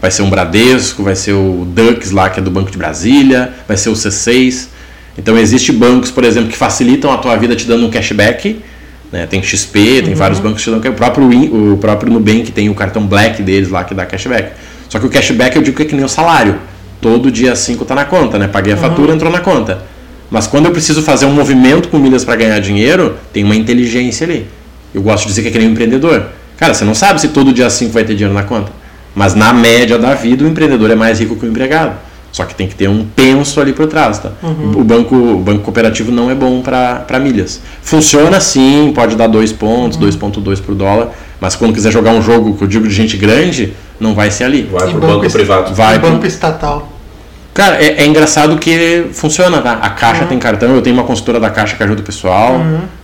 [0.00, 3.52] Vai ser um Bradesco, vai ser o Dux lá, que é do Banco de Brasília,
[3.68, 4.68] vai ser o C6.
[5.16, 8.60] Então existem bancos, por exemplo, que facilitam a tua vida te dando um cashback.
[9.12, 9.26] Né?
[9.26, 10.94] Tem XP, tem vários bancos que te dão cashback.
[10.94, 14.52] O próprio, o próprio Nubank tem o cartão Black deles lá que dá cashback.
[14.88, 16.58] Só que o cashback eu digo que é que nem o salário.
[17.00, 18.48] Todo dia 5 tá na conta, né?
[18.48, 19.82] Paguei a fatura, entrou na conta.
[20.30, 24.24] Mas quando eu preciso fazer um movimento com milhas para ganhar dinheiro, tem uma inteligência
[24.26, 24.46] ali.
[24.94, 26.24] Eu gosto de dizer que é que nem um empreendedor.
[26.56, 28.70] Cara, você não sabe se todo dia 5 vai ter dinheiro na conta.
[29.14, 31.96] Mas na média da vida, o empreendedor é mais rico que o empregado.
[32.32, 34.30] Só que tem que ter um penso ali por trás, tá?
[34.76, 37.60] O, banco, o banco cooperativo não é bom para milhas.
[37.82, 41.08] Funciona sim, pode dar 2 pontos, 2.2 por dólar,
[41.40, 44.44] mas quando quiser jogar um jogo que eu digo de gente grande, não vai ser
[44.44, 44.62] ali.
[44.70, 45.74] Vai E pro banco privado.
[45.74, 46.89] Vai E pro- banco estatal.
[47.60, 49.72] Cara, é, é engraçado que funciona, tá?
[49.82, 52.58] A Caixa tem cartão, eu tenho uma consultora da Caixa que ajuda o pessoal.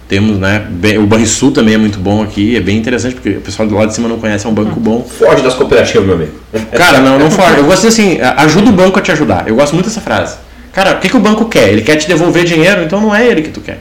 [0.08, 0.64] Temos, né?
[0.70, 3.74] bem- o Banrisul também é muito bom aqui, é bem interessante, porque o pessoal do
[3.74, 5.02] lado de cima não conhece, é um banco bom.
[5.02, 6.32] Foge das cooperativas, meu amigo.
[6.72, 7.58] Cara, não, não foge.
[7.58, 9.44] Eu gosto de dizer assim, ajuda o banco a te ajudar.
[9.46, 10.36] Eu gosto muito dessa frase.
[10.72, 11.68] Cara, o que, que o banco quer?
[11.68, 13.78] Ele quer te devolver dinheiro, então não é ele que tu quer.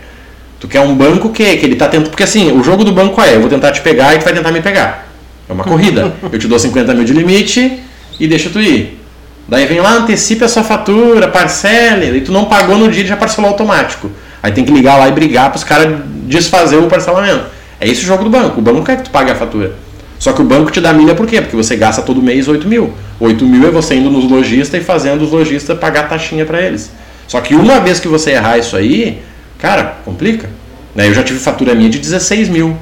[0.59, 2.09] Tu quer um banco que, que ele tá tentando.
[2.09, 4.33] Porque assim, o jogo do banco é, eu vou tentar te pegar e tu vai
[4.33, 5.07] tentar me pegar.
[5.47, 6.11] É uma corrida.
[6.33, 7.79] Eu te dou 50 mil de limite
[8.19, 8.99] e deixa tu ir.
[9.47, 13.15] Daí vem lá, antecipe a sua fatura, parcele, e tu não pagou no dia já
[13.15, 14.09] parcelou automático.
[14.41, 17.45] Aí tem que ligar lá e brigar para os caras desfazer o parcelamento.
[17.79, 18.59] É esse o jogo do banco.
[18.59, 19.73] O banco quer que tu pague a fatura.
[20.17, 21.41] Só que o banco te dá milha por quê?
[21.41, 22.93] Porque você gasta todo mês 8 mil.
[23.19, 26.91] 8 mil é você indo nos lojistas e fazendo os lojistas pagar taxinha para eles.
[27.27, 29.21] Só que uma vez que você errar isso aí,
[29.59, 30.49] cara, complica.
[30.95, 32.77] Eu já tive fatura minha de 16 mil.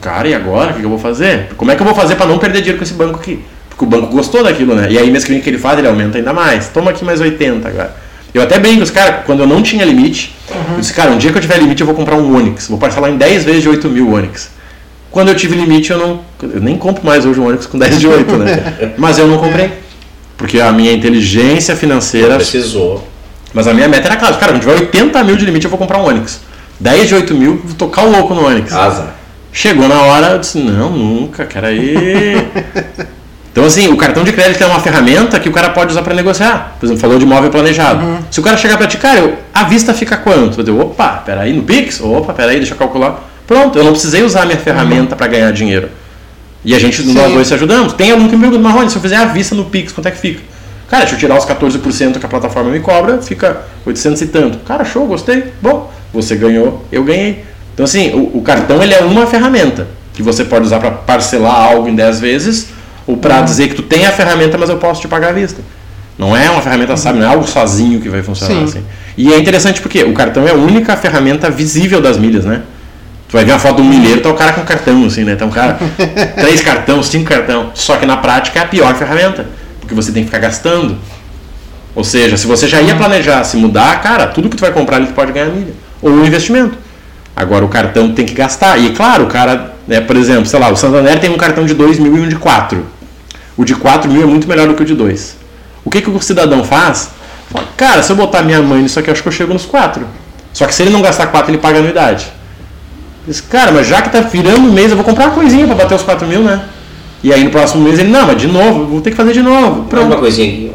[0.00, 0.72] Cara, e agora?
[0.72, 1.48] O que eu vou fazer?
[1.56, 3.42] Como é que eu vou fazer para não perder dinheiro com esse banco aqui?
[3.76, 4.88] Porque o banco gostou daquilo, né?
[4.90, 6.68] E aí, mês que vem que ele faz, ele aumenta ainda mais.
[6.68, 7.94] Toma aqui mais 80 agora.
[8.32, 11.30] Eu até brinco, os cara, quando eu não tinha limite, eu disse, cara, um dia
[11.30, 12.68] que eu tiver limite, eu vou comprar um Onix.
[12.68, 14.50] Vou parcelar em 10 vezes de 8 mil Onix.
[15.10, 16.20] Quando eu tive limite, eu não.
[16.42, 18.92] Eu nem compro mais hoje um Onix com 10 de 8, né?
[18.96, 19.70] Mas eu não comprei.
[20.36, 22.36] Porque a minha inteligência financeira.
[22.36, 23.06] Precisou.
[23.52, 24.36] Mas a minha meta era clara.
[24.36, 26.40] Cara, quando tiver 80 mil de limite, eu vou comprar um Onix.
[26.80, 28.72] 10 de 8 mil, vou tocar o louco no Onix.
[28.72, 29.14] Asa.
[29.50, 32.36] Chegou na hora, eu disse, não, nunca, quero aí.
[33.56, 36.12] Então, assim, o cartão de crédito é uma ferramenta que o cara pode usar para
[36.12, 36.76] negociar.
[36.78, 38.04] Por exemplo, falou de imóvel planejado.
[38.30, 40.60] Se o cara chegar para ti, cara, eu- a vista fica quanto?
[40.60, 41.98] Eu digo, opa, peraí, no Pix?
[42.02, 43.26] Opa, peraí, deixa eu calcular.
[43.46, 45.88] Pronto, eu não precisei usar a minha ferramenta para ganhar dinheiro.
[46.62, 47.94] E a gente, nós dois se ajudamos.
[47.94, 50.10] Tem aluno que me pergunta, Marrone, se eu fizer a vista no Pix, quanto é
[50.10, 50.42] que fica?
[50.90, 54.58] Cara, deixa eu tirar os 14% que a plataforma me cobra, fica 800 e tanto.
[54.66, 55.44] Cara, show, gostei.
[55.62, 57.42] Bom, você ganhou, eu ganhei.
[57.72, 61.54] Então, assim, o, o cartão ele é uma ferramenta que você pode usar para parcelar
[61.72, 62.75] algo em 10 vezes
[63.06, 65.62] ou para dizer que tu tem a ferramenta, mas eu posso te pagar à vista.
[66.18, 67.18] Não é uma ferramenta, sabe?
[67.18, 68.64] Não é algo sozinho que vai funcionar Sim.
[68.64, 68.84] assim.
[69.16, 72.62] E é interessante porque o cartão é a única ferramenta visível das milhas, né?
[73.28, 75.34] Tu vai ver uma foto um milheiro, tá o cara com cartão, assim, né?
[75.36, 75.78] Tá um cara,
[76.38, 77.70] três cartão, cinco cartão.
[77.74, 79.46] Só que na prática é a pior ferramenta,
[79.80, 80.96] porque você tem que ficar gastando.
[81.94, 84.96] Ou seja, se você já ia planejar se mudar, cara, tudo que tu vai comprar
[84.96, 85.74] ali tu pode ganhar milha.
[86.00, 86.78] Ou um investimento.
[87.34, 88.78] Agora o cartão tem que gastar.
[88.78, 91.74] E claro, o cara, né, por exemplo, sei lá, o Santander tem um cartão de
[91.74, 92.95] 2 mil e um de 4.
[93.56, 95.36] O de 4 mil é muito melhor do que o de 2.
[95.84, 97.10] O que, que o cidadão faz?
[97.50, 100.04] Fala, cara, se eu botar minha mãe nisso aqui, acho que eu chego nos 4.
[100.52, 102.26] Só que se ele não gastar 4, ele paga anuidade.
[103.26, 105.74] Diz, cara, mas já que tá virando o mês, eu vou comprar uma coisinha para
[105.74, 106.62] bater os 4 mil, né?
[107.22, 109.42] E aí no próximo mês ele, não, mas de novo, vou ter que fazer de
[109.42, 109.84] novo.
[109.84, 110.06] Pronto.
[110.06, 110.72] Uma coisinha aqui.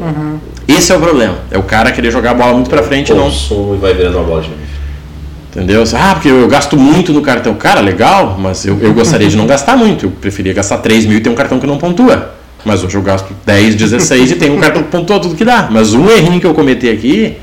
[0.68, 1.36] Esse é o problema.
[1.50, 3.28] É o cara querer jogar a bola muito pra frente e não.
[3.28, 4.62] E vai virando uma bola de neve.
[5.50, 5.84] Entendeu?
[5.94, 7.54] Ah, porque eu gasto muito no cartão.
[7.54, 10.06] Cara, legal, mas eu, eu gostaria de não gastar muito.
[10.06, 12.34] Eu preferia gastar 3 mil e ter um cartão que não pontua.
[12.64, 15.68] Mas hoje eu gasto 10, 16 e tenho um cartão que pontua tudo que dá.
[15.70, 17.36] Mas um errinho que eu cometi aqui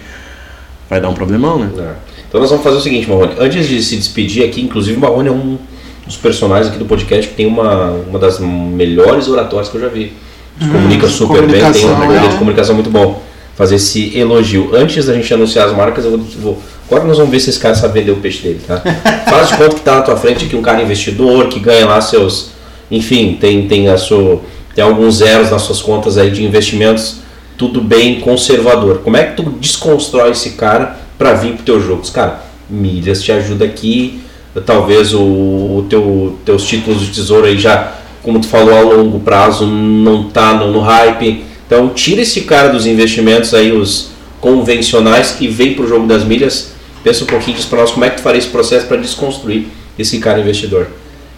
[0.90, 1.70] vai dar um problemão, né?
[1.78, 2.10] É.
[2.28, 3.34] Então nós vamos fazer o seguinte, Marrone.
[3.40, 5.58] Antes de se despedir aqui, inclusive o Marrone é um
[6.06, 9.88] dos personagens aqui do podcast que tem uma, uma das melhores oratórias que eu já
[9.88, 10.14] vi.
[10.60, 12.28] Se comunica Hum, super bem, tem um comunicação, poder é.
[12.28, 13.22] de comunicação muito bom.
[13.56, 14.72] Fazer esse elogio.
[14.74, 16.20] Antes da gente anunciar as marcas, eu vou.
[16.40, 18.82] vou agora nós vamos ver se esse cara sabe vender o peixe dele, tá?
[19.30, 22.00] Faz de conta que tá na tua frente aqui um cara investidor que ganha lá
[22.00, 22.52] seus.
[22.90, 24.42] Enfim, tem, tem a sua.
[24.80, 27.18] Tem alguns zeros nas suas contas aí de investimentos,
[27.58, 29.00] tudo bem conservador.
[29.00, 32.10] Como é que tu desconstrói esse cara para vir pro teu jogo?
[32.14, 34.22] Cara, milhas te ajuda aqui,
[34.66, 37.92] talvez o, o teu, teus títulos de tesouro aí já,
[38.24, 41.44] como tu falou, a longo prazo não tá no, no hype.
[41.68, 46.72] Então tira esse cara dos investimentos aí, os convencionais, e vem pro jogo das milhas.
[47.04, 49.66] Pensa um pouquinho diz para nós como é que tu faria esse processo para desconstruir
[49.98, 50.88] esse cara investidor.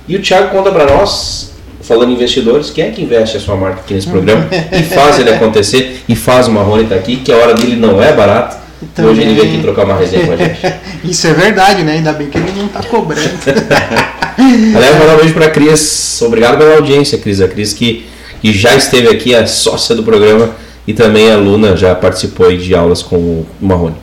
[0.08, 1.51] E o Thiago conta para nós,
[1.82, 5.20] falando em investidores, quem é que investe a sua marca aqui nesse programa e faz
[5.20, 8.60] ele acontecer e faz o Marrone tá aqui, que a hora dele não é barata.
[8.98, 10.60] E hoje ele veio aqui trocar uma resenha com a gente.
[11.06, 11.94] Isso é verdade, né?
[11.94, 13.30] Ainda bem que ele não tá cobrando.
[14.76, 16.20] Aliás, mandar um beijo pra Cris.
[16.24, 17.42] Obrigado pela audiência, Cris.
[17.42, 18.08] A Cris que,
[18.42, 20.50] que já esteve aqui, é sócia do programa
[20.88, 23.96] e também aluna, já participou de aulas com o Marrone.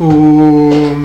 [0.00, 1.02] O-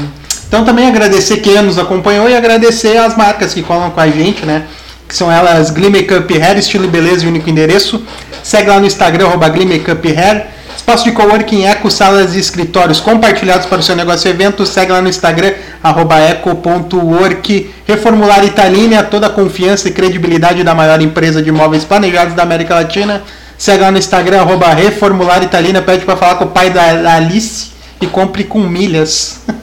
[0.48, 4.46] Então também agradecer quem nos acompanhou e agradecer as marcas que colam com a gente,
[4.46, 4.64] né?
[5.10, 8.06] Que são elas Glee Makeup Hair, estilo e beleza e único endereço.
[8.44, 9.68] Segue lá no Instagram, arroba Glee
[10.15, 10.45] Hair.
[10.77, 14.68] Espaço de coworking, eco, salas e escritórios compartilhados para o seu negócio e evento.
[14.68, 15.53] Segue lá no Instagram,
[15.84, 17.72] arroba eco.work.
[17.88, 22.76] Reformular Italínia, toda a confiança e credibilidade da maior empresa de imóveis planejados da América
[22.76, 23.23] Latina.
[23.57, 25.81] Segue lá no Instagram, arroba Reformular Italínia.
[25.81, 29.41] Pede para falar com o pai da Alice e compre com milhas.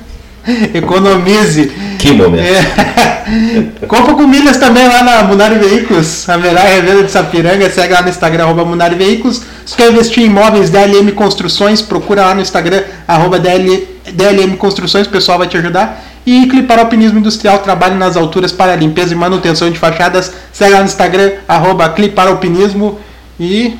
[0.74, 1.72] Economize.
[1.98, 2.42] Que momento.
[2.42, 3.06] É.
[3.86, 7.68] Compra com milhas também lá na Munari Veículos, a melhor revenda de Sapiranga.
[7.68, 9.42] Segue lá no Instagram, arroba Munari Veículos.
[9.64, 15.06] Se quer investir em imóveis, DLM Construções, procura lá no Instagram, arroba DL, DLM Construções,
[15.06, 16.04] o pessoal vai te ajudar.
[16.24, 20.32] E Clipar Alpinismo Industrial, trabalho nas alturas para limpeza e manutenção de fachadas.
[20.52, 22.98] Segue lá no Instagram, arroba Clipar Alpinismo.
[23.38, 23.76] E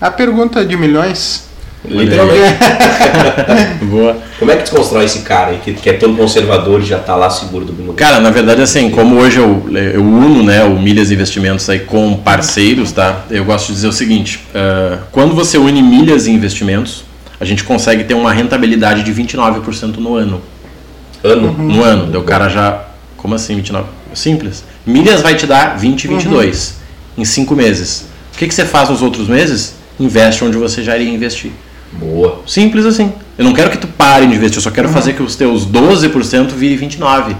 [0.00, 1.44] a pergunta de milhões.
[1.88, 2.40] Literalmente.
[3.84, 4.16] Boa.
[4.38, 6.98] Como é que tu constrói esse cara aí, que, que é todo conservador e já
[6.98, 7.96] tá lá seguro do minuto?
[7.96, 12.16] Cara, na verdade, assim, como hoje eu, eu uno né, o Milhas Investimentos aí com
[12.16, 13.24] parceiros, tá?
[13.30, 17.04] Eu gosto de dizer o seguinte: eh, quando você une milhas e investimentos,
[17.38, 20.40] a gente consegue ter uma rentabilidade de 29% no ano.
[21.22, 21.52] Ano?
[21.52, 22.06] No ano.
[22.06, 22.84] Daí o cara já.
[23.16, 23.88] Como assim 29?
[24.14, 24.64] Simples.
[24.86, 26.76] Milhas vai te dar 20, 22
[27.16, 28.06] em 5 meses.
[28.34, 29.74] O que, que você faz nos outros meses?
[29.98, 31.52] Investe onde você já iria investir.
[31.98, 32.42] Boa.
[32.46, 33.12] Simples assim.
[33.36, 35.66] Eu não quero que tu pare de investir, eu só quero fazer que os teus
[35.66, 37.36] 12% vire 29%.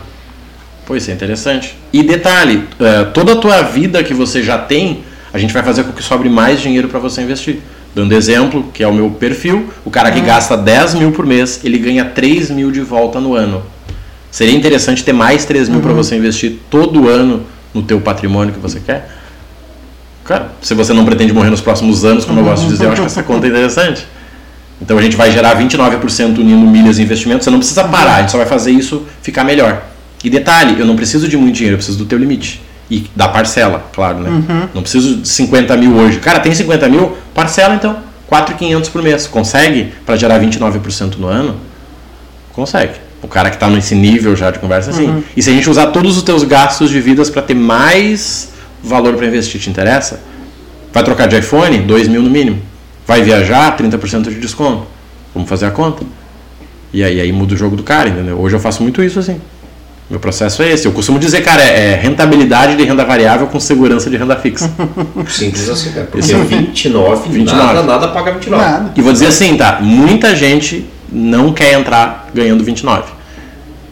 [0.87, 1.77] Pois isso é interessante.
[1.93, 5.03] E detalhe, eh, toda a tua vida que você já tem,
[5.33, 7.61] a gente vai fazer com que sobre mais dinheiro para você investir.
[7.95, 11.61] Dando exemplo, que é o meu perfil, o cara que gasta 10 mil por mês,
[11.63, 13.63] ele ganha 3 mil de volta no ano.
[14.31, 18.59] Seria interessante ter mais 3 mil para você investir todo ano no teu patrimônio que
[18.59, 19.09] você quer?
[20.25, 22.93] Cara, se você não pretende morrer nos próximos anos, como eu gosto de dizer, eu
[22.93, 24.07] acho que essa conta é interessante.
[24.81, 27.45] Então a gente vai gerar 29% unindo milhas e investimentos.
[27.45, 29.83] Você não precisa parar, a gente só vai fazer isso ficar melhor.
[30.23, 32.61] E detalhe, eu não preciso de muito dinheiro, eu preciso do teu limite.
[32.91, 34.69] E da parcela, claro, né?
[34.75, 36.19] Não preciso de 50 mil hoje.
[36.19, 37.17] Cara, tem 50 mil?
[37.35, 37.97] Parcela então.
[38.31, 39.27] 4.500 por mês.
[39.27, 41.57] Consegue para gerar 29% no ano?
[42.53, 42.95] Consegue.
[43.23, 45.25] O cara que está nesse nível já de conversa, sim.
[45.35, 48.51] E se a gente usar todos os teus gastos de vidas para ter mais
[48.83, 50.21] valor para investir, te interessa?
[50.93, 51.79] Vai trocar de iPhone?
[51.79, 52.61] 2 mil no mínimo.
[53.07, 53.77] Vai viajar?
[53.77, 54.87] 30% de desconto.
[55.35, 56.05] Vamos fazer a conta.
[56.93, 58.39] E aí, aí muda o jogo do cara, entendeu?
[58.41, 59.41] Hoje eu faço muito isso assim.
[60.09, 60.87] Meu processo é esse.
[60.87, 64.71] Eu costumo dizer, cara, é é rentabilidade de renda variável com segurança de renda fixa.
[65.29, 66.07] Simples assim, cara.
[66.07, 66.39] Porque Isso.
[66.45, 67.65] 29, 29.
[67.65, 68.63] nada, nada paga 29.
[68.63, 68.93] Nada.
[68.95, 69.79] E vou dizer assim, tá?
[69.81, 73.13] Muita gente não quer entrar ganhando 29.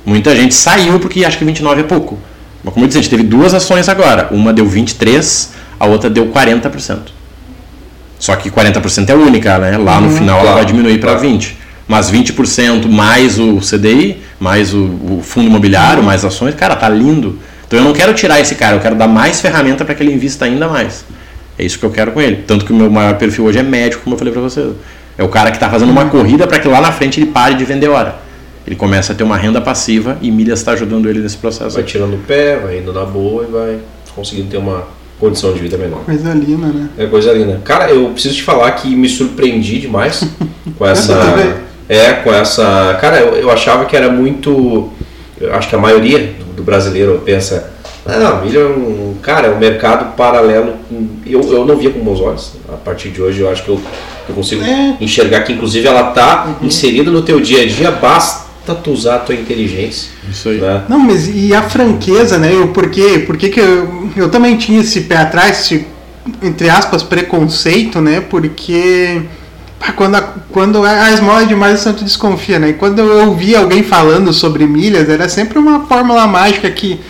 [0.04, 2.18] Muita gente saiu porque acha que 29 é pouco.
[2.62, 4.28] Mas como eu disse, a gente teve duas ações agora.
[4.30, 6.98] Uma deu 23, a outra deu 40%.
[8.22, 9.76] Só que 40% é única, né?
[9.76, 11.28] Lá no final ela claro, vai diminuir para claro.
[11.28, 11.58] 20.
[11.88, 17.40] Mas 20% mais o CDI, mais o, o fundo imobiliário, mais ações, cara, tá lindo.
[17.66, 20.12] Então eu não quero tirar esse cara, eu quero dar mais ferramenta para que ele
[20.12, 21.04] invista ainda mais.
[21.58, 22.44] É isso que eu quero com ele.
[22.46, 24.70] Tanto que o meu maior perfil hoje é médico, como eu falei pra você.
[25.18, 27.56] É o cara que está fazendo uma corrida para que lá na frente ele pare
[27.56, 28.20] de vender hora.
[28.64, 31.74] Ele começa a ter uma renda passiva e milhas está ajudando ele nesse processo.
[31.74, 33.78] Vai tirando o pé, vai indo na boa e vai
[34.14, 34.86] conseguindo ter uma
[35.22, 36.00] condição de vida melhor.
[36.04, 36.88] Coisa linda, né?
[36.98, 37.60] É coisa linda.
[37.64, 40.24] Cara, eu preciso te falar que me surpreendi demais
[40.76, 41.62] com essa.
[41.88, 42.98] É, com essa.
[43.00, 44.90] Cara, eu, eu achava que era muito.
[45.40, 47.70] Eu acho que a maioria do, do brasileiro pensa.
[48.04, 49.14] Ah, não, milho é um.
[49.22, 50.74] Cara, é um mercado paralelo.
[51.24, 52.54] Eu, eu não via com bons olhos.
[52.68, 53.80] A partir de hoje eu acho que eu,
[54.28, 54.96] eu consigo É.
[55.00, 57.92] enxergar que, inclusive, ela está inserida no teu dia a dia.
[57.92, 60.10] Basta tu usar a tua inteligência.
[60.30, 60.60] Isso aí.
[60.60, 60.84] Né?
[60.88, 62.52] Não, mas e a franqueza, né?
[62.54, 63.22] O porquê?
[63.26, 65.86] Por que que eu, eu também tinha esse pé atrás, esse,
[66.42, 68.20] entre aspas, preconceito, né?
[68.20, 69.22] Porque
[69.78, 72.70] pá, quando a, quando a esmola é demais, o santo desconfia, né?
[72.70, 77.00] E quando eu ouvia alguém falando sobre milhas, era sempre uma fórmula mágica que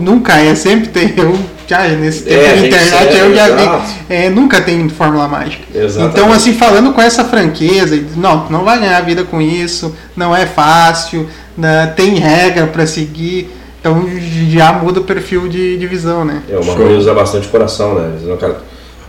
[0.00, 1.14] nunca é, sempre tem.
[1.16, 3.94] Eu já nesse tempo É, a de internet é, eu já vi.
[4.08, 5.64] É, nunca tem fórmula mágica.
[5.74, 6.18] Exatamente.
[6.18, 10.34] Então, assim, falando com essa franqueza, não, tu não vai ganhar vida com isso, não
[10.34, 13.50] é fácil, né, tem regra para seguir,
[13.80, 14.06] então
[14.48, 16.42] já muda o perfil de, de visão, né?
[16.48, 16.76] É uma Show.
[16.76, 18.12] coisa usa bastante coração, né?
[18.16, 18.56] Dizendo, cara,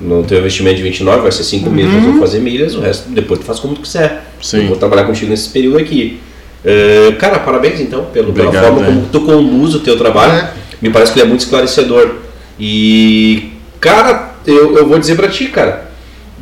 [0.02, 3.10] no teu investimento de 29 vai ser 5 meses, nós vamos fazer milhas, o resto
[3.10, 4.26] depois tu faz como tu quiser.
[4.41, 4.64] Sim.
[4.64, 6.19] Eu vou trabalhar contigo nesse período aqui.
[6.65, 8.86] É, cara, parabéns então pelo, pela Obrigado, forma é.
[8.88, 10.34] como tu conduz o teu trabalho.
[10.34, 10.53] É.
[10.82, 12.25] Me parece que ele é muito esclarecedor.
[12.60, 15.86] E, cara, eu, eu vou dizer pra ti, cara,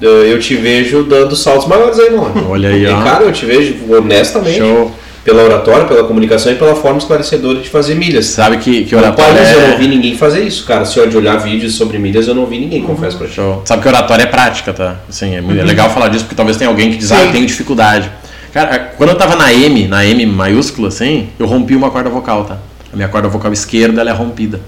[0.02, 2.48] eu eu te vejo dando saltos maiores aí, mano.
[2.50, 3.02] Olha aí, E, ó.
[3.04, 4.92] cara, eu te vejo honestamente Show.
[5.24, 8.26] pela oratória, pela comunicação e pela forma esclarecedora de fazer milhas.
[8.26, 9.88] Sabe que, que No oratório país eu não vi é...
[9.88, 10.86] ninguém fazer isso, cara.
[10.86, 13.36] Se eu de olhar vídeos sobre milhas, eu não vi ninguém, confesso pra ti.
[13.36, 13.62] Show.
[13.66, 14.98] Sabe que oratório é prática, tá?
[15.10, 17.26] Assim, é, é legal falar disso porque talvez tenha alguém que diz, ah, Sim.
[17.28, 18.12] eu tenho dificuldade.
[18.54, 22.44] Cara, quando eu tava na M, na M maiúscula, assim, eu rompi uma corda vocal,
[22.46, 22.58] tá?
[22.92, 24.62] A minha corda vocal esquerda, ela é rompida.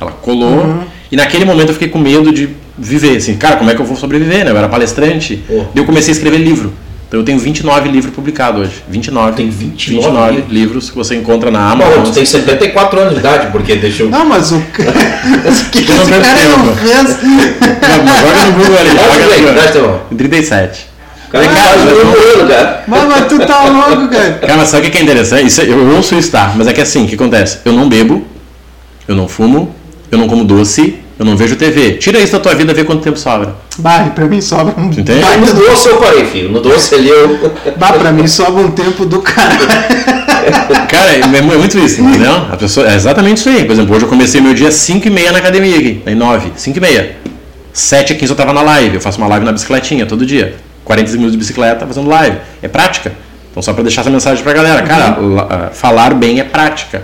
[0.00, 3.74] Ela colou e naquele momento eu fiquei com medo de viver, assim, cara, como é
[3.74, 4.50] que eu vou sobreviver, né?
[4.50, 5.42] Eu era palestrante.
[5.48, 5.54] Oh.
[5.74, 6.72] Daí eu comecei a escrever livro.
[7.08, 8.82] Então eu tenho 29 livros publicados hoje.
[8.88, 9.32] 29.
[9.34, 10.52] Tem 29 livros?
[10.52, 12.04] livros que você encontra na Amazon.
[12.04, 14.10] tu tem 74 anos de idade, porque deixa eu.
[14.10, 14.60] Não, mas o,
[15.72, 16.58] que, que esse cara tempo.
[16.66, 17.22] não fez?
[17.22, 18.90] Não, mas joga no Google ali.
[18.90, 19.72] Joga no Google.
[19.72, 20.16] teu?
[20.18, 20.86] 37.
[21.26, 22.84] O cara que Cara, mas não- cara.
[22.86, 24.32] Mas, mas tu tá louco, cara.
[24.34, 25.46] Cara, mas sabe o que é interessante?
[25.46, 26.52] Isso, é- eu ouço isso, tá?
[26.56, 27.58] Mas é que assim, o que acontece?
[27.64, 28.22] Eu não bebo,
[29.06, 29.74] eu não fumo,
[30.10, 31.92] eu não como doce, eu não vejo TV.
[31.94, 33.54] Tira isso da tua vida e vê quanto tempo sobra.
[33.78, 34.86] Bah, pra mim sobra um.
[34.90, 35.20] Entende?
[35.20, 36.50] baita No do- doce eu parei, filho.
[36.50, 37.52] No doce ali eu.
[37.76, 39.58] Bah, pra mim sobra um tempo do caralho.
[40.88, 42.32] Cara, é, é muito isso, entendeu?
[42.50, 43.64] A pessoa, é exatamente isso aí.
[43.64, 46.02] Por exemplo, hoje eu comecei meu dia às 5 e meia na academia aqui.
[46.06, 47.16] Aí 9, 5 e meia.
[47.72, 48.94] 7 e 15 eu tava na live.
[48.94, 50.56] Eu faço uma live na bicicletinha todo dia.
[50.84, 52.38] 40 minutos de bicicleta fazendo live.
[52.62, 53.12] É prática.
[53.50, 54.82] Então só pra deixar essa mensagem pra galera.
[54.82, 57.02] Cara, la- ah, falar bem é prática.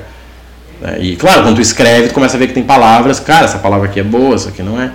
[0.84, 3.58] É, E claro, quando tu escreve, tu começa a ver que tem palavras, cara, essa
[3.58, 4.90] palavra aqui é boa, essa aqui não é.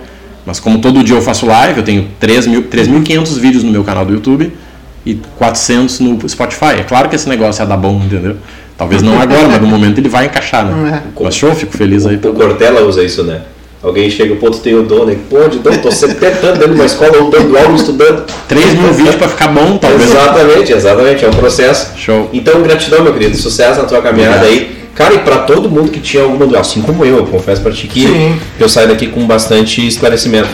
[0.46, 3.84] Mas como todo dia eu faço live, eu tenho 3 mil- 3.500 vídeos no meu
[3.84, 4.52] canal do YouTube
[5.04, 6.76] e 400 no Spotify.
[6.78, 8.36] É claro que esse negócio ia dar bom, entendeu?
[8.78, 11.02] Talvez não agora, mas no momento ele vai encaixar, né?
[11.20, 12.16] Mas show, fico feliz aí.
[12.16, 13.42] O Cortella usa isso, né?
[13.82, 15.16] Alguém chega, pô, tu tem o dom, né?
[15.28, 18.24] Pô, de dom, tô 70 anos dentro de uma escola, ou dando aula, estudando.
[18.48, 20.10] 3 mil vídeos pra ficar bom, talvez.
[20.10, 21.92] Exatamente, exatamente, é um processo.
[21.98, 22.28] Show.
[22.32, 24.50] Então, gratidão, meu querido, sucesso na tua caminhada Obrigado.
[24.52, 24.79] aí.
[25.00, 27.72] Cara, e pra todo mundo que tinha alguma dúvida, assim como eu, eu confesso pra
[27.72, 28.38] ti que Sim.
[28.58, 30.48] eu saio daqui com bastante esclarecimento.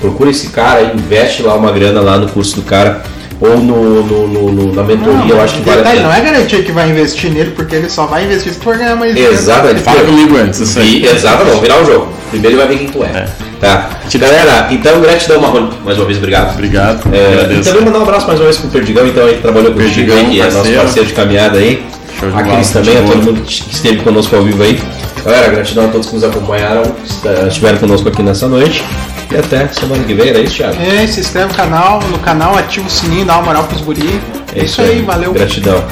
[0.00, 3.02] Procura esse cara, investe lá uma grana lá no curso do cara,
[3.40, 6.02] ou no, no- no- no- na mentoria, eu acho que vale a pena.
[6.02, 8.96] não é garantia que vai investir nele, porque ele só vai investir se for ganhar
[8.96, 9.32] mais dinheiro.
[9.34, 9.80] Exatamente.
[9.82, 11.02] Fala comigo antes, isso aí.
[11.02, 12.08] E, exato, vamos virar o jogo.
[12.30, 13.26] Primeiro ele vai ver quem tu é.
[13.60, 13.90] Tá.
[14.18, 15.70] Galera, então gratidão, Marrone.
[15.84, 16.52] Mais uma vez, obrigado.
[16.54, 19.42] Obrigado, É, e também mandar um abraço mais uma vez pro Perdigão, então, aí que
[19.42, 20.80] trabalhou com o Perdigão, que é nosso parceiro.
[20.80, 21.84] parceiro de caminhada aí.
[22.18, 24.80] Show de A Cris também, a todo mundo que esteve conosco ao vivo aí.
[25.24, 28.84] Galera, gratidão a todos que nos acompanharam, que estiveram conosco aqui nessa noite.
[29.30, 30.76] E até semana que vem, era isso, Thiago?
[30.80, 34.20] É, se inscreve no canal, no canal, ativa o sininho, dá uma moral pros guri.
[34.54, 35.32] É isso aí, valeu.
[35.32, 35.82] Gratidão.